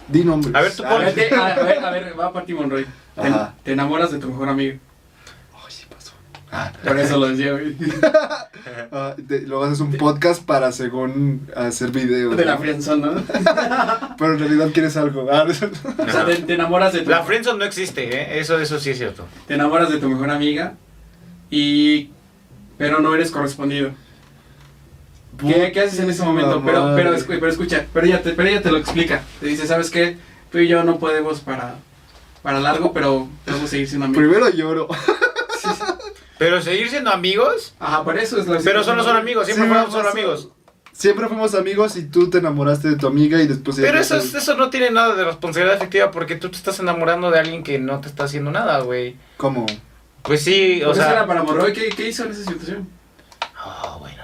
Di 0.07 0.23
nombres. 0.23 0.53
A 0.55 0.61
ver, 0.61 0.75
tú 0.75 0.83
A 0.85 0.97
ver, 0.97 1.13
te- 1.13 1.33
a 1.35 1.55
ver, 1.63 1.79
a 1.83 1.89
ver, 1.91 2.19
va 2.19 2.31
para 2.31 2.45
ti, 2.45 2.53
Monroy. 2.53 2.85
Te, 3.63 3.71
enamoras 3.73 4.11
de 4.11 4.19
tu 4.19 4.29
mejor 4.29 4.49
amigo. 4.49 4.77
Ay, 5.53 5.61
sí 5.69 5.85
pasó. 5.89 6.11
Por 6.83 6.99
eso 6.99 7.17
lo 7.17 7.27
decía, 7.29 7.51
güey. 7.51 7.75
Ah, 8.91 9.15
te- 9.27 9.41
luego 9.41 9.63
haces 9.65 9.79
un 9.79 9.93
podcast 9.93 10.43
para 10.43 10.71
según 10.71 11.47
hacer 11.55 11.91
videos. 11.91 12.35
De 12.35 12.45
la 12.45 12.57
friendzone, 12.57 13.05
¿no? 13.05 13.23
Pero 14.17 14.33
en 14.33 14.39
realidad 14.39 14.69
quieres 14.73 14.97
algo. 14.97 15.27
Ah, 15.31 15.45
O 15.47 15.53
sea, 15.53 16.25
te, 16.25 16.35
te 16.37 16.53
enamoras 16.55 16.93
de 16.93 17.01
tu, 17.01 17.09
La 17.09 17.23
friendzone 17.23 17.59
no 17.59 17.65
existe, 17.65 18.03
¿eh? 18.15 18.39
Eso, 18.39 18.59
eso 18.59 18.79
sí 18.79 18.89
es 18.91 18.97
cierto. 18.97 19.25
te 19.47 19.53
enamoras 19.55 19.89
de 19.91 19.97
tu 19.99 20.09
mejor 20.09 20.29
amiga 20.31 20.73
y 21.51 22.09
pero 22.77 22.99
no 22.99 23.13
eres 23.13 23.31
correspondido. 23.31 23.91
¿Qué, 25.39 25.71
qué 25.73 25.81
haces 25.81 25.99
en 25.99 26.09
ese 26.09 26.23
momento? 26.23 26.61
Pero, 26.65 26.93
pero, 26.95 27.15
pero 27.27 27.47
escucha, 27.47 27.85
pero 27.93 28.05
ella, 28.07 28.21
te, 28.21 28.31
pero 28.31 28.47
ella 28.49 28.61
te 28.61 28.71
lo 28.71 28.77
explica. 28.77 29.21
Te 29.39 29.47
dice, 29.47 29.67
¿sabes 29.67 29.89
qué? 29.89 30.17
Tú 30.51 30.59
y 30.59 30.67
yo 30.67 30.83
no 30.83 30.97
podemos 30.99 31.41
para, 31.41 31.75
para 32.41 32.59
largo, 32.59 32.93
pero 32.93 33.27
podemos 33.45 33.69
seguir 33.69 33.87
siendo 33.87 34.05
amigos. 34.05 34.23
Primero 34.25 34.49
lloro. 34.49 34.87
Sí, 35.59 35.69
sí. 35.73 35.83
Pero 36.37 36.61
seguir 36.61 36.89
siendo 36.89 37.09
amigos. 37.11 37.73
Ajá, 37.79 38.03
por 38.03 38.17
eso 38.19 38.37
es 38.39 38.45
la 38.45 38.59
Pero 38.59 38.83
solo 38.83 39.03
son 39.03 39.15
amigos, 39.17 39.45
siempre 39.47 39.65
Sí, 39.67 39.73
fueron 39.73 39.91
solo 39.91 40.09
amigos. 40.09 40.49
Siempre 40.91 41.27
fuimos 41.27 41.55
amigos 41.55 41.95
y 41.97 42.03
tú 42.05 42.29
te 42.29 42.37
enamoraste 42.37 42.89
de 42.89 42.95
tu 42.97 43.07
amiga 43.07 43.41
y 43.41 43.47
después... 43.47 43.77
Pero 43.77 43.99
eso, 43.99 44.15
es- 44.17 44.33
eso 44.35 44.55
no 44.55 44.69
tiene 44.69 44.91
nada 44.91 45.15
de 45.15 45.23
responsabilidad 45.25 45.75
efectiva 45.77 46.11
porque 46.11 46.35
tú 46.35 46.49
te 46.49 46.57
estás 46.57 46.79
enamorando 46.79 47.31
de 47.31 47.39
alguien 47.39 47.63
que 47.63 47.79
no 47.79 47.99
te 47.99 48.07
está 48.09 48.25
haciendo 48.25 48.51
nada, 48.51 48.79
güey. 48.81 49.15
¿Cómo? 49.37 49.65
Pues 50.21 50.43
sí, 50.43 50.83
o 50.83 50.91
O 50.91 50.93
sea, 50.93 51.05
era 51.05 51.13
sea. 51.19 51.27
para 51.27 51.41
Morroy, 51.43 51.73
¿qué, 51.73 51.89
¿qué 51.89 52.09
hizo 52.09 52.25
en 52.25 52.31
esa 52.31 52.43
situación? 52.43 52.87
Oh, 53.65 53.97
bueno. 53.99 54.23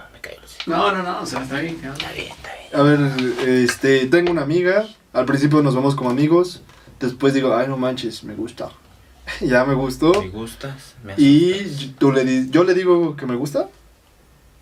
No, 0.68 0.92
no, 0.92 1.04
no, 1.04 1.22
o 1.22 1.26
sea, 1.26 1.42
está 1.44 1.60
bien. 1.60 1.76
Está 1.76 2.12
bien, 2.14 2.28
está 2.28 2.50
bien. 2.54 2.80
A 2.80 2.82
ver, 2.84 3.48
este, 3.48 4.06
tengo 4.08 4.32
una 4.32 4.42
amiga. 4.44 4.86
Al 5.14 5.26
principio 5.26 5.62
nos 5.62 5.76
vamos 5.76 5.96
como 5.96 6.10
amigos. 6.10 6.62
Después 7.00 7.34
digo, 7.34 7.56
ay, 7.56 7.68
no 7.68 7.78
manches, 7.78 8.24
me 8.24 8.36
gusta. 8.36 8.70
ya 9.42 9.66
me 9.66 9.74
gustó. 9.74 10.22
Me 10.22 10.30
gustas, 10.30 10.96
me 11.04 11.14
Y 11.18 11.96
tú 11.98 12.12
le 12.12 12.24
di- 12.26 12.50
yo 12.52 12.64
le 12.64 12.74
digo 12.74 13.16
que 13.16 13.26
me 13.26 13.36
gusta. 13.36 13.70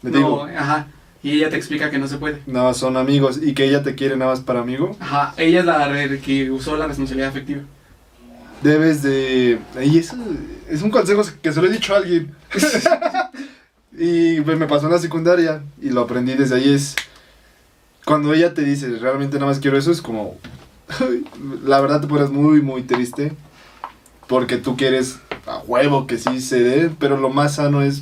Le 0.02 0.12
digo, 0.12 0.47
No, 0.47 0.58
ajá. 0.60 0.88
Y 1.22 1.32
ella 1.34 1.50
te 1.50 1.58
explica 1.58 1.89
que 1.91 2.00
no 2.00 2.08
se 2.08 2.18
puede. 2.18 2.41
no, 2.47 2.74
son 2.74 2.95
amigos 2.95 3.39
y 3.43 3.54
que 3.54 3.66
ella 3.66 3.84
te 3.84 3.93
quiere 3.93 4.16
nada 4.16 4.32
más 4.32 4.39
para 4.39 4.62
amigo. 4.62 4.95
Ajá, 5.02 5.34
ella 5.36 5.60
es 5.60 5.66
la 5.66 5.86
re- 5.89 6.20
que 6.22 6.50
usó 6.50 6.78
la 6.78 6.88
responsabilidad 6.88 7.28
afectiva. 7.30 7.62
debes 8.62 9.04
de... 9.04 9.60
Y 9.82 9.97
eso 9.97 10.16
es 10.70 10.82
un 10.82 10.89
consejo 10.91 11.22
que 11.41 11.52
se 11.52 11.62
lo 11.62 11.68
he 11.68 11.72
dicho 11.72 11.93
a 11.93 11.97
alguien. 11.97 12.34
y 14.00 14.41
pues, 14.41 14.58
me 14.58 14.66
pasó 14.66 14.86
en 14.86 14.93
la 14.93 15.00
secundaria 15.00 15.62
y 15.82 15.89
lo 15.89 16.02
aprendí 16.02 16.34
desde 16.34 16.56
ahí 16.56 16.74
es... 16.74 16.95
Cuando 18.06 18.34
ella 18.34 18.54
te 18.54 18.64
dice, 18.64 18.89
realmente 19.00 19.36
nada 19.38 19.47
más 19.52 19.60
quiero 19.60 19.78
eso, 19.78 19.91
es 19.91 20.02
como... 20.02 20.38
la 21.66 21.80
verdad 21.82 22.02
te 22.02 22.08
pones 22.08 22.30
muy, 22.30 22.62
muy 22.62 22.84
triste. 22.84 23.34
Porque 24.28 24.58
tú 24.58 24.78
quieres 24.78 25.20
a 25.45 25.60
huevo 25.60 26.08
que 26.08 26.18
sí 26.18 26.39
se 26.39 26.62
dé, 26.64 26.89
pero 26.97 27.18
lo 27.18 27.30
más 27.30 27.56
sano 27.56 27.82
es... 27.82 28.02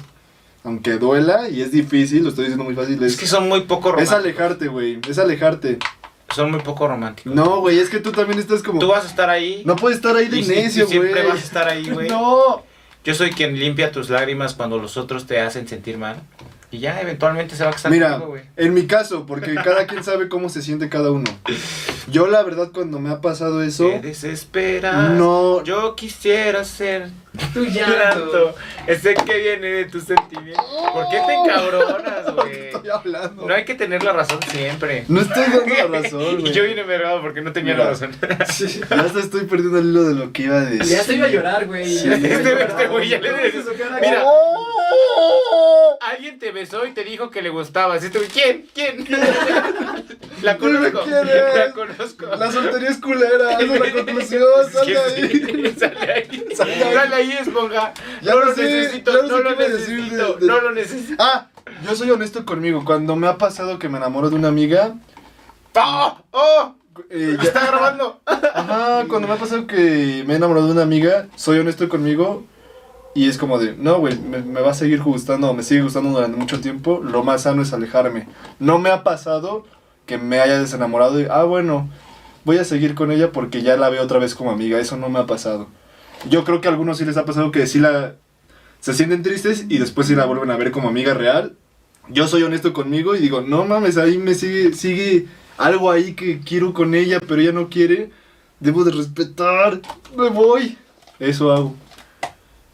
Aunque 0.64 0.98
duela 0.98 1.48
y 1.50 1.62
es 1.62 1.72
difícil, 1.72 2.24
lo 2.24 2.30
estoy 2.30 2.46
diciendo 2.46 2.66
muy 2.66 2.76
fácil, 2.76 3.02
es, 3.02 3.14
Es 3.14 3.20
que 3.20 3.26
son 3.26 3.48
muy 3.48 3.62
poco 3.62 3.88
es 3.90 4.10
románticos. 4.10 4.20
alejarte, 4.20 4.68
güey. 4.68 5.00
Es 5.10 5.18
alejarte. 5.18 5.80
Son 6.36 6.52
muy 6.52 6.60
poco 6.60 6.88
románticos. 6.90 7.34
No, 7.34 7.62
güey, 7.62 7.80
es 7.80 7.90
que 7.90 8.00
tú 8.02 8.12
también 8.12 8.38
estás 8.38 8.62
como... 8.62 8.80
Tú 8.80 8.88
vas 8.88 9.06
a 9.06 9.08
estar 9.08 9.30
ahí. 9.30 9.64
No 9.66 9.78
puedes 9.78 9.98
estar 9.98 10.16
ahí 10.16 10.28
de 10.28 10.40
y, 10.40 10.44
y 10.44 10.48
necio, 10.48 10.86
güey. 10.86 11.00
siempre 11.00 11.26
vas 11.26 11.36
a 11.38 11.44
estar 11.44 11.70
ahí, 11.70 11.90
güey. 11.90 12.10
No. 12.10 12.64
Yo 13.08 13.14
soy 13.14 13.30
quien 13.30 13.58
limpia 13.58 13.94
tus 13.94 14.10
lágrimas 14.10 14.54
cuando 14.54 14.78
los 14.80 14.98
otros 14.98 15.26
te 15.26 15.40
hacen 15.40 15.66
sentir 15.66 15.98
mal. 15.98 16.18
Y 16.70 16.80
ya, 16.80 17.00
eventualmente 17.00 17.56
se 17.56 17.64
va 17.64 17.70
a 17.70 17.74
casar 17.74 17.92
Mira, 17.92 18.18
güey. 18.18 18.44
en 18.58 18.74
mi 18.74 18.88
caso, 18.88 19.26
porque 19.26 19.56
cada 19.56 19.88
quien 19.88 20.04
sabe 20.04 20.28
cómo 20.28 20.50
se 20.50 20.62
siente 20.62 20.90
cada 20.90 21.12
uno. 21.12 21.24
Yo 22.12 22.28
la 22.28 22.44
verdad 22.44 22.72
cuando 22.74 23.00
me 23.00 23.10
ha 23.10 23.22
pasado 23.22 23.64
eso, 23.64 23.88
Te 23.88 24.00
desesperas. 24.02 25.12
no, 25.12 25.64
Yo 25.64 25.96
quisiera 25.96 26.66
ser 26.66 27.10
Tu 27.54 27.64
llanto. 27.66 28.54
Ese 28.86 29.14
que 29.14 29.38
viene 29.38 29.68
de 29.68 29.86
tus 29.86 30.04
sentimientos. 30.04 30.66
¿Por 30.94 31.06
qué 31.10 31.22
te 31.26 31.34
encabronas, 31.36 32.36
güey? 32.36 32.68
estoy 32.68 32.90
hablando. 32.90 33.46
No 33.48 33.54
hay 33.54 33.64
que 33.64 33.76
tener 33.76 34.04
la 34.04 34.12
razón 34.14 34.40
siempre. 34.52 35.06
No 35.08 35.22
estoy 35.22 35.44
dando 35.44 35.74
la 35.94 36.02
razón, 36.02 36.22
Y 36.40 36.42
güey. 36.42 36.54
yo 36.54 36.64
vine 36.64 36.82
envergado 36.82 37.22
porque 37.22 37.40
no 37.42 37.54
tenía 37.54 37.74
Mira. 37.76 37.86
la 37.86 37.92
razón. 37.92 38.12
Ya 38.90 39.02
hasta 39.02 39.20
estoy 39.20 39.46
perdiendo 39.46 39.80
el 39.80 39.86
hilo 39.86 40.04
de 40.04 40.16
lo 40.16 40.32
que 40.34 40.44
iba 40.44 40.58
a 40.58 40.66
decir. 40.66 40.98
Ya 40.98 41.04
se 41.04 41.14
iba 41.16 41.28
a 41.28 41.30
llorar, 41.30 41.66
güey. 41.66 41.86
Sí. 41.86 42.10
Ya 42.10 42.18
se 42.18 42.28
iba 42.28 42.36
a 42.36 42.40
Este- 42.40 42.54
llorar, 42.56 42.90
güey 42.90 43.08
ya 43.10 43.20
le 43.22 43.32
güey. 43.32 43.52
dice- 43.52 43.64
Su 43.64 43.78
cara- 43.78 44.00
Mira. 44.02 44.24
¡Oh! 44.26 44.77
Alguien 46.02 46.40
te 46.40 46.52
besó 46.52 46.86
y 46.86 46.92
te 46.92 47.04
dijo 47.04 47.30
que 47.30 47.42
le 47.42 47.50
gustabas. 47.50 48.04
Y 48.06 48.10
tú, 48.10 48.20
¿quién? 48.32 48.66
¿Quién? 48.74 49.06
La 50.42 50.58
conozco. 50.58 51.02
La 51.08 51.72
conozco. 51.74 52.26
La 52.38 52.52
soltería 52.52 52.90
es 52.90 52.98
culera, 52.98 53.54
esa 53.60 53.74
es 53.74 53.80
la 53.80 53.92
conclusión, 54.06 54.44
sal 54.72 54.86
de 54.86 54.98
ahí. 54.98 55.32
Sí, 55.74 55.80
Sale 55.80 56.14
ahí. 56.14 56.48
Sale 56.56 56.74
ahí. 56.74 56.94
Sale 56.94 57.16
ahí, 57.16 57.32
esponja. 57.32 57.94
Ya 58.22 58.34
no 58.36 58.46
lo 58.46 58.54
sé, 58.56 58.64
necesito, 58.64 59.12
ya 59.14 59.22
no 59.24 59.28
sé 59.28 59.34
no 59.34 59.40
lo 59.40 59.56
necesito, 59.56 60.34
de- 60.36 60.40
de- 60.40 60.46
no 60.48 60.62
lo 60.62 60.72
necesito. 60.72 61.16
Ah, 61.24 61.48
yo 61.86 61.96
soy 61.96 62.12
honesto 62.12 62.46
conmigo. 62.46 62.86
Cuando 62.86 63.16
me 63.16 63.28
ha 63.28 63.38
pasado 63.38 63.80
que 63.80 63.90
me 63.90 63.98
enamoro 63.98 64.30
de 64.30 64.36
una 64.36 64.48
amiga, 64.50 64.94
¡Oh! 65.76 66.18
¡Oh! 66.32 66.76
eh, 67.10 67.36
ya- 67.38 67.44
¡Está 67.44 67.66
grabando! 67.68 68.22
Ajá, 68.26 69.06
cuando 69.10 69.28
me 69.28 69.34
ha 69.34 69.38
pasado 69.38 69.66
que 69.66 70.24
me 70.28 70.34
he 70.34 70.38
enamorado 70.38 70.68
de 70.68 70.74
una 70.74 70.84
amiga, 70.84 71.28
soy 71.36 71.58
honesto 71.60 71.90
conmigo 71.90 72.46
y 73.18 73.28
es 73.28 73.40
como 73.40 73.58
de, 73.58 73.76
no, 73.76 73.98
güey, 73.98 74.16
me, 74.20 74.44
me 74.44 74.62
va 74.62 74.70
a 74.70 74.76
seguir 74.76 75.02
gustando 75.02 75.52
me 75.56 75.64
sigue 75.64 75.82
gustando 75.82 76.12
durante 76.12 76.38
mucho 76.38 76.62
tiempo, 76.62 77.02
lo 77.04 77.24
más 77.24 77.42
sano 77.42 77.64
es 77.64 77.74
alejarme. 77.74 78.28
No 78.60 78.78
me 78.78 78.92
ha 78.92 79.04
pasado 79.04 79.66
que 80.06 80.20
me 80.20 80.40
haya 80.40 80.60
desenamorado 80.60 81.20
y, 81.20 81.26
ah, 81.28 81.42
bueno, 81.42 81.90
voy 82.46 82.60
a 82.60 82.64
seguir 82.64 82.94
con 82.94 83.12
ella 83.12 83.32
porque 83.32 83.64
ya 83.64 83.76
la 83.76 83.90
veo 83.90 84.04
otra 84.04 84.20
vez 84.20 84.36
como 84.36 84.52
amiga, 84.52 84.80
eso 84.80 84.98
no 84.98 85.10
me 85.10 85.18
ha 85.18 85.26
pasado. 85.26 85.68
Yo 86.30 86.44
creo 86.44 86.62
que 86.62 86.68
a 86.68 86.72
algunos 86.72 87.00
sí 87.00 87.06
les 87.06 87.18
ha 87.18 87.26
pasado 87.26 87.52
que 87.52 87.66
sí 87.66 87.80
la... 87.80 88.18
se 88.82 88.94
sienten 88.94 89.24
tristes 89.24 89.66
y 89.68 89.80
después 89.80 90.06
sí 90.06 90.14
la 90.14 90.26
vuelven 90.26 90.52
a 90.52 90.58
ver 90.58 90.70
como 90.70 90.90
amiga 90.90 91.16
real. 91.16 91.56
Yo 92.10 92.28
soy 92.28 92.44
honesto 92.44 92.72
conmigo 92.72 93.16
y 93.16 93.20
digo, 93.20 93.42
no 93.42 93.66
mames, 93.66 93.98
ahí 93.98 94.20
me 94.20 94.36
sigue, 94.36 94.74
sigue 94.74 95.26
algo 95.58 95.90
ahí 95.90 96.14
que 96.14 96.40
quiero 96.40 96.72
con 96.72 96.94
ella, 96.94 97.20
pero 97.20 97.42
ella 97.42 97.52
no 97.52 97.68
quiere. 97.68 98.12
Debo 98.60 98.84
de 98.84 98.92
respetar, 98.92 99.82
me 100.16 100.30
voy. 100.30 100.78
Eso 101.18 101.52
hago. 101.52 101.87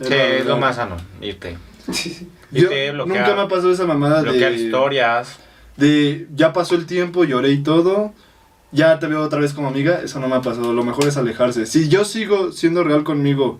Sí, 0.07 0.13
es 0.13 0.45
lo 0.45 0.57
más 0.57 0.75
sano, 0.75 0.97
irte. 1.21 1.57
Yo- 1.87 2.61
Irte, 2.63 2.91
bloquear. 2.91 3.19
nunca 3.21 3.35
me 3.35 3.41
ha 3.41 3.47
pasado 3.47 3.71
esa 3.71 3.85
mamada 3.85 4.21
Bloquear 4.21 4.51
de, 4.51 4.57
historias. 4.57 5.37
de 5.75 6.27
ya 6.35 6.53
pasó 6.53 6.75
el 6.75 6.85
tiempo, 6.85 7.23
lloré 7.23 7.49
y 7.51 7.63
todo. 7.63 8.13
Ya 8.71 8.97
te 8.99 9.07
veo 9.07 9.21
otra 9.21 9.39
vez 9.39 9.53
como 9.53 9.67
amiga, 9.67 10.01
eso 10.03 10.19
no 10.19 10.27
me 10.27 10.35
ha 10.35 10.41
pasado. 10.41 10.73
Lo 10.73 10.83
mejor 10.83 11.07
es 11.07 11.17
alejarse. 11.17 11.65
Si 11.65 11.89
yo 11.89 12.05
sigo 12.05 12.51
siendo 12.51 12.83
real 12.83 13.03
conmigo 13.03 13.59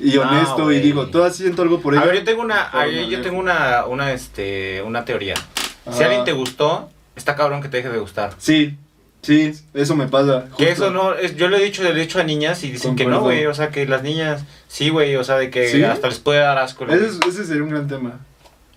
y 0.00 0.16
Ah, 0.18 0.22
honesto 0.28 0.72
y 0.72 0.80
digo, 0.80 1.06
todavía 1.08 1.32
siento 1.34 1.62
algo 1.62 1.80
por 1.80 1.94
ella. 1.94 2.02
A 2.02 2.06
ver, 2.06 2.16
yo 2.16 2.24
tengo 2.24 2.42
una, 2.42 2.70
yo 3.08 3.20
tengo 3.22 3.38
una, 3.38 3.86
una, 3.86 4.12
este, 4.12 4.82
una 4.82 5.04
teoría. 5.04 5.34
Si 5.36 5.90
Ajá. 5.90 6.04
alguien 6.04 6.24
te 6.24 6.32
gustó, 6.32 6.90
está 7.16 7.34
cabrón 7.34 7.60
que 7.62 7.68
te 7.68 7.78
deje 7.78 7.88
de 7.90 7.98
gustar. 7.98 8.32
Sí, 8.38 8.76
sí, 9.22 9.52
eso 9.74 9.96
me 9.96 10.06
pasa. 10.08 10.46
Que 10.58 10.70
eso 10.70 10.90
no, 10.90 11.14
es, 11.14 11.36
yo 11.36 11.48
lo 11.48 11.56
he 11.56 11.64
dicho, 11.64 11.82
lo 11.82 11.88
he 11.90 11.94
dicho 11.94 12.20
a 12.20 12.24
niñas 12.24 12.62
y 12.64 12.70
dicen 12.72 12.94
que 12.96 13.06
no, 13.06 13.20
güey, 13.20 13.46
o 13.46 13.54
sea, 13.54 13.70
que 13.70 13.86
las 13.86 14.02
niñas, 14.02 14.44
sí, 14.68 14.90
güey, 14.90 15.16
o 15.16 15.24
sea, 15.24 15.36
de 15.38 15.50
que 15.50 15.68
¿Sí? 15.68 15.82
hasta 15.84 16.08
les 16.08 16.18
puede 16.18 16.40
dar 16.40 16.58
asco. 16.58 16.84
güey. 16.86 16.96
Ese, 16.98 17.06
es- 17.08 17.20
ese 17.28 17.44
sería 17.44 17.62
un 17.62 17.70
gran 17.70 17.88
tema. 17.88 18.20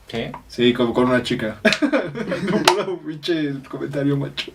¿Sí? 0.08 0.28
Sí, 0.48 0.74
como 0.74 0.94
con 0.94 1.06
una 1.10 1.24
chica. 1.24 1.58
Como 2.78 2.94
un 2.94 3.00
pinche 3.06 3.54
comentario 3.70 4.16
macho. 4.16 4.52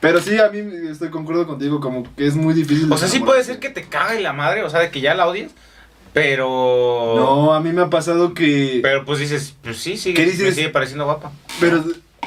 Pero 0.00 0.20
sí, 0.20 0.38
a 0.38 0.48
mí 0.50 0.60
estoy 0.88 1.08
concuerdo 1.08 1.46
contigo, 1.46 1.80
como 1.80 2.04
que 2.14 2.26
es 2.26 2.36
muy 2.36 2.54
difícil. 2.54 2.92
O 2.92 2.96
sea, 2.96 3.08
sí 3.08 3.18
puede 3.18 3.42
ser 3.42 3.58
que 3.58 3.70
te 3.70 3.88
cague 3.88 4.20
la 4.20 4.32
madre, 4.32 4.62
o 4.62 4.70
sea, 4.70 4.78
de 4.80 4.90
que 4.90 5.00
ya 5.00 5.14
la 5.14 5.26
odies, 5.26 5.50
pero... 6.12 7.14
No, 7.16 7.52
a 7.52 7.60
mí 7.60 7.72
me 7.72 7.82
ha 7.82 7.90
pasado 7.90 8.32
que... 8.34 8.78
Pero 8.82 9.04
pues 9.04 9.18
dices, 9.18 9.54
pues 9.62 9.78
sí, 9.78 9.96
sigue, 9.96 10.14
¿Qué 10.14 10.26
me 10.26 10.30
dices? 10.32 10.54
sigue 10.54 10.68
pareciendo 10.68 11.04
guapa. 11.04 11.32
Pero 11.58 11.82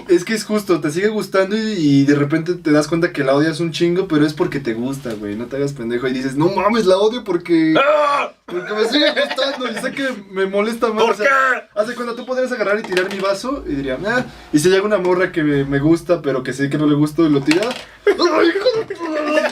es 0.07 0.25
que 0.25 0.33
es 0.33 0.43
justo, 0.43 0.79
te 0.79 0.91
sigue 0.91 1.09
gustando 1.09 1.55
y, 1.55 1.71
y 1.77 2.05
de 2.05 2.15
repente 2.15 2.55
te 2.55 2.71
das 2.71 2.87
cuenta 2.87 3.11
que 3.11 3.23
la 3.23 3.35
odias 3.35 3.59
un 3.59 3.71
chingo, 3.71 4.07
pero 4.07 4.25
es 4.25 4.33
porque 4.33 4.59
te 4.59 4.73
gusta, 4.73 5.13
güey. 5.13 5.35
No 5.35 5.45
te 5.45 5.57
hagas 5.57 5.73
pendejo 5.73 6.07
y 6.07 6.13
dices, 6.13 6.35
no 6.35 6.49
mames, 6.49 6.85
la 6.85 6.97
odio 6.97 7.23
porque, 7.23 7.75
¡Ah! 7.77 8.31
porque 8.45 8.73
me 8.73 8.85
sigue 8.85 9.11
gustando 9.11 9.69
y 9.69 9.75
sé 9.75 9.91
que 9.91 10.09
me 10.31 10.45
molesta 10.45 10.87
más. 10.89 11.03
¿Por 11.03 11.11
o 11.13 11.17
sea, 11.17 11.27
qué? 11.27 11.79
Hace 11.79 11.95
cuando 11.95 12.15
tú 12.15 12.25
podrías 12.25 12.51
agarrar 12.51 12.79
y 12.79 12.83
tirar 12.83 13.09
mi 13.13 13.19
vaso 13.19 13.63
y 13.67 13.75
diría, 13.75 13.97
ah, 14.05 14.25
y 14.51 14.59
si 14.59 14.69
llega 14.69 14.83
una 14.83 14.97
morra 14.97 15.31
que 15.31 15.43
me, 15.43 15.65
me 15.65 15.79
gusta, 15.79 16.21
pero 16.21 16.43
que 16.43 16.53
sé 16.53 16.69
que 16.69 16.77
no 16.77 16.87
le 16.87 16.95
gusta 16.95 17.21
y 17.23 17.29
lo 17.29 17.41
tira, 17.41 17.69
¡ay, 18.05 18.47
hijo 18.49 18.85
de 18.87 18.95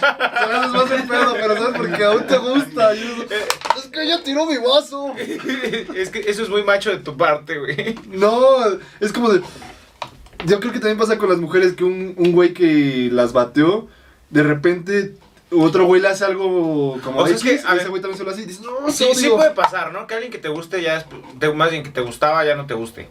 va 0.02 0.84
a 0.84 0.88
ser 0.88 1.08
pedo, 1.08 1.34
pero 1.34 1.58
sabes 1.58 1.78
porque 1.78 2.04
aún 2.04 2.28
te 2.28 2.38
gusta. 2.38 2.96
Y 2.96 3.28
es 3.78 3.88
que 3.92 4.04
ella 4.04 4.24
tiró 4.24 4.46
mi 4.46 4.58
vaso. 4.58 5.14
es 5.18 6.10
que 6.10 6.20
eso 6.20 6.44
es 6.44 6.50
muy 6.50 6.64
macho 6.64 6.90
de 6.90 6.98
tu 6.98 7.16
parte, 7.16 7.58
güey. 7.58 7.96
No, 8.08 8.66
es 9.00 9.12
como 9.12 9.30
de. 9.30 9.42
Yo 10.46 10.60
creo 10.60 10.72
que 10.72 10.80
también 10.80 10.98
pasa 10.98 11.18
con 11.18 11.30
las 11.30 11.40
mujeres 11.40 11.74
que 11.74 11.84
un, 11.84 12.14
un 12.18 12.32
güey 12.32 12.54
que 12.54 13.10
las 13.12 13.34
bateó, 13.34 13.88
de 14.30 14.44
repente 14.44 15.14
otro 15.52 15.86
güey 15.86 16.02
le 16.02 16.08
hace 16.08 16.24
algo 16.26 16.98
como 17.04 17.20
O 17.22 17.28
sea, 17.28 17.36
es 17.36 17.44
que, 17.44 17.60
a 17.66 17.76
ese 17.76 17.90
güey 17.90 18.02
también 18.02 18.18
se 18.18 18.24
lo 18.24 18.32
hace 18.32 18.42
y 18.44 18.46
dices, 18.46 18.62
no, 18.64 18.90
Sí, 18.92 19.06
sí 19.16 19.26
odio". 19.28 19.36
puede 19.38 19.52
pasar, 19.52 19.92
¿no? 19.92 20.06
Que 20.08 20.14
alguien 20.14 20.32
que 20.32 20.38
te 20.38 20.48
guste 20.48 20.82
ya 20.82 20.98
es, 20.98 21.06
de- 21.36 21.54
más 21.54 21.72
bien 21.72 21.84
que 21.84 21.90
te 21.90 22.02
gustaba 22.02 22.46
ya 22.46 22.56
no 22.56 22.66
te 22.68 22.74
guste. 22.74 23.10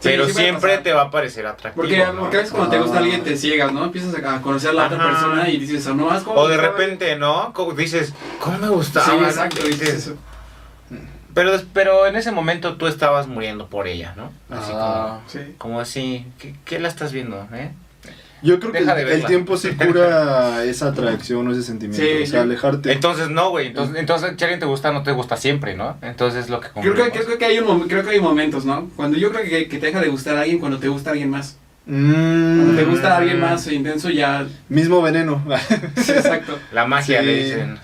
Sí, 0.00 0.08
Pero 0.08 0.26
sí 0.26 0.32
siempre 0.32 0.78
te 0.78 0.92
va 0.94 1.02
a 1.02 1.10
parecer 1.10 1.46
atractivo. 1.46 1.82
Porque, 1.82 1.98
¿no? 1.98 2.20
porque 2.20 2.36
a 2.38 2.40
veces 2.40 2.54
cuando 2.54 2.70
te 2.70 2.78
gusta 2.80 2.96
Ah. 2.96 3.00
alguien 3.00 3.22
te 3.22 3.36
ciegas, 3.36 3.70
¿no? 3.72 3.84
Empiezas 3.84 4.14
a 4.24 4.40
conocer 4.42 4.70
a 4.70 4.72
la 4.72 4.86
otra 4.86 4.98
persona 5.06 5.48
y 5.50 5.58
dices, 5.58 5.86
"Oh, 5.86 5.94
no 5.94 6.06
más 6.06 6.22
como 6.22 6.40
O 6.40 6.48
de 6.48 6.56
repente, 6.56 7.16
¿no? 7.16 7.52
Dices, 7.76 8.14
¿cómo 8.40 8.58
me 8.58 8.68
gustaba? 8.70 9.04
Sí, 9.06 9.12
exacto, 9.24 9.62
dices, 9.62 9.88
eso. 9.90 10.14
Pero, 11.34 11.52
pero 11.72 12.06
en 12.06 12.16
ese 12.16 12.32
momento 12.32 12.76
tú 12.76 12.86
estabas 12.86 13.26
muriendo 13.28 13.66
por 13.68 13.86
ella, 13.86 14.14
¿no? 14.16 14.32
Así 14.54 14.72
Ah. 14.74 15.20
Sí. 15.26 15.38
como, 15.38 15.58
como 15.58 15.80
así, 15.80 16.26
¿qué, 16.38 16.54
qué 16.64 16.78
la 16.80 16.88
estás 16.88 17.12
viendo, 17.12 17.46
eh? 17.52 17.70
Yo 18.42 18.58
creo 18.58 18.72
que 18.72 18.80
Deja 18.80 18.98
el, 18.98 19.26
tiempo 19.26 19.58
sí 19.58 19.72
cura 19.72 20.64
esa 20.64 20.88
atracción 20.88 21.46
o 21.46 21.52
ese 21.52 21.62
sentimiento. 21.62 22.02
Sí, 22.02 22.22
o 22.22 22.26
sea, 22.26 22.42
alejarte. 22.42 22.90
Entonces 22.90 23.28
no, 23.28 23.50
güey. 23.50 23.66
Entonces, 23.66 23.96
entonces 23.98 24.32
si 24.38 24.44
alguien 24.44 24.58
te 24.60 24.64
gusta, 24.66 24.92
no 24.92 25.02
te 25.02 25.12
gusta 25.12 25.36
siempre, 25.36 25.76
¿no? 25.76 25.98
Entonces 26.00 26.44
es 26.44 26.50
lo 26.50 26.58
que 26.60 26.68
Creo 26.68 26.94
que, 26.94 27.10
creo, 27.10 27.36
que 27.38 27.44
hay 27.44 27.58
un, 27.58 27.86
creo 27.86 28.02
que 28.02 28.10
hay 28.10 28.20
momentos, 28.20 28.64
¿no? 28.64 28.88
Cuando 28.96 29.18
yo 29.18 29.30
creo 29.30 29.44
que, 29.44 29.68
que 29.68 29.78
te 29.78 29.86
deja 29.86 30.00
de 30.00 30.08
gustar 30.08 30.36
a 30.38 30.40
alguien 30.40 30.58
cuando 30.58 30.78
te 30.78 30.88
gusta 30.88 31.10
alguien 31.10 31.28
más. 31.28 31.58
Mm, 31.84 32.56
Cuando 32.56 32.76
te 32.76 32.84
gusta 32.88 33.16
alguien 33.18 33.40
más 33.40 33.66
intenso 33.66 34.08
ya... 34.10 34.46
Mismo 34.70 35.02
veneno. 35.02 35.44
Sí, 35.96 36.12
exacto. 36.12 36.58
La 36.72 36.86
magia 36.86 37.20
Sí. 37.20 37.26
le 37.26 37.44
dicen. 37.44 37.78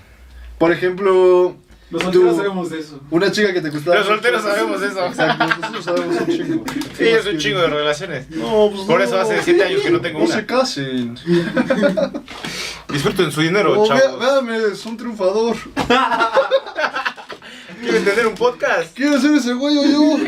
Por 0.59 0.73
ejemplo, 0.73 1.57
Los 1.91 2.03
solteros 2.03 2.37
sabemos 2.37 2.71
de 2.71 2.81
eso. 2.81 3.01
una 3.11 3.31
chica 3.31 3.53
que 3.53 3.61
te 3.61 3.71
gustaba. 3.71 3.97
Los 3.99 4.07
solteros 4.07 4.43
sabemos 4.43 4.83
eso. 4.83 5.07
Exacto, 5.07 5.47
nosotros 5.47 5.85
sabemos 5.85 6.17
un 6.21 6.27
chingo. 6.27 6.65
Sí, 6.99 7.05
es 7.07 7.27
un 7.27 7.39
chingo 7.39 7.61
de 7.61 7.67
relaciones. 7.69 8.29
No, 8.31 8.71
pues 8.73 8.83
Por 8.83 8.99
no. 8.99 9.05
eso 9.05 9.21
hace 9.21 9.41
7 9.43 9.63
años 9.65 9.83
que 9.83 9.91
no 9.91 10.01
tengo 10.01 10.19
No 10.19 10.25
una. 10.25 10.35
se 10.35 10.47
casen. 10.47 11.17
Disfruten 12.89 13.31
su 13.31 13.41
dinero, 13.41 13.81
Oh, 13.83 13.87
chavos. 13.87 14.19
véame, 14.19 14.57
es 14.73 14.85
un 14.87 14.97
triunfador. 14.97 15.57
¿Quieren 17.81 18.05
tener 18.05 18.27
un 18.27 18.35
podcast? 18.35 18.95
¿Quieres 18.97 19.21
ser 19.23 19.33
ese 19.35 19.53
güey 19.53 19.77
o 19.79 19.85
yo? 19.85 20.19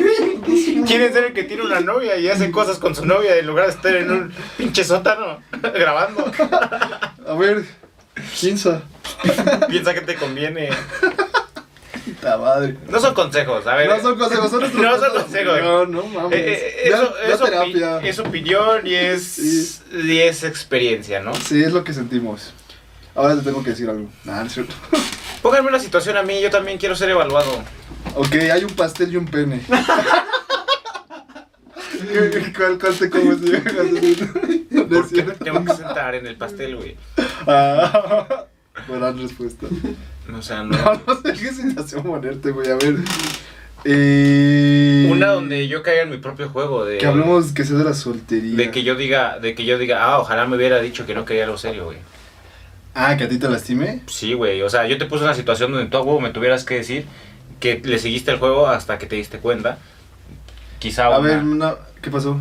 ¿Quieren 0.86 1.12
ser 1.12 1.24
el 1.24 1.32
que 1.32 1.44
tiene 1.44 1.62
una 1.64 1.80
novia 1.80 2.16
y 2.18 2.28
hace 2.28 2.50
cosas 2.50 2.78
con 2.78 2.94
su 2.94 3.04
novia 3.04 3.36
en 3.36 3.46
lugar 3.46 3.66
de 3.66 3.72
estar 3.72 3.96
en 3.96 4.10
un 4.10 4.32
pinche 4.56 4.84
sótano 4.84 5.38
grabando? 5.74 6.30
A 7.26 7.34
ver, 7.34 7.64
piensa. 8.40 8.82
Piensa 9.68 9.94
que 9.94 10.02
te 10.02 10.14
conviene. 10.16 10.68
Puta 12.20 12.36
madre. 12.38 12.76
No 12.88 13.00
son 13.00 13.14
consejos, 13.14 13.66
a 13.66 13.74
ver. 13.76 13.88
No 13.88 14.00
son 14.00 14.18
consejos, 14.18 14.50
son 14.50 14.60
nuestros 14.60 14.82
No 14.82 14.98
son 14.98 15.22
consejos. 15.22 15.60
No, 15.60 15.86
no 15.86 16.02
mames. 16.06 16.38
Eh, 16.38 16.76
eh, 16.86 16.92
eso, 17.32 17.44
terapia. 17.44 18.00
es 18.00 18.18
opinión 18.18 18.86
y 18.86 18.94
es, 18.94 19.22
Sí. 19.24 19.78
y 19.92 20.18
es 20.18 20.42
experiencia, 20.44 21.20
¿no? 21.20 21.34
Sí, 21.34 21.62
es 21.62 21.72
lo 21.72 21.84
que 21.84 21.92
sentimos. 21.92 22.52
Ahora 23.14 23.34
te 23.36 23.42
tengo 23.42 23.62
que 23.62 23.70
decir 23.70 23.88
algo. 23.90 24.08
Nah, 24.24 24.40
no 24.40 24.46
es 24.46 24.52
cierto. 24.54 24.74
Pónganme 25.42 25.68
una 25.68 25.78
situación 25.80 26.16
a 26.16 26.22
mí, 26.22 26.40
yo 26.40 26.50
también 26.50 26.78
quiero 26.78 26.96
ser 26.96 27.10
evaluado. 27.10 27.62
Ok, 28.14 28.34
hay 28.52 28.64
un 28.64 28.74
pastel 28.74 29.12
y 29.12 29.16
un 29.16 29.26
pene. 29.26 29.60
¿Cuál, 32.56 32.78
cuál 32.78 32.94
te 32.96 33.10
comes? 33.10 33.40
No 33.40 33.52
es 33.56 33.62
¿Por 33.62 34.88
qué 34.88 34.94
me 34.94 35.02
cierto. 35.08 35.44
tengo 35.44 35.64
que 35.64 35.74
sentar 35.74 36.14
en 36.14 36.26
el 36.26 36.36
pastel, 36.36 36.76
güey? 36.76 36.96
Ah, 37.46 38.44
buena 38.88 39.12
respuesta. 39.12 39.66
O 40.36 40.42
sea, 40.42 40.62
no. 40.62 40.76
No, 40.76 41.00
no 41.06 41.14
sé 41.22 41.32
qué 41.32 41.50
sensación 41.52 42.02
ponerte, 42.02 42.50
güey. 42.50 42.70
A 42.70 42.76
ver. 42.76 42.96
Eh, 43.84 45.08
Una 45.10 45.28
donde 45.28 45.68
yo 45.68 45.82
caiga 45.82 46.02
en 46.02 46.10
mi 46.10 46.18
propio 46.18 46.50
juego 46.50 46.84
de 46.84 46.98
Que 46.98 47.06
hablemos 47.06 47.52
que 47.52 47.64
sea 47.64 47.76
de 47.78 47.84
la 47.84 47.94
soltería. 47.94 48.54
de 48.56 48.70
que 48.70 48.82
yo 48.82 48.94
diga, 48.94 49.38
de 49.38 49.54
que 49.54 49.64
yo 49.64 49.78
diga, 49.78 50.04
ah, 50.04 50.18
ojalá 50.18 50.44
me 50.46 50.56
hubiera 50.56 50.80
dicho 50.80 51.06
que 51.06 51.14
no 51.14 51.24
quería 51.24 51.44
algo 51.44 51.56
serio, 51.56 51.86
güey. 51.86 51.96
Ah, 52.94 53.16
que 53.16 53.24
a 53.24 53.28
ti 53.30 53.38
te 53.38 53.48
lastime. 53.48 54.02
Sí, 54.06 54.34
güey. 54.34 54.60
O 54.60 54.68
sea, 54.68 54.86
yo 54.86 54.98
te 54.98 55.06
puse 55.06 55.24
una 55.24 55.32
situación 55.34 55.72
donde 55.72 55.88
tú 55.88 55.96
a 55.96 56.02
huevo 56.02 56.20
me 56.20 56.30
tuvieras 56.30 56.64
que 56.64 56.74
decir 56.74 57.06
que 57.60 57.80
le 57.82 57.98
seguiste 57.98 58.30
el 58.30 58.38
juego 58.38 58.66
hasta 58.66 58.98
que 58.98 59.06
te 59.06 59.16
diste 59.16 59.38
cuenta. 59.38 59.78
Quizá 60.78 61.06
A 61.06 61.18
una- 61.20 61.28
ver, 61.28 61.42
no, 61.44 61.78
¿qué 62.02 62.10
pasó? 62.10 62.38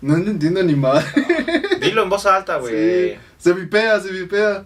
No 0.00 0.16
entiendo 0.16 0.62
ni 0.62 0.74
madre. 0.76 1.04
Dilo 1.80 2.04
en 2.04 2.08
voz 2.10 2.24
alta, 2.26 2.56
güey. 2.60 3.10
Sí. 3.10 3.16
Se 3.38 3.52
vipea, 3.52 4.00
se 4.00 4.10
vipea. 4.12 4.64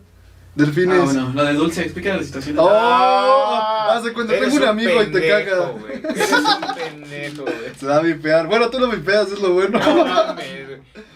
Delfines. 0.54 0.98
Ah, 1.00 1.04
bueno, 1.04 1.32
la 1.34 1.44
de 1.44 1.54
Dulce, 1.54 1.82
explica 1.82 2.16
la 2.16 2.22
situación. 2.22 2.58
Oh, 2.58 2.68
Ah, 2.72 3.94
haz 3.94 4.02
de 4.04 4.12
cuenta, 4.12 4.32
tengo 4.38 4.56
un 4.56 4.64
amigo 4.64 5.02
y 5.02 5.06
te 5.12 5.28
caga. 5.28 5.66
güey. 5.66 6.00
Eres 6.02 6.32
un 6.32 6.74
pendejo, 6.74 7.42
güey. 7.42 7.74
Se 7.78 7.86
va 7.86 7.96
a 7.96 8.00
vipear. 8.00 8.46
Bueno, 8.48 8.68
tú 8.68 8.80
lo 8.80 8.88
vipeas, 8.88 9.30
es 9.30 9.40
lo 9.40 9.52
bueno. 9.52 9.78
No 9.78 10.04
mames. 10.04 10.46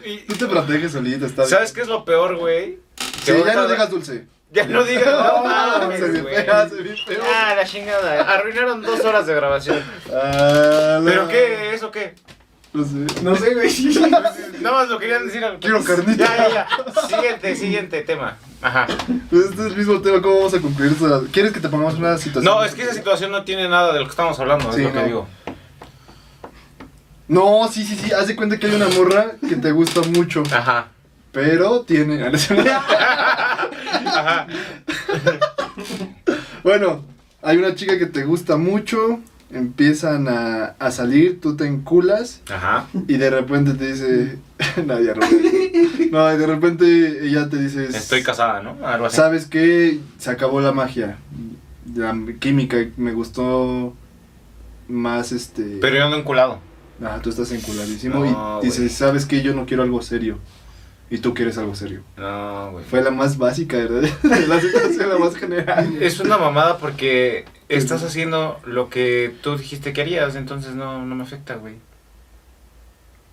Y- 0.04 0.18
Tú 0.18 0.34
te 0.36 0.46
proteges 0.46 0.92
solito, 0.92 1.26
está 1.26 1.42
bien. 1.42 1.50
¿Sabes 1.50 1.72
qué 1.72 1.80
es 1.80 1.88
lo 1.88 2.04
peor, 2.04 2.36
güey? 2.36 2.78
Sí, 2.98 3.06
Que 3.26 3.32
ya 3.32 3.38
ahorita- 3.38 3.54
no 3.54 3.68
digas 3.68 3.90
dulce. 3.90 4.26
Ya 4.52 4.66
no 4.66 4.84
digas, 4.84 5.06
no 5.06 5.42
mames, 5.44 5.98
se 6.00 6.08
güey. 6.20 6.36
vipea, 6.36 6.68
se 6.68 6.76
vipea. 6.76 7.18
Ah, 7.34 7.54
la 7.56 7.64
chingada. 7.64 8.22
Arruinaron 8.34 8.82
dos 8.82 9.00
horas 9.04 9.26
de 9.26 9.34
grabación. 9.34 9.82
Ah, 10.12 11.00
la- 11.02 11.10
¿Pero 11.10 11.26
qué? 11.28 11.74
¿Eso 11.74 11.90
qué? 11.90 12.14
No 12.72 12.84
sé. 12.84 13.22
No 13.22 13.36
sé, 13.36 13.54
güey. 13.54 13.68
Nada 14.62 14.76
más 14.78 14.88
lo 14.88 14.98
querían 14.98 15.26
decir 15.26 15.44
algo. 15.44 15.60
Quiero 15.60 15.84
carnita. 15.84 16.24
Ya, 16.24 16.48
ya, 16.48 16.54
ya. 16.54 16.66
Siguiente, 17.08 17.54
siguiente 17.56 18.02
tema. 18.02 18.36
Ajá. 18.62 18.86
Pues 19.28 19.44
este 19.46 19.60
es 19.62 19.66
el 19.72 19.76
mismo 19.76 20.00
tema, 20.00 20.22
¿cómo 20.22 20.36
vamos 20.36 20.54
a 20.54 20.60
cumplir? 20.60 20.94
¿Quieres 21.32 21.52
que 21.52 21.60
te 21.60 21.68
pongamos 21.68 21.94
una 21.94 22.16
situación? 22.16 22.44
No, 22.44 22.64
es 22.64 22.74
que 22.74 22.82
esa 22.82 22.94
situación 22.94 23.30
no 23.32 23.44
tiene 23.44 23.68
nada 23.68 23.92
de 23.92 23.98
lo 23.98 24.04
que 24.06 24.10
estamos 24.10 24.38
hablando, 24.40 24.72
Sí, 24.72 24.80
es 24.80 24.86
lo 24.86 24.92
que 24.92 24.98
no. 25.00 25.04
digo. 25.06 25.28
No, 27.28 27.68
sí, 27.70 27.84
sí, 27.84 27.96
sí. 27.96 28.12
Haz 28.12 28.26
de 28.28 28.36
cuenta 28.36 28.58
que 28.58 28.66
hay 28.68 28.74
una 28.74 28.88
morra 28.88 29.32
que 29.48 29.56
te 29.56 29.70
gusta 29.72 30.00
mucho, 30.02 30.42
Ajá. 30.52 30.88
pero 31.32 31.82
tiene. 31.82 32.22
Ajá. 34.06 34.46
bueno, 36.62 37.04
hay 37.42 37.56
una 37.56 37.74
chica 37.74 37.98
que 37.98 38.06
te 38.06 38.24
gusta 38.24 38.56
mucho, 38.56 39.20
empiezan 39.52 40.28
a, 40.28 40.74
a 40.78 40.90
salir, 40.90 41.40
tú 41.40 41.56
te 41.56 41.66
enculas 41.66 42.40
Ajá. 42.50 42.86
y 43.08 43.16
de 43.16 43.30
repente 43.30 43.74
te 43.74 43.92
dice. 43.92 44.38
Nadie, 44.86 45.12
No, 46.10 46.32
y 46.32 46.36
de 46.38 46.46
repente 46.46 47.26
ella 47.26 47.48
te 47.48 47.58
dice. 47.58 47.84
Estoy 47.86 48.22
casada, 48.22 48.62
¿no? 48.62 48.86
Algo 48.86 49.06
así. 49.06 49.16
¿Sabes 49.16 49.46
qué? 49.46 50.00
Se 50.18 50.30
acabó 50.30 50.60
la 50.60 50.72
magia. 50.72 51.18
La 51.94 52.16
química 52.38 52.76
me 52.96 53.12
gustó 53.12 53.94
más 54.88 55.32
este. 55.32 55.78
Pero 55.80 55.96
yo 55.96 56.04
ando 56.04 56.16
enculado. 56.16 56.58
Ah, 57.04 57.18
tú 57.22 57.30
estás 57.30 57.50
enculadísimo 57.50 58.24
No, 58.24 58.60
y 58.62 58.66
dices. 58.66 58.92
¿sabes 58.92 59.26
qué? 59.26 59.42
Yo 59.42 59.54
no 59.54 59.66
quiero 59.66 59.82
algo 59.82 60.00
serio. 60.02 60.38
Y 61.12 61.18
tú 61.18 61.34
quieres 61.34 61.58
algo 61.58 61.74
serio. 61.74 62.00
No, 62.16 62.72
güey. 62.72 62.86
Fue 62.86 63.02
la 63.02 63.10
más 63.10 63.36
básica, 63.36 63.76
¿verdad? 63.76 64.08
la 64.48 64.58
situación 64.58 65.10
la 65.10 65.18
más 65.18 65.36
general. 65.36 65.98
Es 66.00 66.18
una 66.20 66.38
mamada 66.38 66.78
porque 66.78 67.44
estás 67.68 68.02
haciendo 68.02 68.58
lo 68.64 68.88
que 68.88 69.30
tú 69.42 69.58
dijiste 69.58 69.92
que 69.92 70.00
harías, 70.00 70.36
entonces 70.36 70.74
no, 70.74 71.04
no 71.04 71.14
me 71.14 71.22
afecta, 71.22 71.56
güey. 71.56 71.74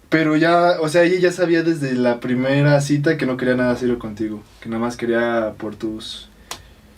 Pero 0.09 0.35
ya, 0.35 0.81
o 0.81 0.89
sea, 0.89 1.03
ella 1.03 1.19
ya 1.21 1.31
sabía 1.31 1.63
desde 1.63 1.93
la 1.93 2.19
primera 2.19 2.81
cita 2.81 3.15
que 3.15 3.25
no 3.25 3.37
quería 3.37 3.55
nada 3.55 3.77
serio 3.77 3.97
contigo. 3.97 4.43
Que 4.59 4.67
nada 4.67 4.81
más 4.81 4.97
quería 4.97 5.53
por 5.57 5.77
tus 5.77 6.27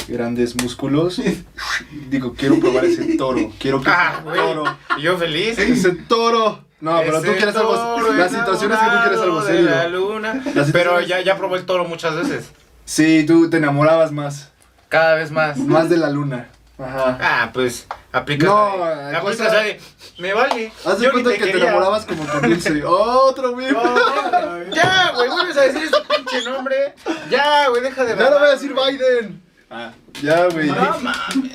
grandes 0.07 0.55
músculos. 0.59 1.21
Digo, 2.09 2.34
quiero 2.36 2.59
probar 2.59 2.86
ese 2.86 3.17
toro. 3.17 3.51
Quiero 3.59 3.82
que 3.84 3.89
Ah, 3.91 4.23
ese 4.25 4.36
toro. 4.36 4.77
Y 4.97 5.01
yo 5.03 5.15
feliz. 5.15 5.59
Ese 5.59 5.91
toro. 5.91 6.70
No, 6.82 6.99
pero 6.99 7.21
tú 7.21 7.32
quieres 7.38 7.55
algo. 7.55 7.97
La 8.13 8.27
situación 8.29 8.71
es 8.71 8.79
que 8.79 8.86
tú 8.86 8.97
quieres 9.03 9.19
algo 9.21 9.39
la 9.39 9.45
serio. 9.45 9.89
luna. 9.89 10.34
La 10.34 10.41
situación 10.41 10.71
Pero 10.73 10.99
ya, 11.01 11.21
ya 11.21 11.38
probé 11.38 11.59
el 11.59 11.65
toro 11.65 11.86
muchas 11.86 12.15
veces. 12.15 12.51
Sí, 12.86 13.23
tú 13.25 13.49
te 13.49 13.57
enamorabas 13.57 14.11
más. 14.11 14.51
Cada 14.89 15.15
vez 15.15 15.32
más. 15.32 15.57
Más 15.57 15.89
de 15.89 15.97
la 15.97 16.09
luna. 16.09 16.49
Ajá. 16.77 17.17
Ah, 17.21 17.49
pues 17.53 17.86
aplicas. 18.11 18.49
No, 18.49 18.77
la 18.77 19.17
aplicas 19.19 19.51
de, 19.51 19.79
Me 20.17 20.34
vale. 20.34 20.71
Haz 20.84 20.99
de 20.99 21.11
cuenta 21.11 21.32
que 21.34 21.38
te 21.38 21.45
quería". 21.51 21.63
enamorabas 21.65 22.05
como 22.05 22.25
con 22.27 22.41
dulce. 22.41 22.84
Otro, 22.86 23.51
güey. 23.53 23.71
No, 23.71 23.84
ya, 24.73 25.11
güey, 25.15 25.29
vuelves 25.29 25.57
a 25.57 25.61
decir 25.61 25.84
ese 25.84 25.95
pinche 26.09 26.49
nombre. 26.49 26.95
Ya, 27.29 27.69
güey, 27.69 27.84
deja 27.84 28.03
de 28.03 28.17
Ya 28.17 28.29
no 28.32 28.39
voy 28.39 28.47
a 28.47 28.51
decir. 28.51 28.73
Biden. 28.73 29.41
Ah, 29.74 29.93
ya, 30.22 30.47
güey. 30.47 30.67
No 30.67 30.99
mames. 30.99 31.53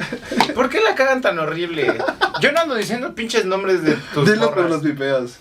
¿Por 0.55 0.71
qué 0.71 0.81
la 0.81 0.95
cagan 0.95 1.21
tan 1.21 1.39
horrible? 1.39 1.99
Yo 2.41 2.51
no 2.51 2.61
ando 2.61 2.75
diciendo 2.75 3.15
pinches 3.15 3.45
nombres 3.45 3.83
de 3.83 3.93
tus 4.15 4.27
Dilo 4.31 4.51
pero 4.55 4.69
morras. 4.69 4.83
los. 4.83 5.39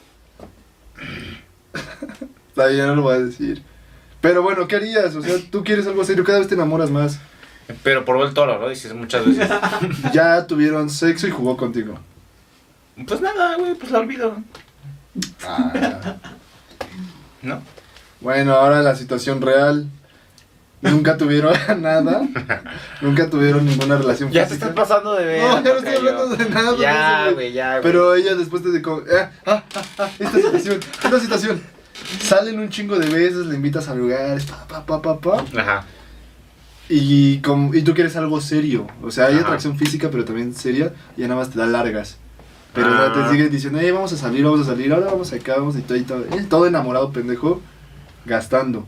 Está 2.50 2.68
bien, 2.68 2.80
ya 2.80 2.88
no 2.88 2.98
lo 2.98 3.04
voy 3.04 3.16
a 3.16 3.20
decir. 3.20 3.64
Pero 4.20 4.42
bueno, 4.44 4.68
¿qué 4.68 4.76
harías? 4.76 5.16
O 5.16 5.22
sea, 5.22 5.36
tú 5.50 5.64
quieres 5.64 5.88
algo 5.88 6.04
serio, 6.04 6.26
cada 6.26 6.40
vez 6.40 6.50
te 6.50 6.56
enamoras 6.56 6.92
más. 6.92 7.20
Pero 7.82 8.04
probó 8.04 8.26
el 8.26 8.34
toro, 8.34 8.60
¿no? 8.60 8.68
Dices 8.68 8.94
muchas 8.94 9.26
veces. 9.26 9.50
Ya 10.14 10.46
tuvieron 10.46 10.90
sexo 10.90 11.28
y 11.28 11.32
jugó 11.32 11.56
contigo. 11.56 11.98
Pues 13.08 13.22
nada, 13.22 13.56
güey, 13.56 13.76
pues 13.76 13.92
la 13.92 14.00
olvido. 14.00 14.36
Ah. 15.48 16.16
¿No? 17.42 17.62
Bueno, 18.20 18.54
ahora 18.54 18.82
la 18.82 18.96
situación 18.96 19.42
real. 19.42 19.88
Nunca 20.82 21.18
tuvieron 21.18 21.54
nada. 21.82 22.22
Nunca 23.02 23.30
tuvieron 23.30 23.66
ninguna 23.66 23.98
relación 23.98 24.30
Ya 24.32 24.44
te 24.44 24.50
física. 24.56 24.68
estás 24.70 24.88
pasando 24.88 25.14
de 25.16 25.26
ver. 25.26 25.42
No, 25.42 25.64
ya 25.64 25.74
no 25.74 25.78
estoy 25.80 25.96
hablando 25.96 26.28
de 26.36 26.50
nada. 26.50 26.78
Ya, 26.78 27.32
güey, 27.32 27.54
ya, 27.54 27.70
güey. 27.72 27.82
Pero 27.84 28.14
ella 28.16 28.36
después 28.36 28.62
te 28.62 28.72
dijo, 28.72 29.04
eh, 29.10 29.28
ah, 29.46 29.64
ah, 29.76 29.82
ah, 30.00 30.10
esta 30.20 30.38
situación, 30.38 30.80
esta 31.04 31.20
situación. 31.20 31.62
Salen 32.22 32.60
un 32.60 32.70
chingo 32.70 33.00
de 33.00 33.08
veces, 33.08 33.46
le 33.48 33.56
invitas 33.56 33.88
a 33.88 33.96
lugares, 33.96 34.46
pa, 34.46 34.68
pa, 34.68 34.86
pa, 34.86 35.02
pa, 35.02 35.20
pa. 35.20 35.46
Ajá. 35.60 35.86
Y, 36.88 37.40
como, 37.40 37.74
y 37.74 37.82
tú 37.82 37.94
quieres 37.96 38.16
algo 38.16 38.40
serio. 38.42 38.86
O 39.02 39.10
sea, 39.10 39.28
hay 39.28 39.36
Ajá. 39.36 39.46
atracción 39.46 39.78
física, 39.78 40.10
pero 40.12 40.24
también 40.26 40.54
seria. 40.54 40.94
Y 41.18 41.22
ya 41.22 41.28
nada 41.28 41.40
más 41.40 41.50
te 41.50 41.58
da 41.58 41.66
largas. 41.66 42.18
Pero 42.74 42.90
Ah. 42.90 43.12
te 43.14 43.32
sigue 43.32 43.50
diciendo, 43.50 43.80
eh, 43.80 43.92
vamos 43.92 44.12
a 44.14 44.18
salir, 44.18 44.44
vamos 44.44 44.60
a 44.62 44.66
salir, 44.66 44.92
ahora 44.94 45.08
vamos 45.08 45.32
acá, 45.34 45.56
vamos 45.58 45.78
y 45.78 45.82
todo, 45.82 45.98
y 45.98 46.04
todo. 46.04 46.26
Eh, 46.26 46.46
todo 46.50 46.68
enamorado, 46.68 47.12
pendejo, 47.12 47.62
gastando. 48.26 48.86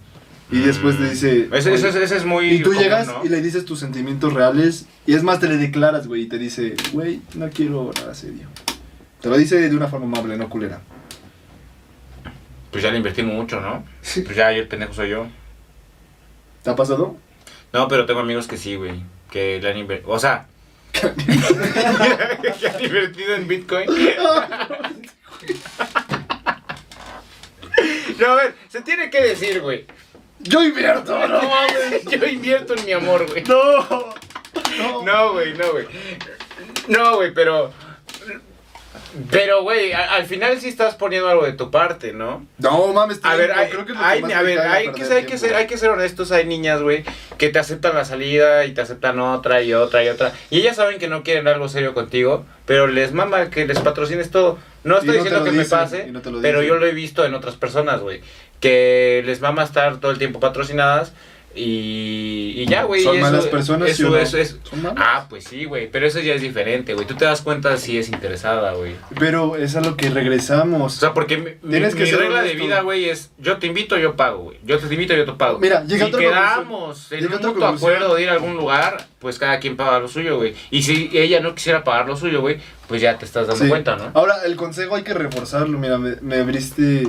Y 0.50 0.60
después 0.60 0.98
te 0.98 1.10
dice... 1.10 1.50
Ese, 1.52 1.74
ese, 1.74 1.89
ese- 1.89 2.04
ese 2.04 2.18
es 2.18 2.24
muy. 2.26 2.50
Y 2.50 2.60
tú 2.60 2.70
común, 2.70 2.84
llegas 2.84 3.08
¿no? 3.08 3.26
y 3.26 3.30
le 3.30 3.41
dices 3.41 3.66
tus 3.66 3.80
sentimientos 3.80 4.34
reales. 4.34 4.86
Y 5.06 5.14
es 5.14 5.24
más, 5.24 5.39
te 5.41 5.48
le 5.50 5.58
declaras, 5.58 6.08
güey. 6.08 6.22
Y 6.24 6.28
te 6.28 6.38
dice, 6.38 6.76
güey, 6.93 7.20
no 7.36 7.50
quiero 7.50 7.91
nada 7.95 8.14
serio. 8.16 8.48
Te 9.22 9.28
lo 9.30 9.38
dice 9.38 9.58
de 9.70 9.76
una 9.76 9.88
forma 9.88 10.06
amable, 10.06 10.38
no 10.38 10.50
culera. 10.50 10.80
Pues 12.72 12.84
ya 12.84 12.91
le 12.91 12.98
invertí 12.98 13.24
mucho, 13.24 13.60
¿no? 13.60 13.84
Pues 14.02 14.36
ya, 14.36 14.52
yo 14.54 14.62
el 14.62 14.68
pendejo 14.68 14.93
soy 14.93 15.10
yo. 15.10 15.28
¿Te 16.64 16.70
ha 16.70 16.76
pasado? 16.76 17.18
No, 17.74 17.88
pero 17.89 18.06
tengo 18.06 18.20
amigos 18.22 18.48
que 18.48 18.58
sí, 18.58 18.76
güey. 18.76 19.04
Que 19.32 19.60
le 19.62 19.70
han 19.70 19.78
invertido. 19.78 20.12
O 20.12 20.20
sea. 20.20 20.48
que 20.93 21.08
han 22.68 22.84
invertido 22.84 23.36
en 23.36 23.48
Bitcoin. 23.48 23.89
no, 28.20 28.28
a 28.28 28.36
ver, 28.36 28.56
se 28.70 28.82
tiene 28.82 29.10
que 29.10 29.22
decir, 29.22 29.62
güey. 29.62 29.86
¡Yo 30.40 30.64
invierto! 30.64 31.18
¡No 31.28 31.42
mames! 31.50 32.04
Yo 32.06 32.26
invierto 32.26 32.74
en 32.76 32.86
mi 32.86 32.92
amor, 32.94 33.26
güey. 33.28 33.44
¡No! 33.44 34.16
¡No! 34.78 35.04
No, 35.04 35.34
güey, 35.34 35.54
no, 35.54 35.72
güey. 35.72 35.86
No, 36.88 37.16
güey, 37.18 37.34
pero. 37.34 37.72
Pero, 39.32 39.64
güey, 39.64 39.94
al 39.94 40.26
final 40.26 40.60
sí 40.60 40.68
estás 40.68 40.94
poniendo 40.96 41.28
algo 41.30 41.46
de 41.46 41.54
tu 41.54 41.72
parte, 41.72 42.14
¿no? 42.14 42.46
No, 42.58 42.94
mames, 42.94 43.20
A 43.24 43.36
ver, 43.36 43.52
hay, 43.52 43.70
creo 43.70 43.86
que 43.86 43.94
hay- 43.98 44.22
a 44.32 44.42
ver, 44.44 44.60
hay 44.60 44.92
que, 44.92 45.06
ser, 45.06 45.18
hay, 45.18 45.26
que 45.26 45.38
ser, 45.38 45.56
hay 45.56 45.66
que 45.66 45.78
ser 45.78 45.90
honestos, 45.90 46.32
hay 46.32 46.46
niñas, 46.46 46.82
güey, 46.82 47.04
que 47.38 47.50
te 47.50 47.58
aceptan 47.58 47.96
la 47.96 48.06
salida 48.06 48.66
y 48.66 48.74
te 48.74 48.82
aceptan 48.82 49.20
otra 49.20 49.62
y 49.64 49.74
otra 49.74 50.04
y 50.04 50.10
otra. 50.10 50.34
Y 50.52 50.60
ellas 50.60 50.76
saben 50.76 51.00
que 51.00 51.08
no 51.08 51.24
quieren 51.24 51.48
algo 51.48 51.68
serio 51.70 51.94
contigo, 51.96 52.46
pero 52.66 52.86
les 52.88 53.12
mama 53.12 53.50
que 53.50 53.66
les 53.66 53.80
patrocines 53.80 54.30
todo. 54.30 54.60
No 54.84 54.96
estoy 55.00 55.18
no 55.18 55.24
diciendo 55.24 55.44
que 55.44 55.52
me 55.52 55.66
pase, 55.66 56.08
no 56.12 56.22
pero 56.42 56.62
yo 56.62 56.76
lo 56.76 56.86
he 56.86 56.92
visto 56.92 57.26
en 57.26 57.34
otras 57.34 57.56
personas, 57.56 58.02
güey, 58.02 58.22
que 58.60 59.22
les 59.26 59.41
mama 59.41 59.64
estar 59.64 59.97
todo 59.99 60.12
el 60.12 60.18
tiempo 60.18 60.39
patrocinadas, 60.39 61.14
Y, 61.58 62.53
y 62.62 62.66
ya, 62.68 62.84
güey. 62.84 63.01
¿Son 63.03 63.16
eso- 63.16 63.26
malas 63.26 63.47
personas, 63.47 63.89
Eso, 63.89 64.08
o 64.08 64.12
no? 64.12 64.18
eso 64.18 64.38
es. 64.38 64.58
¿Son 64.64 64.82
malas? 64.82 64.97
Ah, 65.03 65.26
pues 65.30 65.43
sí, 65.45 65.66
güey. 65.66 65.89
Pero 65.91 66.05
eso 66.08 66.20
ya 66.20 66.34
es 66.34 66.41
diferente, 66.41 66.93
güey. 66.93 67.05
Tú 67.08 67.16
te 67.16 67.26
das 67.26 67.41
cuenta 67.41 67.76
si 67.78 67.97
es 67.97 68.10
interesada, 68.10 68.74
güey. 68.74 68.95
Pero 69.20 69.55
es 69.55 69.76
a 69.76 69.82
lo 69.82 69.97
que 69.97 70.10
O 70.10 70.14
regresamos. 70.14 70.93
sea, 70.93 71.14
porque 71.14 71.38
mi, 71.38 71.51
mi- 71.64 71.72
Tienes 71.72 71.95
que 71.95 72.03
mi 72.03 72.10
ser 72.10 72.20
regla 72.20 72.41
de 72.43 72.53
vida, 72.55 72.82
güey, 72.82 73.10
es 73.10 73.32
yo 73.38 73.58
te 73.58 73.68
invito, 73.68 73.97
yo 73.97 74.16
pago, 74.16 74.43
güey. 74.43 74.58
Yo 74.64 74.78
te 74.80 74.93
invito, 74.93 75.14
yo 75.16 75.26
te 75.26 75.34
pago. 75.34 75.60
Mira, 75.60 75.84
llega 75.86 76.05
si 76.05 76.12
quedamos 76.12 77.12
en 77.12 77.22
Llega 77.22 77.36
un 77.38 77.45
mutuo 77.47 77.68
acuerdo 77.68 78.16
de 78.16 78.22
ir 78.24 78.30
a 78.30 78.34
algún 78.34 78.55
lugar, 78.55 79.08
pues 79.20 79.39
cada 79.39 79.60
quien 79.60 79.76
paga 79.76 79.99
lo 79.99 80.08
suyo, 80.08 80.38
güey. 80.38 80.53
Y 80.72 80.84
si 80.84 81.10
ella 81.14 81.39
no 81.39 81.55
quisiera 81.55 81.84
pagar 81.84 82.08
lo 82.08 82.16
suyo, 82.16 82.41
güey, 82.41 82.58
pues 82.88 83.01
ya 83.01 83.18
te 83.18 83.26
estás 83.26 83.47
dando 83.47 83.64
Sí. 83.64 83.70
cuenta, 83.70 83.95
¿no? 83.95 84.12
Ahora, 84.14 84.36
el 84.45 84.55
consejo 84.55 84.95
hay 84.95 85.03
que 85.03 85.14
reforzarlo. 85.14 85.78
Mira, 85.78 85.97
me, 85.97 86.16
me 86.22 86.38
abriste 86.38 87.08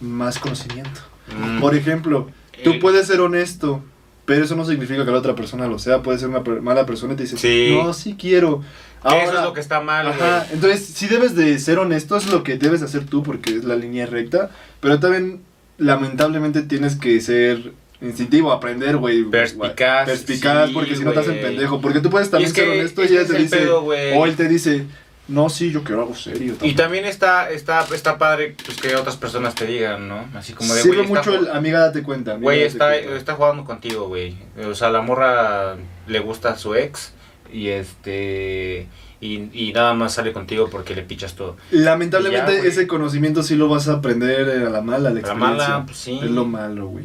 más 0.00 0.38
conocimiento. 0.38 1.00
Mm. 1.36 1.60
Por 1.60 1.74
ejemplo, 1.76 2.28
tú 2.64 2.72
Eh. 2.72 2.78
puedes 2.80 3.06
ser 3.06 3.20
honesto, 3.20 3.82
pero 4.24 4.44
eso 4.44 4.56
no 4.56 4.64
significa 4.64 5.04
que 5.04 5.10
la 5.10 5.18
otra 5.18 5.34
persona 5.34 5.66
lo 5.66 5.78
sea. 5.78 6.02
Puede 6.02 6.18
ser 6.18 6.28
una 6.28 6.44
per- 6.44 6.60
mala 6.60 6.86
persona 6.86 7.14
y 7.14 7.16
te 7.16 7.22
dice, 7.24 7.36
Sí. 7.36 7.74
no, 7.76 7.92
sí 7.92 8.16
quiero. 8.18 8.62
Que 9.08 9.22
eso 9.24 9.38
es 9.38 9.42
lo 9.44 9.52
que 9.54 9.60
está 9.60 9.80
mal, 9.80 10.08
Ajá, 10.08 10.40
güey. 10.40 10.52
entonces 10.54 10.84
sí 10.94 11.06
debes 11.06 11.34
de 11.34 11.58
ser 11.58 11.78
honesto, 11.78 12.16
es 12.18 12.26
lo 12.30 12.42
que 12.42 12.58
debes 12.58 12.82
hacer 12.82 13.06
tú 13.06 13.22
porque 13.22 13.56
es 13.56 13.64
la 13.64 13.74
línea 13.76 14.04
recta, 14.04 14.50
pero 14.80 15.00
también 15.00 15.40
lamentablemente 15.78 16.62
tienes 16.62 16.96
que 16.96 17.20
ser 17.20 17.72
instintivo, 18.02 18.52
aprender, 18.52 18.96
güey. 18.98 19.24
Perspicaz, 19.24 20.06
Perspicaz, 20.06 20.68
sí, 20.68 20.74
porque 20.74 20.96
si 20.96 21.04
no 21.04 21.12
te 21.12 21.20
hacen 21.20 21.40
pendejo, 21.40 21.80
porque 21.80 22.00
tú 22.00 22.10
puedes 22.10 22.30
también 22.30 22.48
es 22.48 22.54
que- 22.54 22.60
ser 22.60 22.70
honesto 22.70 23.02
y 23.02 23.06
ella 23.08 23.26
te 23.26 23.38
dice, 23.38 23.56
pedo, 23.56 23.84
o 23.84 24.26
él 24.26 24.36
te 24.36 24.48
dice, 24.48 24.84
no, 25.30 25.48
sí, 25.48 25.70
yo 25.70 25.82
quiero 25.84 26.02
algo 26.02 26.14
serio. 26.14 26.56
Y 26.62 26.74
también 26.74 27.04
está, 27.04 27.50
está, 27.50 27.86
está 27.94 28.18
padre 28.18 28.56
pues, 28.64 28.78
que 28.80 28.94
otras 28.96 29.16
personas 29.16 29.54
te 29.54 29.64
digan, 29.66 30.08
¿no? 30.08 30.28
Así 30.34 30.52
como 30.52 30.74
de, 30.74 30.82
Sirve 30.82 31.04
mucho 31.04 31.34
el 31.34 31.48
amiga, 31.50 31.78
date 31.80 32.02
cuenta. 32.02 32.32
amiga, 32.32 32.44
Güey, 32.44 32.58
date 32.58 32.68
está, 32.72 32.88
cuenta". 32.90 33.16
está 33.16 33.34
jugando 33.34 33.64
contigo, 33.64 34.08
güey. 34.08 34.36
O 34.68 34.74
sea, 34.74 34.90
la 34.90 35.00
morra 35.02 35.76
le 36.06 36.18
gusta 36.18 36.50
a 36.50 36.56
su 36.58 36.74
ex 36.74 37.12
y 37.52 37.68
este... 37.68 38.88
Y, 39.22 39.50
y 39.52 39.72
nada 39.74 39.92
más 39.92 40.14
sale 40.14 40.32
contigo 40.32 40.68
porque 40.70 40.94
le 40.94 41.02
pichas 41.02 41.34
todo. 41.34 41.58
Lamentablemente 41.70 42.54
ya, 42.54 42.68
ese 42.68 42.86
conocimiento 42.86 43.42
sí 43.42 43.54
lo 43.54 43.68
vas 43.68 43.86
a 43.86 43.94
aprender 43.94 44.48
a 44.66 44.70
la 44.70 44.80
mala, 44.80 45.10
a 45.10 45.12
la 45.12 45.20
A 45.20 45.22
la 45.22 45.34
mala, 45.34 45.82
pues 45.84 45.98
sí. 45.98 46.18
Es 46.22 46.30
lo 46.30 46.46
malo, 46.46 46.88
güey. 46.88 47.04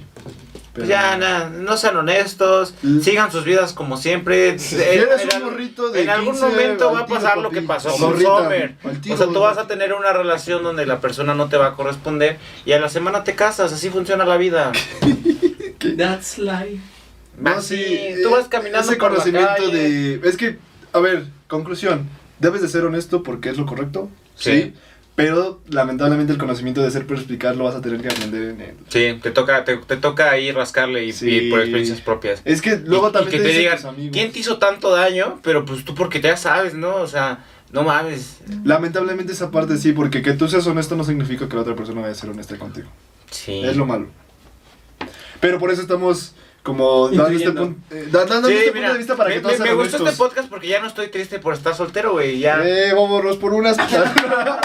Pues 0.75 0.87
Pero- 0.89 0.99
ya, 0.99 1.15
na- 1.17 1.49
no 1.49 1.77
sean 1.77 1.95
honestos, 1.95 2.73
Mm. 2.83 2.99
sigan 2.99 3.31
sus 3.31 3.45
vidas 3.45 3.71
como 3.71 3.95
siempre. 3.95 4.59
Si 4.59 4.75
En- 4.75 4.81
eres 4.81 5.21
en 5.21 5.41
un 5.41 5.49
morrito 5.49 5.89
de 5.89 6.03
en 6.03 6.09
algún 6.09 6.33
15, 6.33 6.49
momento 6.49 6.91
va 6.91 6.99
a 6.99 7.05
pasar 7.07 7.37
lo 7.37 7.49
que 7.49 7.61
pasó 7.61 7.89
con 7.95 8.19
Summer. 8.21 8.75
al 8.83 8.99
tiro, 8.99 9.15
O 9.15 9.17
sea, 9.17 9.27
tú 9.27 9.39
vas 9.39 9.57
a 9.57 9.67
tener 9.67 9.93
una 9.93 10.11
relación 10.11 10.63
donde 10.63 10.85
la 10.85 10.99
persona 10.99 11.33
no 11.33 11.47
te 11.47 11.55
va 11.55 11.67
a 11.67 11.73
corresponder 11.75 12.37
y 12.65 12.73
a 12.73 12.79
la 12.81 12.89
semana 12.89 13.23
te 13.23 13.35
casas, 13.35 13.71
así 13.71 13.89
funciona 13.89 14.25
la 14.25 14.35
vida. 14.35 14.73
That's 15.97 16.37
life. 16.39 16.79
No, 17.37 17.51
Así, 17.51 17.77
sí, 17.77 17.99
tú 18.23 18.29
eh, 18.29 18.31
vas 18.31 18.47
caminando 18.47 18.89
Ese 18.89 18.97
por 18.99 19.11
la 19.11 19.17
conocimiento 19.17 19.53
calle. 19.71 20.17
de... 20.17 20.27
Es 20.29 20.37
que, 20.37 20.57
a 20.93 20.99
ver, 20.99 21.25
conclusión. 21.47 22.09
Debes 22.39 22.61
de 22.61 22.67
ser 22.69 22.83
honesto 22.85 23.23
porque 23.23 23.49
es 23.49 23.57
lo 23.57 23.65
correcto. 23.65 24.09
Sí. 24.35 24.51
Sí. 24.51 24.73
Pero 25.15 25.61
lamentablemente 25.69 26.33
el 26.33 26.37
conocimiento 26.39 26.81
de 26.81 26.91
ser 26.91 27.07
perspicaz 27.07 27.55
lo 27.55 27.63
vas 27.63 27.75
a 27.75 27.81
tener 27.81 28.01
que 28.01 28.07
aprender 28.09 28.49
en 28.49 28.61
él. 28.61 28.75
Sí, 28.89 29.17
te 29.21 29.31
toca, 29.31 29.63
te, 29.63 29.77
te 29.77 29.97
toca 29.97 30.29
ahí 30.31 30.51
rascarle 30.51 31.05
y, 31.05 31.13
Sí. 31.13 31.29
y 31.29 31.49
por 31.49 31.59
experiencias 31.61 32.01
propias. 32.01 32.41
Es 32.43 32.61
que 32.61 32.77
luego 32.77 33.07
Y- 33.07 33.09
y 33.09 33.13
también 33.13 33.31
que 33.31 33.37
te, 33.47 33.53
te 33.53 33.59
digan, 33.59 33.85
amigos. 33.85 34.11
¿quién 34.13 34.31
te 34.31 34.39
hizo 34.39 34.57
tanto 34.57 34.91
daño? 34.91 35.39
Pero 35.43 35.63
pues 35.65 35.85
tú 35.85 35.95
porque 35.95 36.19
ya 36.21 36.35
sabes, 36.35 36.73
¿no? 36.73 36.95
O 36.97 37.07
sea, 37.07 37.45
no 37.71 37.83
mames. 37.83 38.39
Lamentablemente 38.65 39.31
esa 39.33 39.51
parte 39.51 39.77
sí, 39.77 39.93
porque 39.93 40.21
que 40.21 40.33
tú 40.33 40.47
seas 40.49 40.67
honesto 40.67 40.95
no 40.95 41.03
significa 41.03 41.47
que 41.47 41.55
la 41.55 41.61
otra 41.61 41.75
persona 41.75 42.01
vaya 42.01 42.11
a 42.11 42.15
ser 42.15 42.29
honesta 42.29 42.57
contigo. 42.57 42.89
Sí. 43.31 43.61
Es 43.63 43.77
lo 43.77 43.85
malo. 43.85 44.07
Pero 45.39 45.59
por 45.59 45.71
eso 45.71 45.81
estamos 45.81 46.33
como 46.63 47.09
dando 47.09 47.27
este, 47.27 47.51
punto, 47.51 47.75
eh, 47.91 48.07
da- 48.11 48.25
dando 48.25 48.47
Sí, 48.47 48.55
este 48.55 48.71
mira, 48.71 48.87
punto 48.87 48.93
de 48.93 48.97
vista 48.97 49.15
para 49.15 49.29
me, 49.29 49.35
que 49.35 49.41
todos 49.41 49.59
me- 49.59 49.65
me 49.65 49.73
gustó 49.75 49.97
este 49.97 50.17
podcast 50.17 50.49
porque 50.49 50.67
ya 50.67 50.79
no 50.81 50.87
estoy 50.87 51.09
triste 51.09 51.37
por 51.37 51.53
estar 51.53 51.75
soltero, 51.75 52.13
güey. 52.13 52.39
Ya, 52.39 52.59
Eh, 52.65 52.91
vámonos 52.95 53.37
por 53.37 53.53
unas. 53.53 53.77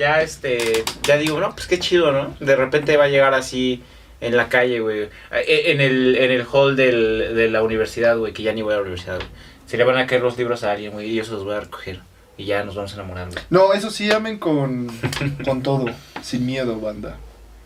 ya, 0.00 0.22
este, 0.22 0.82
ya 1.02 1.16
digo, 1.18 1.38
no, 1.38 1.54
pues 1.54 1.66
qué 1.66 1.78
chido, 1.78 2.10
¿no? 2.10 2.34
De 2.40 2.56
repente 2.56 2.96
va 2.96 3.04
a 3.04 3.08
llegar 3.08 3.34
así 3.34 3.82
en 4.22 4.34
la 4.36 4.48
calle, 4.48 4.80
güey. 4.80 5.02
eh, 5.30 5.62
En 5.66 5.80
el, 5.82 6.16
en 6.16 6.30
el 6.30 6.46
hall 6.50 6.74
del, 6.74 7.34
de 7.36 7.50
la 7.50 7.62
universidad, 7.62 8.16
güey, 8.16 8.32
que 8.32 8.42
ya 8.42 8.52
ni 8.54 8.62
voy 8.62 8.72
a 8.72 8.76
la 8.76 8.82
universidad, 8.82 9.16
güey. 9.16 9.28
Se 9.66 9.76
le 9.76 9.84
van 9.84 9.98
a 9.98 10.06
caer 10.06 10.22
los 10.22 10.36
libros 10.38 10.64
a 10.64 10.72
alguien, 10.72 10.92
güey, 10.92 11.10
y 11.10 11.14
yo 11.14 11.24
se 11.24 11.32
los 11.32 11.44
voy 11.44 11.54
a 11.54 11.60
recoger. 11.60 12.00
Y 12.38 12.46
ya 12.46 12.64
nos 12.64 12.74
vamos 12.74 12.92
a 12.92 12.94
enamorar, 12.94 13.28
güey. 13.30 13.44
no, 13.50 13.74
eso 13.74 13.90
sí, 13.90 14.10
amen 14.10 14.38
con, 14.38 14.88
con 15.44 15.62
todo. 15.62 15.84
Sin 16.22 16.46
miedo, 16.46 16.80
banda. 16.80 17.18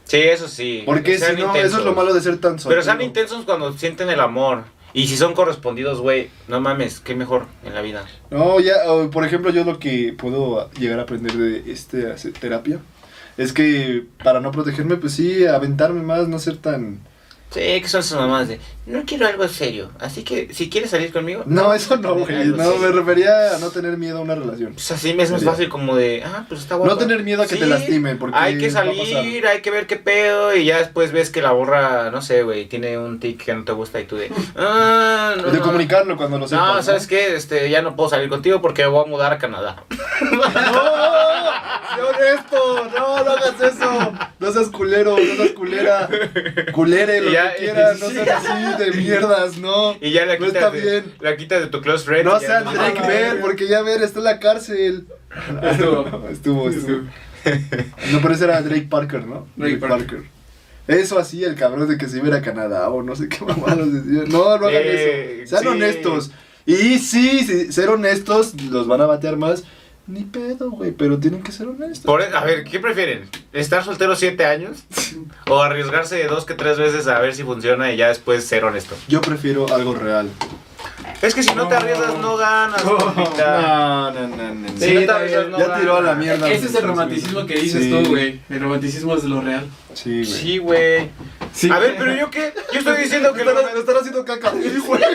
Sí, 0.05 0.19
eso 0.19 0.49
sí. 0.49 0.83
Porque 0.85 1.17
si 1.17 1.25
no, 1.25 1.47
intensos. 1.47 1.65
eso 1.65 1.79
es 1.79 1.85
lo 1.85 1.95
malo 1.95 2.13
de 2.13 2.21
ser 2.21 2.39
tan 2.39 2.59
solo. 2.59 2.73
Pero 2.75 2.83
sean 2.83 3.01
intensos 3.01 3.45
cuando 3.45 3.73
sienten 3.73 4.11
el 4.11 4.21
amor. 4.21 4.65
Y 4.95 5.09
si 5.09 5.17
son 5.17 5.35
correspondidos, 5.35 6.01
güey, 6.01 6.31
no 6.47 6.61
mames, 6.61 7.01
qué 7.01 7.17
mejor 7.17 7.47
en 7.65 7.75
la 7.75 7.83
vida. 7.83 8.07
No, 8.31 8.61
ya, 8.61 8.75
por 9.11 9.25
ejemplo, 9.25 9.51
yo 9.51 9.65
lo 9.65 9.81
que 9.81 10.15
puedo 10.17 10.71
llegar 10.75 11.01
a 11.01 11.03
aprender 11.03 11.33
de 11.33 11.73
este 11.73 12.13
hacer 12.13 12.33
terapia 12.33 12.79
es 13.37 13.53
que 13.53 14.05
para 14.23 14.41
no 14.41 14.53
protegerme, 14.53 14.97
pues 14.97 15.15
sí, 15.15 15.45
aventarme 15.47 16.03
más, 16.03 16.29
no 16.29 16.39
ser 16.39 16.59
tan. 16.59 17.01
Sí, 17.51 17.61
que 17.61 17.89
son 17.89 18.01
esas 18.01 18.19
mamás 18.19 18.47
de, 18.47 18.61
no 18.87 19.03
quiero 19.07 19.27
algo 19.27 19.49
serio, 19.49 19.91
así 19.99 20.25
que 20.25 20.53
si 20.53 20.69
quieres 20.69 20.91
salir 20.91 21.13
conmigo... 21.13 21.43
No, 21.47 21.73
eso 21.73 21.97
no, 21.97 22.15
güey. 22.17 22.49
No, 22.49 22.57
serio". 22.65 22.77
me 22.79 22.89
refería 22.89 23.57
a 23.57 23.59
no 23.59 23.71
tener 23.71 23.97
miedo 23.97 24.19
a 24.19 24.21
una 24.21 24.35
relación. 24.35 24.75
Pues 24.75 24.91
así 24.91 25.15
me 25.15 25.23
es 25.23 25.31
más 25.31 25.43
fácil 25.43 25.69
como 25.71 25.97
de, 25.97 26.23
ah, 26.25 26.45
pues 26.49 26.61
está 26.61 26.75
guapo. 26.75 26.93
No 26.93 26.99
tener 26.99 27.23
miedo 27.23 27.43
a 27.43 27.47
que 27.47 27.57
te 27.57 27.67
lastimen, 27.67 28.19
porque 28.19 28.37
Hay 28.37 28.59
que 28.59 28.71
salir, 28.71 29.47
hay 29.47 29.61
que 29.63 29.71
ver 29.71 29.87
qué 29.87 29.97
pedo, 29.97 30.55
y 30.55 30.67
ya 30.67 30.79
después 30.79 31.13
ves 31.13 31.31
que 31.31 31.41
la 31.41 31.53
borra, 31.53 32.11
no 32.11 32.21
sé, 32.21 32.43
güey, 32.43 32.67
tiene 32.67 32.99
un 32.99 33.21
tic 33.21 33.43
que 33.45 33.55
no 33.55 33.65
te 33.65 33.73
gusta 33.73 34.01
y 34.01 34.05
tú 34.05 34.17
de, 34.17 34.31
ah, 34.57 35.35
no, 35.37 35.45
de 35.51 35.59
no. 35.59 35.65
comunicarlo 35.65 36.17
cuando 36.17 36.39
lo 36.39 36.47
sepas. 36.47 36.75
No, 36.77 36.83
¿sabes 36.83 37.07
qué? 37.07 37.35
Este, 37.35 37.71
ya 37.71 37.81
no 37.81 37.97
puedo 37.97 38.11
salir 38.11 38.29
contigo 38.29 38.61
porque 38.61 38.83
me 38.83 38.89
voy 38.89 39.05
a 39.05 39.09
mudar 39.09 39.33
a 39.33 39.39
Canadá. 39.39 39.85
¡No! 40.21 40.43
¡Sé 41.95 42.03
honesto! 42.03 42.91
¡No, 42.97 43.25
no 43.25 43.31
hagas 43.31 43.61
eso! 43.61 44.13
No 44.39 44.53
seas 44.53 44.69
culero, 44.69 45.17
no 45.17 45.35
seas 45.37 45.53
culera. 45.53 46.09
Culere, 46.73 47.21
lo 47.21 47.31
Ya, 47.31 47.53
que 47.55 47.65
quieras, 47.65 47.99
no 48.01 48.07
seas 48.11 48.45
así 48.45 48.74
de 48.79 48.91
mierdas, 48.93 49.59
¿no? 49.59 49.97
Y 50.01 50.11
ya 50.13 50.27
la 50.27 50.39
No 50.39 50.47
quitas, 50.47 50.55
está 50.63 50.71
de, 50.71 50.81
bien. 50.81 51.15
la 51.21 51.37
quitas 51.37 51.61
de 51.63 51.67
tu 51.69 51.81
close 51.81 52.05
friend. 52.05 52.25
No 52.25 52.33
no- 52.41 52.73
Drake 52.73 53.01
Ver, 53.07 53.41
porque 53.41 53.69
ya 53.69 53.83
Ver 53.83 54.03
está 54.03 54.19
en 54.21 54.25
la 54.25 54.39
cárcel. 54.39 55.07
Estuvo. 55.63 56.29
estuvo, 56.31 56.69
estuvo. 56.69 57.03
No, 58.13 58.21
pero 58.23 58.35
ese 58.35 58.45
era 58.45 58.63
Drake 58.63 58.87
Parker, 58.89 59.27
¿no? 59.27 59.47
Drake 59.57 59.77
Parker. 59.77 60.23
Eso 60.87 61.19
así, 61.19 61.43
el 61.45 61.55
cabrón 61.55 61.89
de 61.89 61.97
que 61.97 62.09
se 62.09 62.19
iba 62.19 62.27
a 62.27 62.29
ir 62.29 62.35
a 62.35 62.43
Canadá 62.43 62.91
o 62.91 63.03
no 63.03 63.17
sé 63.17 63.29
qué 63.29 63.45
mamadas 63.45 63.93
decía. 63.93 64.25
No, 64.29 64.59
no 64.59 64.67
hagan 64.67 64.83
Eh, 64.85 65.41
eso. 65.45 65.51
Sean 65.51 65.63
sí. 65.63 65.69
honestos. 65.69 66.31
Y 66.67 66.99
sí, 66.99 67.41
sí, 67.47 67.73
ser 67.73 67.89
honestos, 67.91 68.55
los 68.71 68.87
van 68.87 69.01
a 69.03 69.07
batear 69.07 69.37
más. 69.37 69.65
Ni 70.07 70.23
pedo, 70.25 70.71
güey, 70.71 70.91
pero 70.93 71.19
tienen 71.19 71.43
que 71.43 71.51
ser 71.51 71.67
honestos. 71.67 72.05
Por, 72.05 72.21
e, 72.21 72.27
a 72.27 72.45
ver, 72.45 72.65
¿qué 72.65 72.79
prefieren? 72.79 73.23
¿Estar 73.55 73.83
soltero 73.85 74.15
siete 74.17 74.45
años? 74.45 74.85
¿O 75.49 75.63
arriesgarse 75.63 76.23
dos 76.27 76.45
que 76.45 76.53
tres 76.55 76.77
veces 76.79 77.07
a 77.07 77.19
ver 77.21 77.35
si 77.35 77.43
funciona 77.43 77.91
y 77.91 77.97
ya 77.97 78.09
después 78.09 78.45
ser 78.45 78.65
honesto? 78.65 78.95
Yo 79.09 79.23
prefiero 79.23 79.67
algo 79.75 79.95
real. 79.95 80.29
Es 81.23 81.35
que 81.35 81.43
si 81.43 81.55
no 81.55 81.69
te 81.69 81.75
arriesgas 81.77 82.19
no 82.19 82.37
ganas. 82.37 82.85
No, 82.85 82.99
no, 82.99 84.27
no, 84.29 84.55
no. 84.55 84.69
Si 84.77 84.85
Sí, 84.89 84.95
no 84.95 85.01
te 85.01 85.11
arriesgas 85.11 85.49
no 85.49 85.59
Ya 85.59 85.75
tiró 85.81 85.97
a 85.97 86.01
la 86.03 86.09
ganas. 86.11 86.19
mierda. 86.25 86.51
Ese 86.51 86.67
es 86.67 86.75
el 86.75 86.83
romanticismo 86.87 87.47
que 87.47 87.55
dices 87.55 87.85
Sí. 87.85 87.91
tú, 87.91 88.11
güey. 88.11 88.41
El 88.51 88.61
romanticismo 88.61 89.17
es 89.17 89.25
lo 89.25 89.41
real. 89.41 89.67
Sí, 89.95 90.11
güey. 90.23 90.25
Sí, 90.27 90.59
güey. 90.59 91.11
Sí. 91.55 91.71
A 91.71 91.79
ver, 91.79 91.95
pero 91.97 92.13
yo 92.17 92.31
qué? 92.31 92.53
Yo 92.73 92.81
estoy 92.81 92.97
diciendo 92.97 93.33
que 93.33 93.41
están, 93.43 93.55
lo 93.55 93.79
están 93.81 93.97
haciendo 93.97 94.25
caca. 94.25 94.51
Sí, 94.53 94.79
güey. 94.85 95.03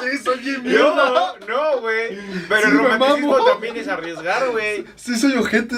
Sí, 0.00 0.18
soy 0.22 0.38
bien 0.38 0.62
mierda. 0.62 0.94
No, 0.94 1.36
no, 1.48 1.80
güey. 1.80 2.16
Pero 2.48 2.60
Sí, 2.62 2.66
el 2.68 2.78
romanticismo 2.78 3.44
también 3.44 3.76
es 3.76 3.88
arriesgar, 3.88 4.48
güey. 4.50 4.84
Sí, 4.96 5.18
soy 5.18 5.36
ojete. 5.36 5.74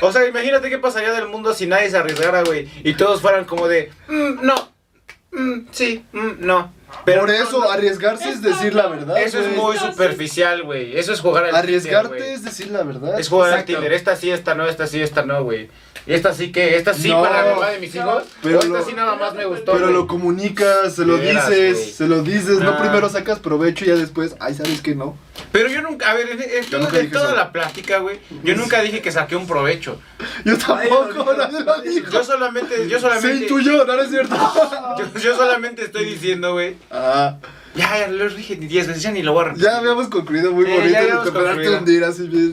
O 0.00 0.10
sea, 0.10 0.26
imagínate 0.26 0.70
qué 0.70 0.78
pasaría 0.78 1.12
del 1.12 1.28
mundo 1.28 1.52
si 1.52 1.66
nadie 1.66 1.90
se 1.90 1.98
arriesgara, 1.98 2.42
güey. 2.42 2.68
Y 2.82 2.94
todos 2.94 3.20
fueran 3.20 3.44
como 3.44 3.68
de, 3.68 3.92
"Mm, 4.08 4.44
no, 4.44 4.54
mm, 5.32 5.66
sí, 5.70 6.04
mm, 6.12 6.30
no. 6.38 6.72
Pero 7.04 7.22
Por 7.22 7.30
eso, 7.30 7.60
no. 7.60 7.70
arriesgarse 7.70 8.28
es 8.30 8.42
decir 8.42 8.74
la 8.74 8.86
verdad. 8.86 9.18
Eso 9.18 9.40
es 9.40 9.56
muy 9.56 9.76
superficial, 9.76 10.62
güey. 10.62 10.96
Eso 10.96 11.12
es 11.12 11.20
jugar 11.20 11.44
al 11.46 11.56
Arriesgarte 11.56 12.08
Tinder, 12.10 12.22
güey. 12.24 12.34
es 12.34 12.44
decir 12.44 12.68
la 12.70 12.82
verdad. 12.84 13.18
Es 13.18 13.28
jugar 13.28 13.52
al. 13.54 13.64
Tinder. 13.64 13.92
Esta 13.92 14.14
sí, 14.16 14.30
esta 14.30 14.54
no, 14.54 14.66
esta 14.66 14.86
sí, 14.86 15.00
esta 15.00 15.24
no, 15.24 15.42
güey. 15.42 15.68
¿Y 16.04 16.14
esta 16.14 16.34
sí 16.34 16.50
que 16.50 16.76
¿Esta 16.76 16.94
sí 16.94 17.10
No, 17.10 17.22
para 17.22 17.44
la 17.44 17.54
mamá 17.54 17.68
de 17.70 17.78
mis 17.78 17.94
hijos? 17.94 18.24
pero 18.42 18.56
¿O 18.58 18.62
esta 18.62 18.72
lo- 18.78 18.84
sí 18.84 18.92
nada 18.92 19.14
más 19.14 19.34
me 19.34 19.44
gustó, 19.44 19.70
Pero 19.72 19.90
lo 19.90 20.08
comunicas, 20.08 20.94
se 20.96 21.04
lo 21.06 21.16
veras, 21.16 21.48
dices, 21.48 21.94
se 21.94 22.08
lo 22.08 22.22
dices. 22.22 22.58
No 22.58 22.70
Ah. 22.70 22.78
primero 22.78 23.08
sacas 23.08 23.38
provecho 23.38 23.84
y 23.84 23.88
ya 23.88 23.94
después, 23.94 24.34
ay, 24.40 24.54
¿sabes 24.54 24.80
qué 24.82 24.96
no? 24.96 25.16
Pero 25.52 25.68
yo 25.68 25.80
nunca, 25.80 26.10
a 26.10 26.14
ver, 26.14 26.28
en, 26.30 26.42
en 26.42 26.48
Yo 26.64 26.70
todo- 26.70 26.80
nunca 26.80 26.96
en 26.96 27.02
dije 27.04 27.12
toda 27.12 27.28
eso. 27.28 27.36
la 27.36 27.52
plática, 27.52 27.98
güey, 27.98 28.18
yo 28.42 28.56
nunca 28.56 28.80
dije 28.82 29.00
que 29.00 29.12
saqué 29.12 29.36
un 29.36 29.46
provecho. 29.46 30.00
Yo 30.44 30.58
tampoco, 30.58 31.34
nadie 31.34 31.60
lo 31.60 31.80
dijo. 31.82 32.10
Yo 32.10 32.24
solamente, 32.24 32.88
yo 32.88 32.96
Sí, 32.98 33.02
solamente, 33.02 33.46
tú 33.46 33.60
y 33.60 33.64
yo, 33.64 33.84
no, 33.84 33.96
no 33.96 34.02
es 34.02 34.10
cierto. 34.10 34.34
yo, 35.14 35.20
yo 35.20 35.36
solamente 35.36 35.82
estoy 35.84 36.04
diciendo, 36.04 36.52
güey, 36.54 36.76
Ah, 36.90 37.36
ya, 37.74 37.98
ya 38.00 38.08
lo 38.08 38.28
dije 38.28 38.56
10 38.56 38.86
veces, 38.88 39.02
ya 39.02 39.10
ni 39.10 39.22
lo 39.22 39.32
voy 39.32 39.42
a 39.42 39.44
repetir. 39.48 39.64
ya 39.66 39.78
habíamos 39.78 40.08
concluido 40.08 40.52
muy 40.52 40.66
Eh, 40.66 40.74
bonito 40.74 40.88
de 40.90 40.96
habíamos 40.98 41.24
te 41.24 41.30
pegaste 41.32 41.48
concluido. 41.50 41.72
un 41.72 41.78
hundir 41.80 42.04
así 42.04 42.28
bien. 42.28 42.52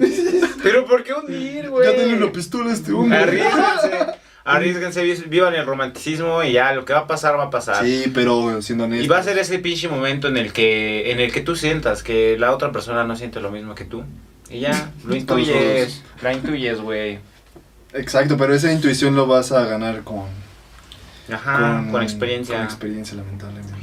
Pero 0.64 0.86
¿por 0.86 1.04
qué 1.04 1.14
hundir, 1.14 1.70
güey? 1.70 1.86
Ya 1.92 1.98
dale 2.00 2.16
una 2.16 2.32
pistola 2.32 2.70
a 2.72 2.74
este 2.74 2.92
hombre. 2.94 3.18
Arriesguense. 3.18 4.06
Arriesguense, 4.46 5.04
vi- 5.04 5.24
vivan 5.28 5.54
el 5.56 5.66
romanticismo 5.66 6.42
y 6.44 6.54
ya 6.54 6.74
lo 6.74 6.84
que 6.86 6.94
va 6.94 7.00
a 7.00 7.08
pasar 7.08 7.38
va 7.38 7.44
a 7.46 7.50
pasar. 7.50 7.84
Sí, 7.86 8.10
pero 8.14 8.62
siendo 8.62 8.86
honesto. 8.86 9.04
Y 9.06 9.08
va 9.08 9.20
a 9.20 9.24
ser 9.24 9.38
ese 9.38 9.60
pinche 9.60 9.88
momento 9.90 10.28
en 10.28 10.38
el 10.38 10.54
que 10.54 11.12
en 11.12 11.20
el 11.20 11.32
que 11.32 11.42
tú 11.42 11.56
sientas 11.56 12.02
que 12.02 12.38
la 12.40 12.52
otra 12.54 12.72
persona 12.72 13.04
no 13.04 13.16
siente 13.16 13.42
lo 13.42 13.52
mismo 13.52 13.76
que 13.76 13.86
tú. 13.86 14.04
Y 14.50 14.62
ya, 14.62 14.92
lo 15.06 15.16
intuyes, 15.16 16.02
la 16.22 16.34
intuyes, 16.34 16.80
güey. 16.82 17.20
Exacto, 17.94 18.38
pero 18.38 18.54
esa 18.56 18.72
intuición 18.72 19.16
lo 19.16 19.28
vas 19.28 19.52
a 19.52 19.66
ganar 19.66 20.04
con, 20.04 20.24
Ajá, 21.32 21.86
con, 21.92 22.02
experiencia. 22.02 22.56
Con 22.58 22.66
experiencia, 22.66 23.18
lamentablemente. 23.18 23.74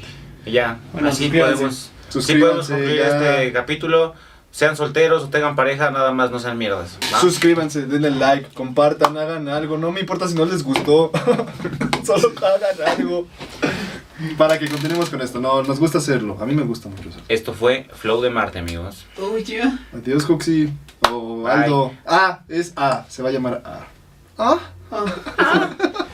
Ya, 0.47 0.79
Bueno, 0.93 1.09
así 1.09 1.29
podemos, 1.29 1.91
sí 2.09 2.35
podemos 2.37 2.69
concluir 2.69 2.97
ya. 2.97 3.09
este 3.09 3.53
capítulo. 3.53 4.15
Sean 4.53 4.75
solteros 4.75 5.25
o 5.25 5.29
tengan 5.29 5.55
pareja, 5.55 5.91
nada 5.91 6.13
más 6.13 6.31
no 6.31 6.39
sean 6.39 6.57
mierdas. 6.57 6.97
¿va? 7.13 7.21
Suscríbanse, 7.21 7.85
denle 7.87 8.11
like, 8.11 8.55
compartan, 8.55 9.19
hagan 9.19 9.49
algo. 9.51 9.77
No 9.77 9.93
me 9.93 10.01
importa 10.01 10.29
si 10.29 10.35
no 10.35 10.47
les 10.47 10.63
gustó. 10.63 11.11
Solo 12.07 12.33
hagan 12.39 12.99
algo. 12.99 13.27
Para 14.39 14.59
que 14.59 14.67
continuemos 14.69 15.11
con 15.11 15.21
esto. 15.21 15.41
No, 15.41 15.63
nos 15.63 15.79
gusta 15.79 15.99
hacerlo. 15.99 16.39
A 16.41 16.47
mí 16.47 16.55
me 16.55 16.63
gusta 16.63 16.89
mucho 16.89 17.11
hacerlo. 17.11 17.27
Esto 17.29 17.53
fue 17.53 17.87
Flow 17.93 18.23
de 18.23 18.31
Marte, 18.31 18.59
amigos. 18.59 19.05
Uy, 19.19 19.45
ya. 19.45 19.79
Adiós, 19.93 20.25
Coxy. 20.25 20.73
O. 21.13 21.47
Aldo. 21.47 21.93
Ah, 22.07 22.41
es 22.49 22.73
A. 22.77 23.05
Se 23.11 23.23
va 23.23 23.29
a 23.29 23.33
llamar 23.33 23.63
A. 23.63 23.87
¿Ah? 24.39 24.59
Ah. 24.91 25.71